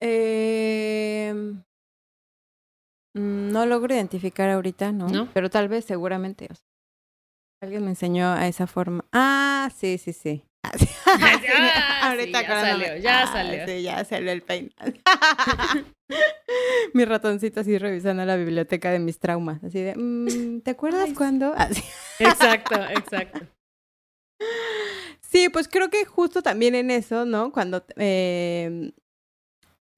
Eh, 0.00 1.32
no 3.16 3.64
logro 3.64 3.94
identificar 3.94 4.50
ahorita, 4.50 4.92
¿no? 4.92 5.28
Pero 5.32 5.48
tal 5.48 5.68
vez, 5.68 5.86
seguramente. 5.86 6.48
alguien 7.62 7.84
me 7.84 7.90
enseñó 7.90 8.28
a 8.28 8.46
esa 8.46 8.66
forma. 8.66 9.06
Ah, 9.12 9.70
sí, 9.74 9.98
sí, 9.98 10.12
sí. 10.12 10.44
Ah, 11.06 12.10
ahorita 12.10 12.42
ya 12.42 12.60
salió, 12.60 12.96
ya 12.96 13.22
ah, 13.22 13.32
salió. 13.32 13.66
Sí, 13.66 13.82
ya 13.82 14.04
salió 14.04 14.32
el 14.32 14.42
peine. 14.42 14.70
Mi 16.92 17.04
ratoncito 17.04 17.60
así 17.60 17.78
revisando 17.78 18.24
la 18.24 18.36
biblioteca 18.36 18.90
de 18.90 18.98
mis 18.98 19.18
traumas. 19.18 19.62
Así 19.64 19.80
de, 19.80 19.94
mm, 19.96 20.60
¿te 20.60 20.72
acuerdas 20.72 21.10
cuándo? 21.16 21.54
Exacto, 22.18 22.74
exacto. 22.90 23.40
Sí, 25.20 25.48
pues 25.48 25.68
creo 25.68 25.88
que 25.90 26.04
justo 26.04 26.42
también 26.42 26.74
en 26.74 26.90
eso, 26.90 27.24
¿no? 27.24 27.52
Cuando 27.52 27.84
eh, 27.96 28.92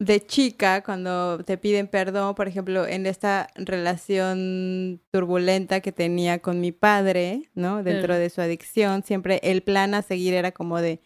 de 0.01 0.25
chica, 0.25 0.83
cuando 0.85 1.43
te 1.45 1.59
piden 1.59 1.89
perdón, 1.89 2.35
por 2.35 2.47
ejemplo, 2.47 2.87
en 2.87 3.07
esta 3.07 3.49
relación 3.57 5.01
turbulenta 5.11 5.81
que 5.81 5.91
tenía 5.91 6.39
con 6.39 6.61
mi 6.61 6.71
padre, 6.71 7.51
¿no? 7.55 7.83
Dentro 7.83 8.15
de 8.15 8.31
su 8.31 8.41
adicción, 8.41 9.03
siempre 9.03 9.41
el 9.43 9.63
plan 9.63 9.95
a 9.95 10.03
seguir 10.03 10.35
era 10.35 10.53
como 10.53 10.81
de, 10.81 11.01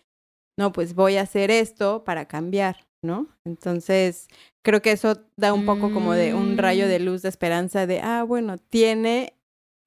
no, 0.58 0.72
pues 0.72 0.94
voy 0.94 1.16
a 1.16 1.22
hacer 1.22 1.50
esto 1.50 2.04
para 2.04 2.26
cambiar, 2.26 2.86
¿no? 3.02 3.28
Entonces, 3.46 4.28
creo 4.62 4.82
que 4.82 4.92
eso 4.92 5.24
da 5.36 5.54
un 5.54 5.64
poco 5.64 5.90
como 5.90 6.12
de 6.12 6.34
un 6.34 6.58
rayo 6.58 6.86
de 6.86 7.00
mm. 7.00 7.02
luz 7.02 7.22
de 7.22 7.30
esperanza 7.30 7.86
de, 7.86 8.00
ah, 8.00 8.24
bueno, 8.24 8.58
tiene, 8.58 9.32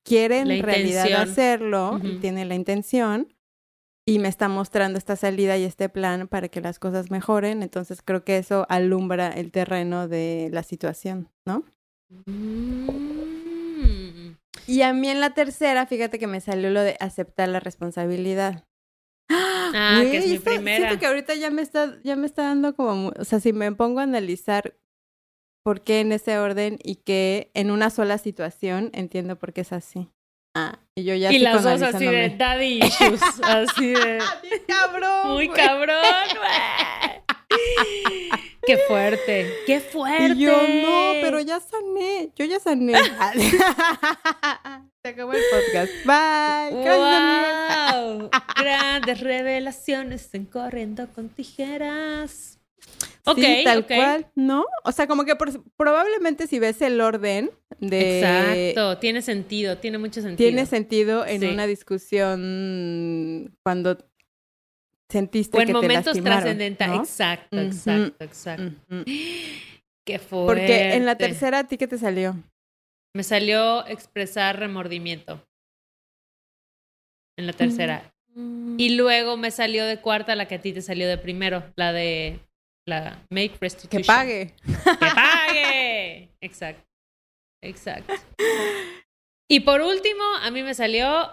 quiere 0.04 0.40
en 0.40 0.64
realidad 0.64 1.14
hacerlo, 1.14 2.02
tiene 2.22 2.46
la 2.46 2.56
intención, 2.56 3.35
y 4.08 4.20
me 4.20 4.28
está 4.28 4.48
mostrando 4.48 5.00
esta 5.00 5.16
salida 5.16 5.58
y 5.58 5.64
este 5.64 5.90
plan 5.90 6.28
para 6.28 6.48
que 6.48 6.62
las 6.62 6.78
cosas 6.78 7.10
mejoren. 7.10 7.64
Entonces 7.64 8.02
creo 8.04 8.24
que 8.24 8.38
eso 8.38 8.66
alumbra 8.70 9.30
el 9.30 9.52
terreno 9.52 10.08
de 10.08 10.50
la 10.52 10.64
situación, 10.64 11.30
¿no? 11.46 11.64
Mm. 12.26 13.16
Y 14.68 14.82
a 14.82 14.94
mí 14.94 15.10
en 15.10 15.20
la 15.20 15.34
tercera, 15.34 15.86
fíjate 15.86 16.20
que 16.20 16.28
me 16.28 16.42
salió 16.42 16.70
lo 16.70 16.82
de 16.82 16.98
aceptar 17.00 17.50
la 17.50 17.60
responsabilidad. 17.60 18.66
Ah, 19.30 20.02
que 20.04 20.18
es 20.18 20.28
mi 20.28 20.40
primera. 20.40 20.78
Siento 20.78 21.00
que 21.00 21.06
ahorita 21.08 21.36
ya 21.36 21.50
me 21.50 21.62
está, 21.62 22.00
ya 22.04 22.16
me 22.16 22.26
está 22.26 22.44
dando 22.44 22.76
como, 22.76 23.12
o 23.20 23.26
sea, 23.26 23.40
si 23.40 23.54
me 23.54 23.72
pongo 23.72 24.00
a 24.00 24.04
analizar 24.04 24.78
por 25.64 25.82
qué 25.82 26.00
en 26.00 26.12
ese 26.12 26.38
orden 26.38 26.78
y 26.84 26.98
que 26.98 27.52
en 27.56 27.72
una 27.72 27.90
sola 27.90 28.18
situación 28.18 28.92
entiendo 28.94 29.38
por 29.38 29.52
qué 29.54 29.62
es 29.62 29.74
así. 29.74 30.10
Ah, 30.56 30.80
y 30.98 31.04
yo 31.04 31.14
ya 31.14 31.30
Y 31.32 31.40
las 31.40 31.62
dos 31.62 31.82
así 31.82 32.06
de 32.06 32.30
daddy 32.30 32.80
issues, 32.86 33.22
así 33.44 33.90
de... 33.90 34.20
cabrón! 34.68 35.34
Muy 35.34 35.50
cabrón, 35.50 36.00
Qué 38.66 38.78
fuerte, 38.88 39.54
qué 39.68 39.80
fuerte. 39.80 40.34
Y 40.34 40.40
yo, 40.40 40.54
no, 40.54 41.14
pero 41.22 41.40
ya 41.40 41.60
sané, 41.60 42.32
yo 42.36 42.46
ya 42.46 42.60
sané. 42.60 42.94
Se 45.04 45.10
acabó 45.10 45.34
el 45.34 45.44
podcast. 45.52 45.92
Bye. 46.04 46.82
Gracias, 46.84 47.94
wow. 47.94 48.32
Grandes 48.58 49.20
revelaciones 49.20 50.34
en 50.34 50.46
corriendo 50.46 51.08
con 51.14 51.30
tijeras. 51.30 52.55
Ok, 53.28 53.40
sí, 53.40 53.62
tal 53.64 53.88
cual, 53.88 54.32
¿no? 54.36 54.66
O 54.84 54.92
sea, 54.92 55.08
como 55.08 55.26
que 55.26 55.36
por- 55.36 55.64
probablemente 55.76 56.46
si 56.46 56.60
ves 56.60 56.80
el 56.84 57.02
orden 57.02 57.50
de... 57.80 58.20
Exacto, 58.70 59.00
tiene 59.00 59.22
sentido, 59.24 59.78
tiene 59.80 59.98
mucho 59.98 60.22
sentido. 60.22 60.38
Tiene 60.38 60.66
sentido 60.68 61.26
en 61.26 61.42
Sí. 61.42 61.48
una 61.48 61.66
discusión 61.66 63.58
cuando 63.64 63.98
sentiste 65.10 65.58
o 65.58 65.62
en 65.62 65.68
que 65.68 65.74
momentos 65.74 66.22
trascendentales. 66.22 66.96
¿no? 66.96 67.02
Exacto, 67.04 67.60
exacto, 67.60 68.24
exacto. 68.24 68.72
Ujú. 68.92 69.04
Qué 70.06 70.20
fuerte. 70.20 70.46
Porque 70.46 70.94
en 70.94 71.06
la 71.06 71.16
tercera, 71.18 71.60
¿a 71.60 71.68
ti 71.68 71.78
qué 71.78 71.88
te 71.88 71.98
salió? 71.98 72.36
Me 73.16 73.24
salió 73.24 73.88
expresar 73.88 74.60
remordimiento. 74.60 75.44
En 77.38 77.48
la 77.48 77.54
tercera. 77.54 78.14
Y 78.78 78.96
luego 78.98 79.36
me 79.38 79.50
salió 79.50 79.86
de 79.86 80.00
cuarta 80.00 80.36
la 80.36 80.48
que 80.48 80.56
a 80.56 80.62
ti 80.62 80.74
te 80.74 80.82
salió 80.82 81.08
de 81.08 81.18
primero, 81.18 81.64
la 81.76 81.92
de 81.94 82.40
la 82.88 83.26
make 83.30 83.58
restitution. 83.60 84.02
Que 84.02 84.06
pague. 84.06 84.54
¡Que 84.66 85.08
pague! 85.16 86.30
Exacto. 86.42 86.86
Exacto. 87.64 88.14
Y 89.50 89.62
por 89.62 89.82
último, 89.82 90.24
a 90.42 90.52
mí 90.52 90.64
me 90.64 90.74
salió 90.74 91.30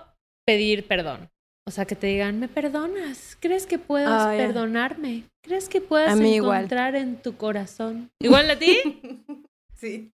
pedir 0.46 0.86
perdón. 0.86 1.30
O 1.66 1.70
sea, 1.70 1.84
que 1.84 1.94
te 1.94 2.08
digan, 2.08 2.40
¿me 2.40 2.48
perdonas? 2.48 3.36
¿Crees 3.38 3.66
que 3.66 3.78
puedas 3.78 4.26
Ah, 4.26 4.34
perdonarme? 4.36 5.24
¿Crees 5.44 5.68
que 5.68 5.80
puedas 5.80 6.18
igual. 6.20 6.58
encontrar 6.58 6.96
en 6.96 7.22
tu 7.22 7.36
corazón? 7.36 8.10
¿Igual 8.20 8.50
a 8.50 8.58
ti? 8.58 8.78
Sí. 9.76 10.12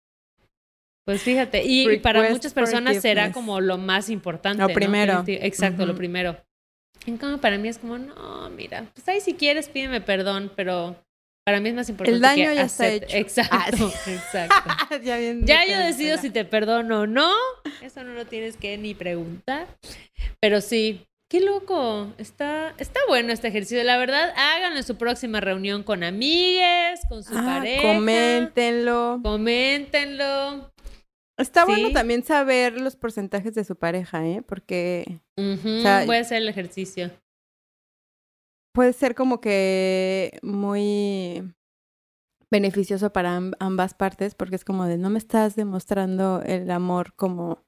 Pues 1.07 1.23
fíjate, 1.23 1.63
y, 1.65 1.97
para 1.97 2.29
muchas 2.29 2.53
personas 2.53 3.01
será 3.01 3.31
como 3.31 3.61
lo 3.61 3.79
más 3.79 4.11
importante. 4.11 4.61
Lo 4.61 4.67
¿no? 4.67 4.73
primero. 4.75 5.23
Exacto, 5.25 5.88
lo 5.88 5.95
primero. 5.95 6.38
En 7.07 7.17
cambio, 7.17 7.41
para 7.41 7.57
mí 7.57 7.67
es 7.67 7.79
como, 7.79 7.97
no, 7.97 8.47
mira, 8.51 8.86
pues 8.93 9.07
ahí 9.07 9.21
si 9.21 9.33
quieres 9.33 9.67
pídeme 9.69 10.01
perdón, 10.01 10.51
pero 10.55 10.95
para 11.46 11.60
mí 11.60 11.70
es 11.70 11.76
más 11.76 11.88
importante 11.89 12.16
El 12.16 12.22
daño 12.22 12.50
que 12.50 12.56
ya 12.56 12.64
está 12.64 12.88
hecho. 12.89 13.16
Exacto, 13.18 13.56
Ah, 13.56 13.70
exacto. 14.10 15.00
ya 15.04 15.18
bien 15.18 15.46
Ya 15.46 15.66
yo 15.66 15.78
decido 15.78 16.18
si 16.18 16.30
te 16.32 16.43
perdono 16.46 17.02
o 17.02 17.08
no. 17.08 17.32
Eso 17.82 18.04
no 18.04 18.14
lo 18.14 18.26
tienes 18.26 18.58
que 18.58 18.78
ni 18.78 18.96
preguntar. 18.96 19.68
Pero 20.39 20.60
sí, 20.62 21.06
qué 21.30 21.41
loco. 21.41 22.14
Está, 22.18 22.74
está 22.80 23.00
bueno 23.08 23.32
este 23.32 23.48
ejercicio. 23.50 23.84
La 23.84 23.98
verdad, 23.98 24.34
háganlo 24.36 24.78
en 24.78 24.84
su 24.84 24.98
próxima 24.98 25.39
reunión 25.39 25.84
con 25.84 26.04
amigues, 26.04 27.02
con 27.08 27.24
su 27.24 27.38
Ah, 27.38 27.43
pareja. 27.60 27.82
coméntenlo. 27.84 29.20
Coméntenlo. 29.24 30.72
Está 31.38 31.66
bueno 31.66 31.91
también 31.91 32.24
saber 32.24 32.80
los 32.80 32.96
porcentajes 32.96 33.54
de 33.54 33.66
su 33.66 33.76
pareja, 33.76 34.26
¿eh? 34.26 34.41
Porque 34.41 35.20
Ujú, 35.38 35.80
O 35.80 35.82
sea, 35.82 36.06
Voy 36.06 36.16
a 36.16 36.22
hacer 36.22 36.38
el 36.38 36.48
ejercicio. 36.48 37.12
Puede 38.76 38.93
ser 38.93 39.15
como 39.15 39.41
que 39.41 40.38
muy 40.43 41.51
beneficioso 42.51 43.11
para 43.11 43.36
am- 43.38 43.53
ambas 43.59 43.95
partes, 43.95 44.36
porque 44.36 44.55
es 44.55 44.63
como 44.63 44.86
de 44.86 44.97
no 44.99 45.09
me 45.09 45.17
estás 45.17 45.55
demostrando 45.55 46.43
el 46.45 46.69
amor 46.69 47.13
como, 47.15 47.63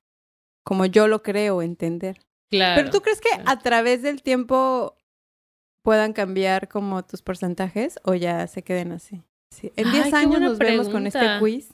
como 0.64 0.86
yo 0.86 1.08
lo 1.08 1.24
creo 1.24 1.64
entender. 1.64 2.20
Claro. 2.52 2.76
Pero 2.80 2.92
tú 2.92 3.02
crees 3.02 3.20
que 3.20 3.30
claro. 3.30 3.44
a 3.48 3.60
través 3.60 4.02
del 4.04 4.22
tiempo 4.22 4.96
puedan 5.84 6.14
cambiar 6.14 6.68
como 6.68 7.04
tus 7.04 7.22
porcentajes 7.22 7.98
o 8.04 8.14
ya 8.14 8.46
se 8.48 8.62
queden 8.64 8.92
así? 8.92 9.24
Sí. 9.54 9.72
En 9.76 9.88
Ay, 9.88 9.94
10 9.94 10.10
qué 10.10 10.16
años 10.16 10.42
nos 10.42 10.58
vemos 10.58 10.90
con 10.90 11.08
este 11.08 11.20
pregunta. 11.20 11.40
quiz. 11.40 11.70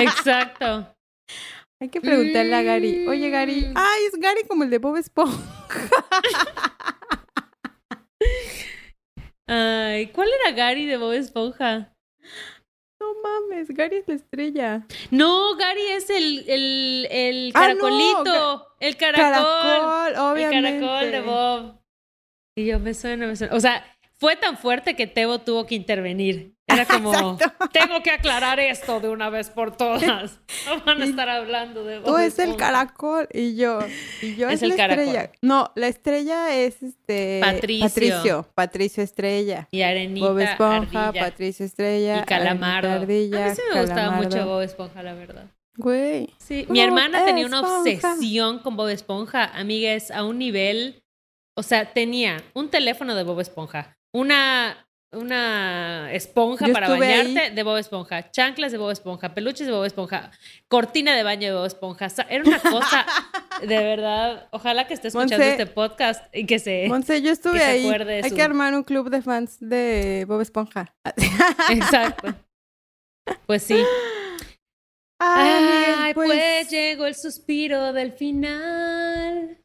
Exacto. 0.00 0.88
Hay 1.80 1.88
que 1.90 2.00
preguntarle 2.00 2.54
a 2.54 2.62
Gary. 2.62 3.06
Oye, 3.06 3.28
Gary. 3.30 3.66
Mm. 3.66 3.72
Ay, 3.76 4.04
es 4.12 4.18
Gary 4.18 4.44
como 4.48 4.64
el 4.64 4.70
de 4.70 4.78
Bob 4.78 4.96
Esponja. 4.96 5.38
Ay, 9.94 10.08
¿cuál 10.08 10.28
era 10.42 10.50
Gary 10.56 10.86
de 10.86 10.96
Bob 10.96 11.12
Esponja? 11.12 11.92
No 13.00 13.14
mames, 13.22 13.68
Gary 13.68 13.96
es 13.98 14.08
la 14.08 14.14
estrella. 14.14 14.86
No, 15.12 15.54
Gary 15.56 15.86
es 15.92 16.10
el, 16.10 16.44
el, 16.48 17.06
el 17.10 17.52
Ah, 17.54 17.68
no, 17.74 17.80
caracolito. 17.80 18.66
el 18.80 18.96
caracol. 18.96 19.22
Caracol, 19.22 20.38
El 20.38 20.50
caracol 20.50 21.10
de 21.12 21.20
Bob. 21.20 21.80
Y 22.56 22.66
yo 22.66 22.80
me 22.80 22.92
suena, 22.94 23.26
me 23.28 23.36
suena. 23.36 23.54
O 23.54 23.60
sea, 23.60 23.84
fue 24.18 24.34
tan 24.36 24.58
fuerte 24.58 24.96
que 24.96 25.06
Tebo 25.06 25.38
tuvo 25.40 25.64
que 25.66 25.76
intervenir. 25.76 26.53
Era 26.74 26.84
como, 26.86 27.12
Exacto. 27.12 27.68
tengo 27.72 28.02
que 28.02 28.10
aclarar 28.10 28.60
esto 28.60 29.00
de 29.00 29.08
una 29.08 29.30
vez 29.30 29.50
por 29.50 29.76
todas. 29.76 30.38
No 30.66 30.80
van 30.84 31.02
a 31.02 31.04
estar 31.04 31.28
hablando 31.28 31.84
de 31.84 31.98
Bob 31.98 32.06
Tú 32.06 32.18
es 32.18 32.38
el 32.38 32.56
caracol 32.56 33.28
y 33.32 33.54
yo. 33.56 33.80
Y 34.22 34.36
yo 34.36 34.48
Es 34.48 34.56
es, 34.56 34.62
el 34.62 34.68
la 34.70 34.76
caracol. 34.76 35.04
estrella. 35.04 35.30
No, 35.42 35.72
la 35.74 35.88
estrella 35.88 36.54
es 36.54 36.82
este. 36.82 37.40
Patricio. 37.42 37.86
Patricio. 37.88 38.48
Patricio 38.54 39.02
Estrella. 39.02 39.68
Y 39.70 39.82
Arenita, 39.82 40.26
Bob 40.28 40.38
Esponja, 40.38 41.08
Ardilla. 41.08 41.24
Patricio 41.24 41.66
Estrella. 41.66 42.20
y 42.20 42.24
Calamardo. 42.24 42.90
Ardilla, 42.90 43.46
a 43.46 43.48
mí 43.50 43.54
sí 43.56 43.62
me 43.74 43.80
gustaba 43.80 44.10
mucho 44.12 44.46
Bob 44.46 44.62
Esponja, 44.62 45.02
la 45.02 45.14
verdad. 45.14 45.46
Güey. 45.76 46.30
Sí, 46.38 46.66
mi 46.68 46.80
hermana 46.80 47.24
tenía 47.24 47.46
una 47.46 47.60
obsesión 47.60 48.60
con 48.60 48.76
Bob 48.76 48.88
Esponja, 48.88 49.44
amigues, 49.54 50.10
a 50.12 50.24
un 50.24 50.38
nivel, 50.38 51.02
o 51.56 51.62
sea, 51.64 51.92
tenía 51.92 52.36
un 52.54 52.70
teléfono 52.70 53.14
de 53.16 53.24
Bob 53.24 53.40
Esponja, 53.40 53.96
una 54.12 54.86
una 55.16 56.12
esponja 56.12 56.66
Yo 56.66 56.72
para 56.72 56.88
bañarte 56.88 57.38
ahí. 57.40 57.54
de 57.54 57.62
Bob 57.62 57.76
Esponja, 57.78 58.30
chanclas 58.30 58.72
de 58.72 58.78
Bob 58.78 58.90
Esponja, 58.90 59.34
peluches 59.34 59.66
de 59.66 59.72
Bob 59.72 59.84
Esponja, 59.84 60.30
cortina 60.68 61.14
de 61.16 61.22
baño 61.22 61.48
de 61.48 61.54
Bob 61.54 61.66
Esponja. 61.66 62.08
Era 62.28 62.44
una 62.44 62.58
cosa 62.60 63.06
de 63.60 63.78
verdad. 63.78 64.48
Ojalá 64.50 64.86
que 64.86 64.94
esté 64.94 65.08
escuchando 65.08 65.44
este 65.44 65.66
podcast 65.66 66.24
y 66.34 66.46
que 66.46 66.58
se 66.58 66.86
Monse, 66.88 67.22
yo 67.22 67.30
estuve 67.32 67.58
que 67.58 67.64
ahí. 67.64 67.88
Hay 68.22 68.30
su- 68.30 68.36
que 68.36 68.42
armar 68.42 68.74
un 68.74 68.82
club 68.84 69.10
de 69.10 69.22
fans 69.22 69.56
de 69.60 70.24
Bob 70.28 70.40
Esponja. 70.40 70.94
Exacto. 71.70 72.34
Pues 73.46 73.62
sí. 73.62 73.82
Ay, 75.20 75.50
Ay, 75.50 75.64
Miguel, 75.64 76.14
pues... 76.14 76.70
llegó 76.70 77.06
el 77.06 77.14
suspiro 77.14 77.92
del 77.92 78.12
final. 78.12 79.58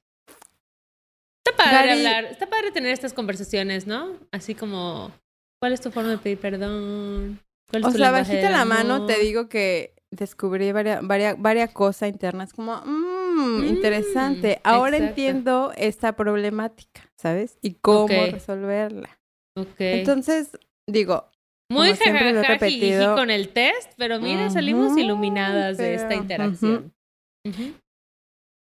Está 1.45 1.58
padre 1.58 1.74
Gary- 1.88 1.89
hablar, 2.06 2.26
está 2.26 2.47
padre 2.47 2.72
tener 2.72 2.91
estas 2.91 3.12
conversaciones, 3.14 3.88
¿no? 3.88 4.14
Así 4.32 4.54
como, 4.56 5.12
¿cuál 5.62 5.74
es 5.74 5.82
tu 5.82 5.91
forma 5.91 6.12
de 6.12 6.18
pedir 6.18 6.39
perdón? 6.39 7.39
¿Cuál 7.70 7.84
es 7.84 7.88
O 7.89 7.91
tu 7.91 7.97
sea, 7.97 8.12
bajita 8.12 8.49
la 8.49 8.66
mano 8.66 9.05
te 9.05 9.20
digo 9.20 9.47
que 9.49 9.93
descubrí 10.12 10.72
varias, 10.72 11.05
varias, 11.05 11.39
varias 11.39 11.72
cosas 11.72 12.10
internas 12.10 12.53
como, 12.53 12.82
mmm, 12.86 13.20
Mm, 13.39 13.64
interesante. 13.64 14.60
Ahora 14.64 14.97
exacto. 14.97 15.10
entiendo 15.22 15.72
esta 15.78 16.14
problemática, 16.14 17.10
¿sabes? 17.16 17.57
Y 17.62 17.76
cómo 17.76 18.26
resolverla. 18.26 19.18
Ok. 19.55 19.76
Entonces, 19.80 20.57
digo, 20.88 21.30
Muy 21.72 21.89
como 21.91 22.01
siempre 22.01 22.34
lo 22.34 22.39
he 22.41 22.43
jajaja, 22.43 22.66
jijiji 22.66 22.86
repetido. 22.91 23.16
con 23.16 23.30
el 23.30 23.49
test, 23.49 23.93
pero 23.97 24.20
mira, 24.20 24.49
salimos 24.49 24.97
iluminadas 24.97 25.78
de 25.78 25.93
esta 25.95 26.16
interacción. 26.16 26.91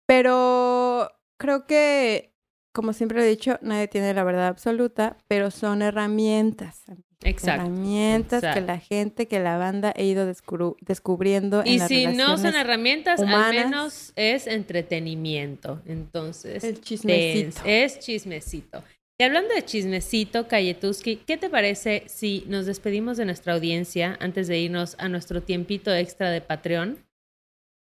Pero 0.07 1.09
creo 1.39 1.65
que, 1.65 2.30
como 2.71 2.93
siempre 2.93 3.21
he 3.21 3.27
dicho, 3.27 3.57
nadie 3.61 3.87
tiene 3.87 4.13
la 4.13 4.23
verdad 4.23 4.47
absoluta, 4.47 5.17
pero 5.27 5.51
son 5.51 5.81
herramientas. 5.81 6.83
Exacto. 7.23 7.61
Herramientas 7.65 8.43
que 8.53 8.61
la 8.61 8.79
gente, 8.79 9.27
que 9.27 9.39
la 9.39 9.57
banda 9.57 9.93
ha 9.95 10.01
ido 10.01 10.27
descubru- 10.27 10.75
descubriendo 10.81 11.61
en 11.61 11.67
Y 11.67 11.77
las 11.77 11.87
si 11.87 12.07
no 12.07 12.37
son 12.37 12.55
herramientas, 12.55 13.19
al 13.21 13.53
menos 13.53 14.11
es 14.15 14.47
entretenimiento. 14.47 15.81
Entonces, 15.85 16.63
El 16.63 16.81
chismecito. 16.81 17.61
Es, 17.65 17.95
es 17.97 17.99
chismecito. 17.99 18.83
Y 19.19 19.23
hablando 19.23 19.53
de 19.53 19.63
chismecito, 19.63 20.47
Cayetuski, 20.47 21.17
¿qué 21.17 21.37
te 21.37 21.47
parece 21.49 22.03
si 22.07 22.43
nos 22.47 22.65
despedimos 22.65 23.17
de 23.17 23.25
nuestra 23.25 23.53
audiencia 23.53 24.17
antes 24.19 24.47
de 24.47 24.57
irnos 24.59 24.95
a 24.97 25.07
nuestro 25.09 25.43
tiempito 25.43 25.93
extra 25.93 26.31
de 26.31 26.41
Patreon? 26.41 26.97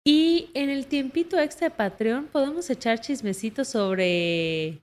Y 0.07 0.51
en 0.55 0.71
el 0.71 0.87
tiempito 0.87 1.39
extra 1.39 1.69
de 1.69 1.75
Patreon 1.75 2.27
podemos 2.27 2.71
echar 2.71 3.01
chismecito 3.01 3.65
sobre 3.65 4.83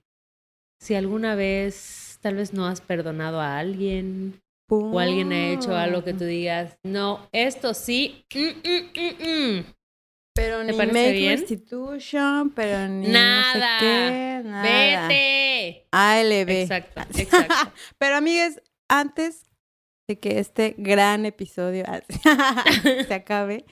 si 0.80 0.94
alguna 0.94 1.34
vez 1.34 2.18
tal 2.20 2.36
vez 2.36 2.52
no 2.52 2.66
has 2.66 2.80
perdonado 2.80 3.40
a 3.40 3.58
alguien 3.58 4.40
o 4.70 4.98
alguien 4.98 5.32
ha 5.32 5.48
hecho 5.50 5.74
algo 5.74 6.04
que 6.04 6.12
tú 6.14 6.24
digas, 6.24 6.76
no, 6.84 7.26
esto 7.32 7.74
sí, 7.74 8.24
mm, 8.34 8.38
mm, 8.68 8.90
mm, 8.94 9.56
mm". 9.58 9.64
Pero 10.34 10.58
¿Te 10.58 10.70
ni 10.72 10.78
parece 10.78 10.92
make 10.92 11.12
bien? 11.12 11.38
restitution, 11.40 12.50
pero 12.50 12.86
ni 12.86 13.08
Nada. 13.08 13.42
no 13.42 13.52
sé 13.52 13.66
qué, 13.80 14.42
nada. 14.48 15.08
Vete. 15.08 15.86
ALB. 15.90 16.50
Exacto, 16.62 17.00
exacto. 17.18 17.72
Pero 17.98 18.16
amigues, 18.16 18.62
antes 18.88 19.46
de 20.08 20.20
que 20.20 20.38
este 20.38 20.76
gran 20.78 21.26
episodio 21.26 21.84
se 23.08 23.14
acabe, 23.14 23.64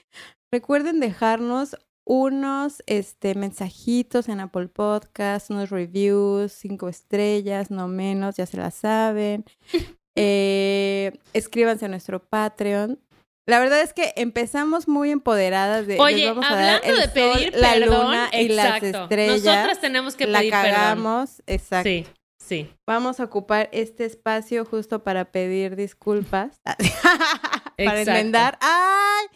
recuerden 0.51 0.99
dejarnos 0.99 1.75
unos 2.05 2.81
este, 2.85 3.35
mensajitos 3.35 4.29
en 4.29 4.39
Apple 4.39 4.69
Podcast, 4.69 5.49
unos 5.49 5.69
reviews, 5.69 6.53
cinco 6.53 6.87
estrellas, 6.87 7.69
no 7.69 7.87
menos, 7.87 8.37
ya 8.37 8.45
se 8.45 8.57
la 8.57 8.71
saben. 8.71 9.45
Eh, 10.19 11.11
escríbanse 11.33 11.85
a 11.85 11.89
nuestro 11.89 12.27
Patreon. 12.27 12.99
La 13.47 13.59
verdad 13.59 13.81
es 13.81 13.93
que 13.93 14.13
empezamos 14.15 14.87
muy 14.87 15.11
empoderadas 15.11 15.85
de 15.85 15.99
Oye, 15.99 16.17
les 16.17 16.29
vamos 16.29 16.43
a 16.43 16.49
hablando 16.49 16.81
dar 16.81 16.91
el 16.91 16.99
de 17.01 17.07
pedir 17.09 17.51
sol, 17.51 17.61
la 17.61 17.73
perdón, 17.73 18.05
luna 18.07 18.29
y 18.33 18.47
las 18.47 18.81
estrellas. 18.81 19.45
Nosotras 19.45 19.79
tenemos 19.79 20.15
que 20.15 20.25
la 20.25 20.39
pedir 20.39 20.53
perdón. 20.53 20.71
cagamos, 20.71 21.43
exacto. 21.45 21.87
Sí, 21.87 22.07
sí. 22.43 22.73
Vamos 22.87 23.19
a 23.19 23.25
ocupar 23.25 23.69
este 23.71 24.05
espacio 24.05 24.65
justo 24.65 25.03
para 25.03 25.25
pedir 25.25 25.75
disculpas. 25.75 26.59
para 27.77 28.01
enmendar. 28.01 28.57
¡Ay! 28.59 29.27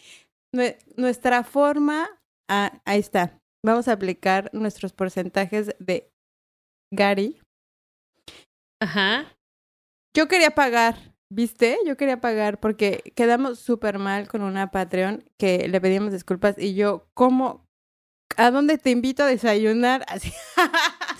Nue- 0.54 0.78
nuestra 0.96 1.44
forma. 1.44 2.08
ah, 2.50 2.80
ahí 2.84 3.00
está. 3.00 3.38
Vamos 3.64 3.88
a 3.88 3.92
aplicar 3.92 4.50
nuestros 4.52 4.92
porcentajes 4.92 5.74
de 5.78 6.10
Gary. 6.92 7.40
Ajá. 8.80 9.32
Yo 10.14 10.28
quería 10.28 10.50
pagar, 10.50 11.14
¿viste? 11.32 11.78
Yo 11.86 11.96
quería 11.96 12.20
pagar 12.20 12.60
porque 12.60 13.12
quedamos 13.14 13.60
súper 13.60 13.98
mal 13.98 14.28
con 14.28 14.42
una 14.42 14.70
Patreon 14.70 15.24
que 15.38 15.68
le 15.68 15.80
pedimos 15.80 16.12
disculpas 16.12 16.58
y 16.58 16.74
yo, 16.74 17.06
¿cómo? 17.14 17.64
¿A 18.36 18.50
dónde 18.50 18.76
te 18.78 18.90
invito 18.90 19.22
a 19.22 19.26
desayunar? 19.26 20.04
Así. 20.08 20.32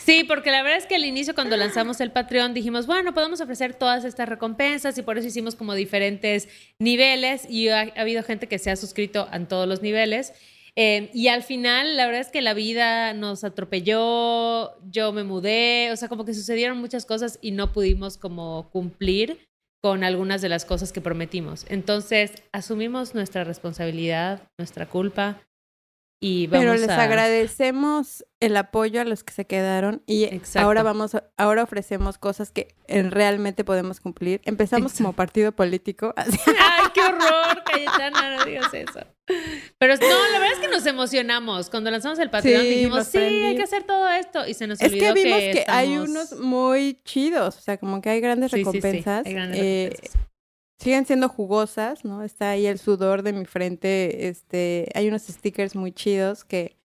Sí, 0.05 0.25
porque 0.25 0.51
la 0.51 0.63
verdad 0.63 0.79
es 0.79 0.87
que 0.87 0.97
al 0.97 1.05
inicio 1.05 1.33
cuando 1.33 1.57
lanzamos 1.57 2.01
el 2.01 2.11
Patreon 2.11 2.55
dijimos, 2.55 2.87
bueno, 2.89 3.15
podemos 3.15 3.41
ofrecer 3.41 3.75
todas 3.75 4.05
estas 4.05 4.29
recompensas 4.29 4.99
y 4.99 5.03
por 5.03 5.17
eso 5.17 5.29
hicimos 5.29 5.55
como 5.55 5.75
diferentes 5.75 6.49
niveles 6.81 7.49
y 7.49 7.69
ha, 7.69 7.83
ha 7.83 8.01
habido 8.01 8.25
gente 8.25 8.49
que 8.49 8.59
se 8.59 8.73
ha 8.73 8.77
suscrito 8.77 9.29
en 9.33 9.47
todos 9.47 9.69
los 9.69 9.81
niveles. 9.81 10.33
Eh, 10.75 11.11
y 11.15 11.29
al 11.29 11.45
final, 11.45 11.97
la 11.97 12.07
verdad 12.07 12.23
es 12.23 12.31
que 12.33 12.43
la 12.43 12.55
vida 12.55 13.13
nos 13.13 13.45
atropelló, 13.45 14.77
yo 14.91 15.13
me 15.13 15.23
mudé, 15.23 15.91
o 15.93 15.97
sea, 15.97 16.09
como 16.09 16.25
que 16.25 16.35
sucedieron 16.35 16.79
muchas 16.79 17.07
cosas 17.07 17.39
y 17.41 17.53
no 17.53 17.73
pudimos 17.73 18.17
como 18.17 18.71
cumplir 18.71 19.39
con 19.83 20.03
algunas 20.03 20.43
de 20.43 20.49
las 20.49 20.65
cosas 20.65 20.91
que 20.91 21.01
prometimos. 21.01 21.65
Entonces, 21.69 22.43
asumimos 22.53 23.15
nuestra 23.15 23.45
responsabilidad, 23.45 24.49
nuestra 24.59 24.89
culpa 24.89 25.41
y 26.25 26.47
vamos 26.47 26.65
Pero 26.65 26.75
les 26.77 26.89
a... 26.89 27.03
agradecemos 27.03 28.25
el 28.39 28.57
apoyo 28.57 29.01
a 29.01 29.05
los 29.05 29.25
que 29.25 29.33
se 29.33 29.45
quedaron 29.45 30.03
y 30.07 30.25
Exacto. 30.25 30.61
ahora 30.67 30.85
vamos, 30.85 31.17
a- 31.17 31.25
ahora 31.37 31.65
ofrecemos 31.65 32.17
cosas 32.17 32.53
que 32.53 32.69
realmente 32.87 33.65
podemos 33.65 33.99
cumplir. 34.01 34.41
Empezamos 34.45 34.93
como 34.95 35.13
partido 35.15 35.51
político. 35.51 36.15
Ay, 36.17 36.85
qué 36.95 37.01
horror, 37.01 37.65
Cayetana, 37.65 38.37
no 38.37 38.45
digas 38.45 38.73
eso. 38.73 39.01
Pero 39.79 39.97
no, 39.97 40.07
la 40.33 40.39
verdad 40.39 40.53
es 40.55 40.59
que 40.61 40.69
nos 40.69 40.87
emocionamos. 40.87 41.71
Cuando 41.71 41.91
lanzamos 41.91 42.19
el 42.21 42.31
Patreon 42.31 42.63
Sí, 42.63 42.69
dijimos, 42.69 43.07
sí, 43.09 43.19
hay 43.19 43.57
que 43.57 43.63
hacer 43.65 43.83
todo 43.83 44.09
esto. 44.11 44.47
Y 44.47 44.55
se 44.55 44.69
nos 44.69 44.81
Es 44.81 44.93
olvidó 44.93 45.15
que 45.15 45.25
vimos 45.25 45.39
que, 45.41 45.65
hay 45.67 45.93
estamos- 45.95 46.09
unos 46.09 46.41
muy 46.41 47.01
chidos, 47.05 47.57
o 47.59 47.61
sea, 47.61 47.79
como 47.79 48.01
que 48.01 48.11
hay 48.11 48.21
grandes 48.21 48.53
Sí, 48.53 48.59
sí, 48.59 48.65
sí, 48.65 48.65
recompensas. 48.81 49.27
hay 49.27 49.33
grandes 49.35 49.61
eh, 49.61 49.89
recompensas. 49.91 50.23
Siguen 50.83 51.07
siendo 51.07 51.29
jugosas, 51.29 52.05
¿no? 52.05 52.23
Está 52.23 52.51
ahí 52.51 52.67
el 52.67 52.79
sudor 52.79 53.23
de 53.23 53.33
mi 53.33 53.45
frente, 53.45 54.29
este, 54.29 54.89
hay 54.95 55.07
unos 55.07 55.23
stickers 55.23 55.77
muy 55.77 55.93
chidos 55.93 56.45
que 56.45 56.77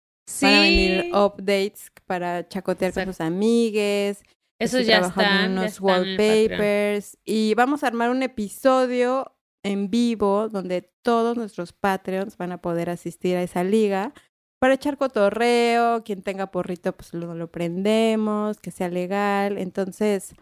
van 0.41 0.53
a 0.53 0.61
venir 0.61 1.01
Sí, 1.01 1.11
updates 1.13 1.91
para 2.05 2.47
chacotear 2.47 2.93
con 2.93 3.05
sus 3.07 3.21
amigues. 3.21 4.23
Estoy 4.59 4.85
ya 4.85 4.99
están. 4.99 5.25
en 5.25 5.55
ya 5.55 5.61
unos 5.61 5.65
están 5.73 5.85
wallpapers 5.85 7.17
y 7.25 7.55
vamos 7.55 7.83
a 7.83 7.87
armar 7.87 8.11
un 8.11 8.21
episodio 8.21 9.35
en 9.63 9.89
vivo 9.89 10.47
donde 10.49 10.91
todos 11.01 11.35
nuestros 11.35 11.73
Patreons 11.73 12.37
van 12.37 12.51
a 12.51 12.61
poder 12.61 12.89
asistir 12.89 13.35
a 13.35 13.41
esa 13.41 13.63
liga 13.63 14.13
para 14.59 14.75
echar 14.75 14.97
cotorreo, 14.97 16.03
quien 16.03 16.21
tenga 16.21 16.51
porrito 16.51 16.95
pues 16.95 17.13
lo, 17.13 17.33
lo 17.33 17.51
prendemos, 17.51 18.59
que 18.59 18.71
sea 18.71 18.89
legal, 18.89 19.57
entonces 19.57 20.33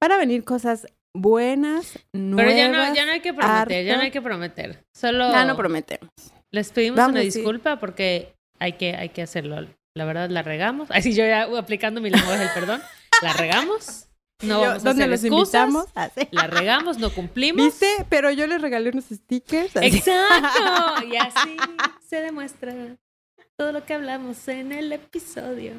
van 0.00 0.12
a 0.12 0.18
venir 0.18 0.44
cosas 0.44 0.86
buenas, 1.20 1.98
nuevas. 2.12 2.44
Pero 2.54 2.56
ya 2.56 2.68
no, 2.68 2.94
ya 2.94 3.06
no 3.06 3.12
hay 3.12 3.20
que 3.20 3.32
prometer, 3.34 3.84
ya 3.84 3.96
no 3.96 4.02
hay 4.02 4.10
que 4.10 4.22
prometer. 4.22 4.84
Solo 4.94 5.30
Ya 5.32 5.44
no 5.44 5.56
prometemos. 5.56 6.10
les 6.52 6.70
pedimos 6.70 6.96
Vamos 6.96 7.12
una 7.12 7.20
disculpa 7.20 7.78
porque 7.78 8.34
hay 8.58 8.72
que, 8.74 8.94
hay 8.96 9.08
que 9.10 9.22
hacerlo. 9.22 9.66
La 9.94 10.04
verdad, 10.04 10.28
la 10.30 10.42
regamos. 10.42 10.90
Así 10.92 11.14
yo 11.14 11.24
ya 11.26 11.44
aplicando 11.58 12.00
mi 12.00 12.10
lenguaje 12.10 12.38
del 12.38 12.50
perdón. 12.54 12.82
La 13.22 13.32
regamos. 13.32 14.02
No 14.42 14.60
Yo- 14.62 14.68
vamos 14.68 14.82
a 14.82 14.88
¿Dónde 14.88 15.04
hacer 15.04 15.10
los 15.10 15.24
excusas. 15.24 15.64
invitamos? 15.68 15.86
Ah. 15.94 16.10
La 16.30 16.46
regamos, 16.46 16.98
no 16.98 17.10
cumplimos. 17.10 17.64
¿Viste? 17.64 17.86
Pero 18.10 18.30
yo 18.30 18.46
les 18.46 18.60
regalé 18.60 18.90
unos 18.90 19.06
stickers. 19.06 19.74
así. 19.76 19.86
Exacto. 19.86 21.06
Y 21.10 21.16
así 21.16 21.56
se 22.06 22.20
demuestra 22.20 22.74
todo 23.56 23.72
lo 23.72 23.86
que 23.86 23.94
hablamos 23.94 24.46
en 24.48 24.72
el 24.72 24.92
episodio. 24.92 25.72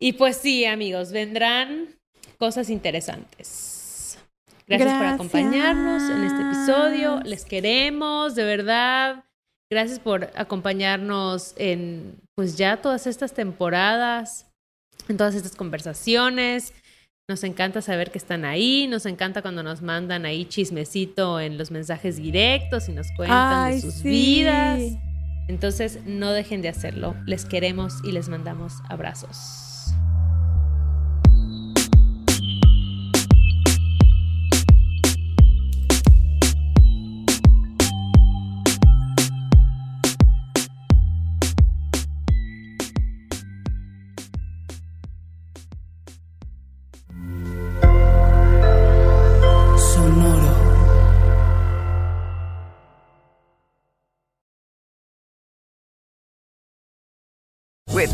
Y 0.00 0.14
pues 0.14 0.38
sí, 0.38 0.64
amigos, 0.64 1.12
vendrán 1.12 1.88
cosas 2.38 2.70
interesantes. 2.70 3.69
Gracias, 4.70 4.98
por 4.98 5.06
acompañarnos 5.06 6.02
en 6.10 6.22
este 6.22 6.42
episodio. 6.42 7.20
Les 7.24 7.44
queremos, 7.44 8.36
de 8.36 8.44
verdad. 8.44 9.24
Gracias 9.68 9.98
por 9.98 10.30
acompañarnos 10.36 11.54
en 11.56 12.14
pues 12.36 12.56
ya 12.56 12.76
todas 12.76 13.06
estas 13.06 13.34
temporadas, 13.34 14.46
en 15.08 15.16
todas 15.16 15.34
estas 15.34 15.56
conversaciones. 15.56 16.72
Nos 17.28 17.44
encanta 17.44 17.82
saber 17.82 18.10
que 18.10 18.18
están 18.18 18.44
ahí, 18.44 18.86
nos 18.88 19.06
encanta 19.06 19.42
cuando 19.42 19.62
nos 19.62 19.82
mandan 19.82 20.24
ahí 20.24 20.44
chismecito 20.46 21.38
en 21.40 21.58
los 21.58 21.70
mensajes 21.70 22.16
directos 22.16 22.88
y 22.88 22.92
nos 22.92 23.06
cuentan 23.16 23.64
Ay, 23.66 23.74
de 23.76 23.80
sus 23.80 23.94
sí. 23.94 24.08
vidas. 24.08 24.80
Entonces, 25.48 26.00
no 26.06 26.32
dejen 26.32 26.62
de 26.62 26.68
hacerlo. 26.68 27.16
Les 27.26 27.44
queremos 27.44 27.94
y 28.04 28.12
les 28.12 28.28
mandamos 28.28 28.74
abrazos. 28.88 29.69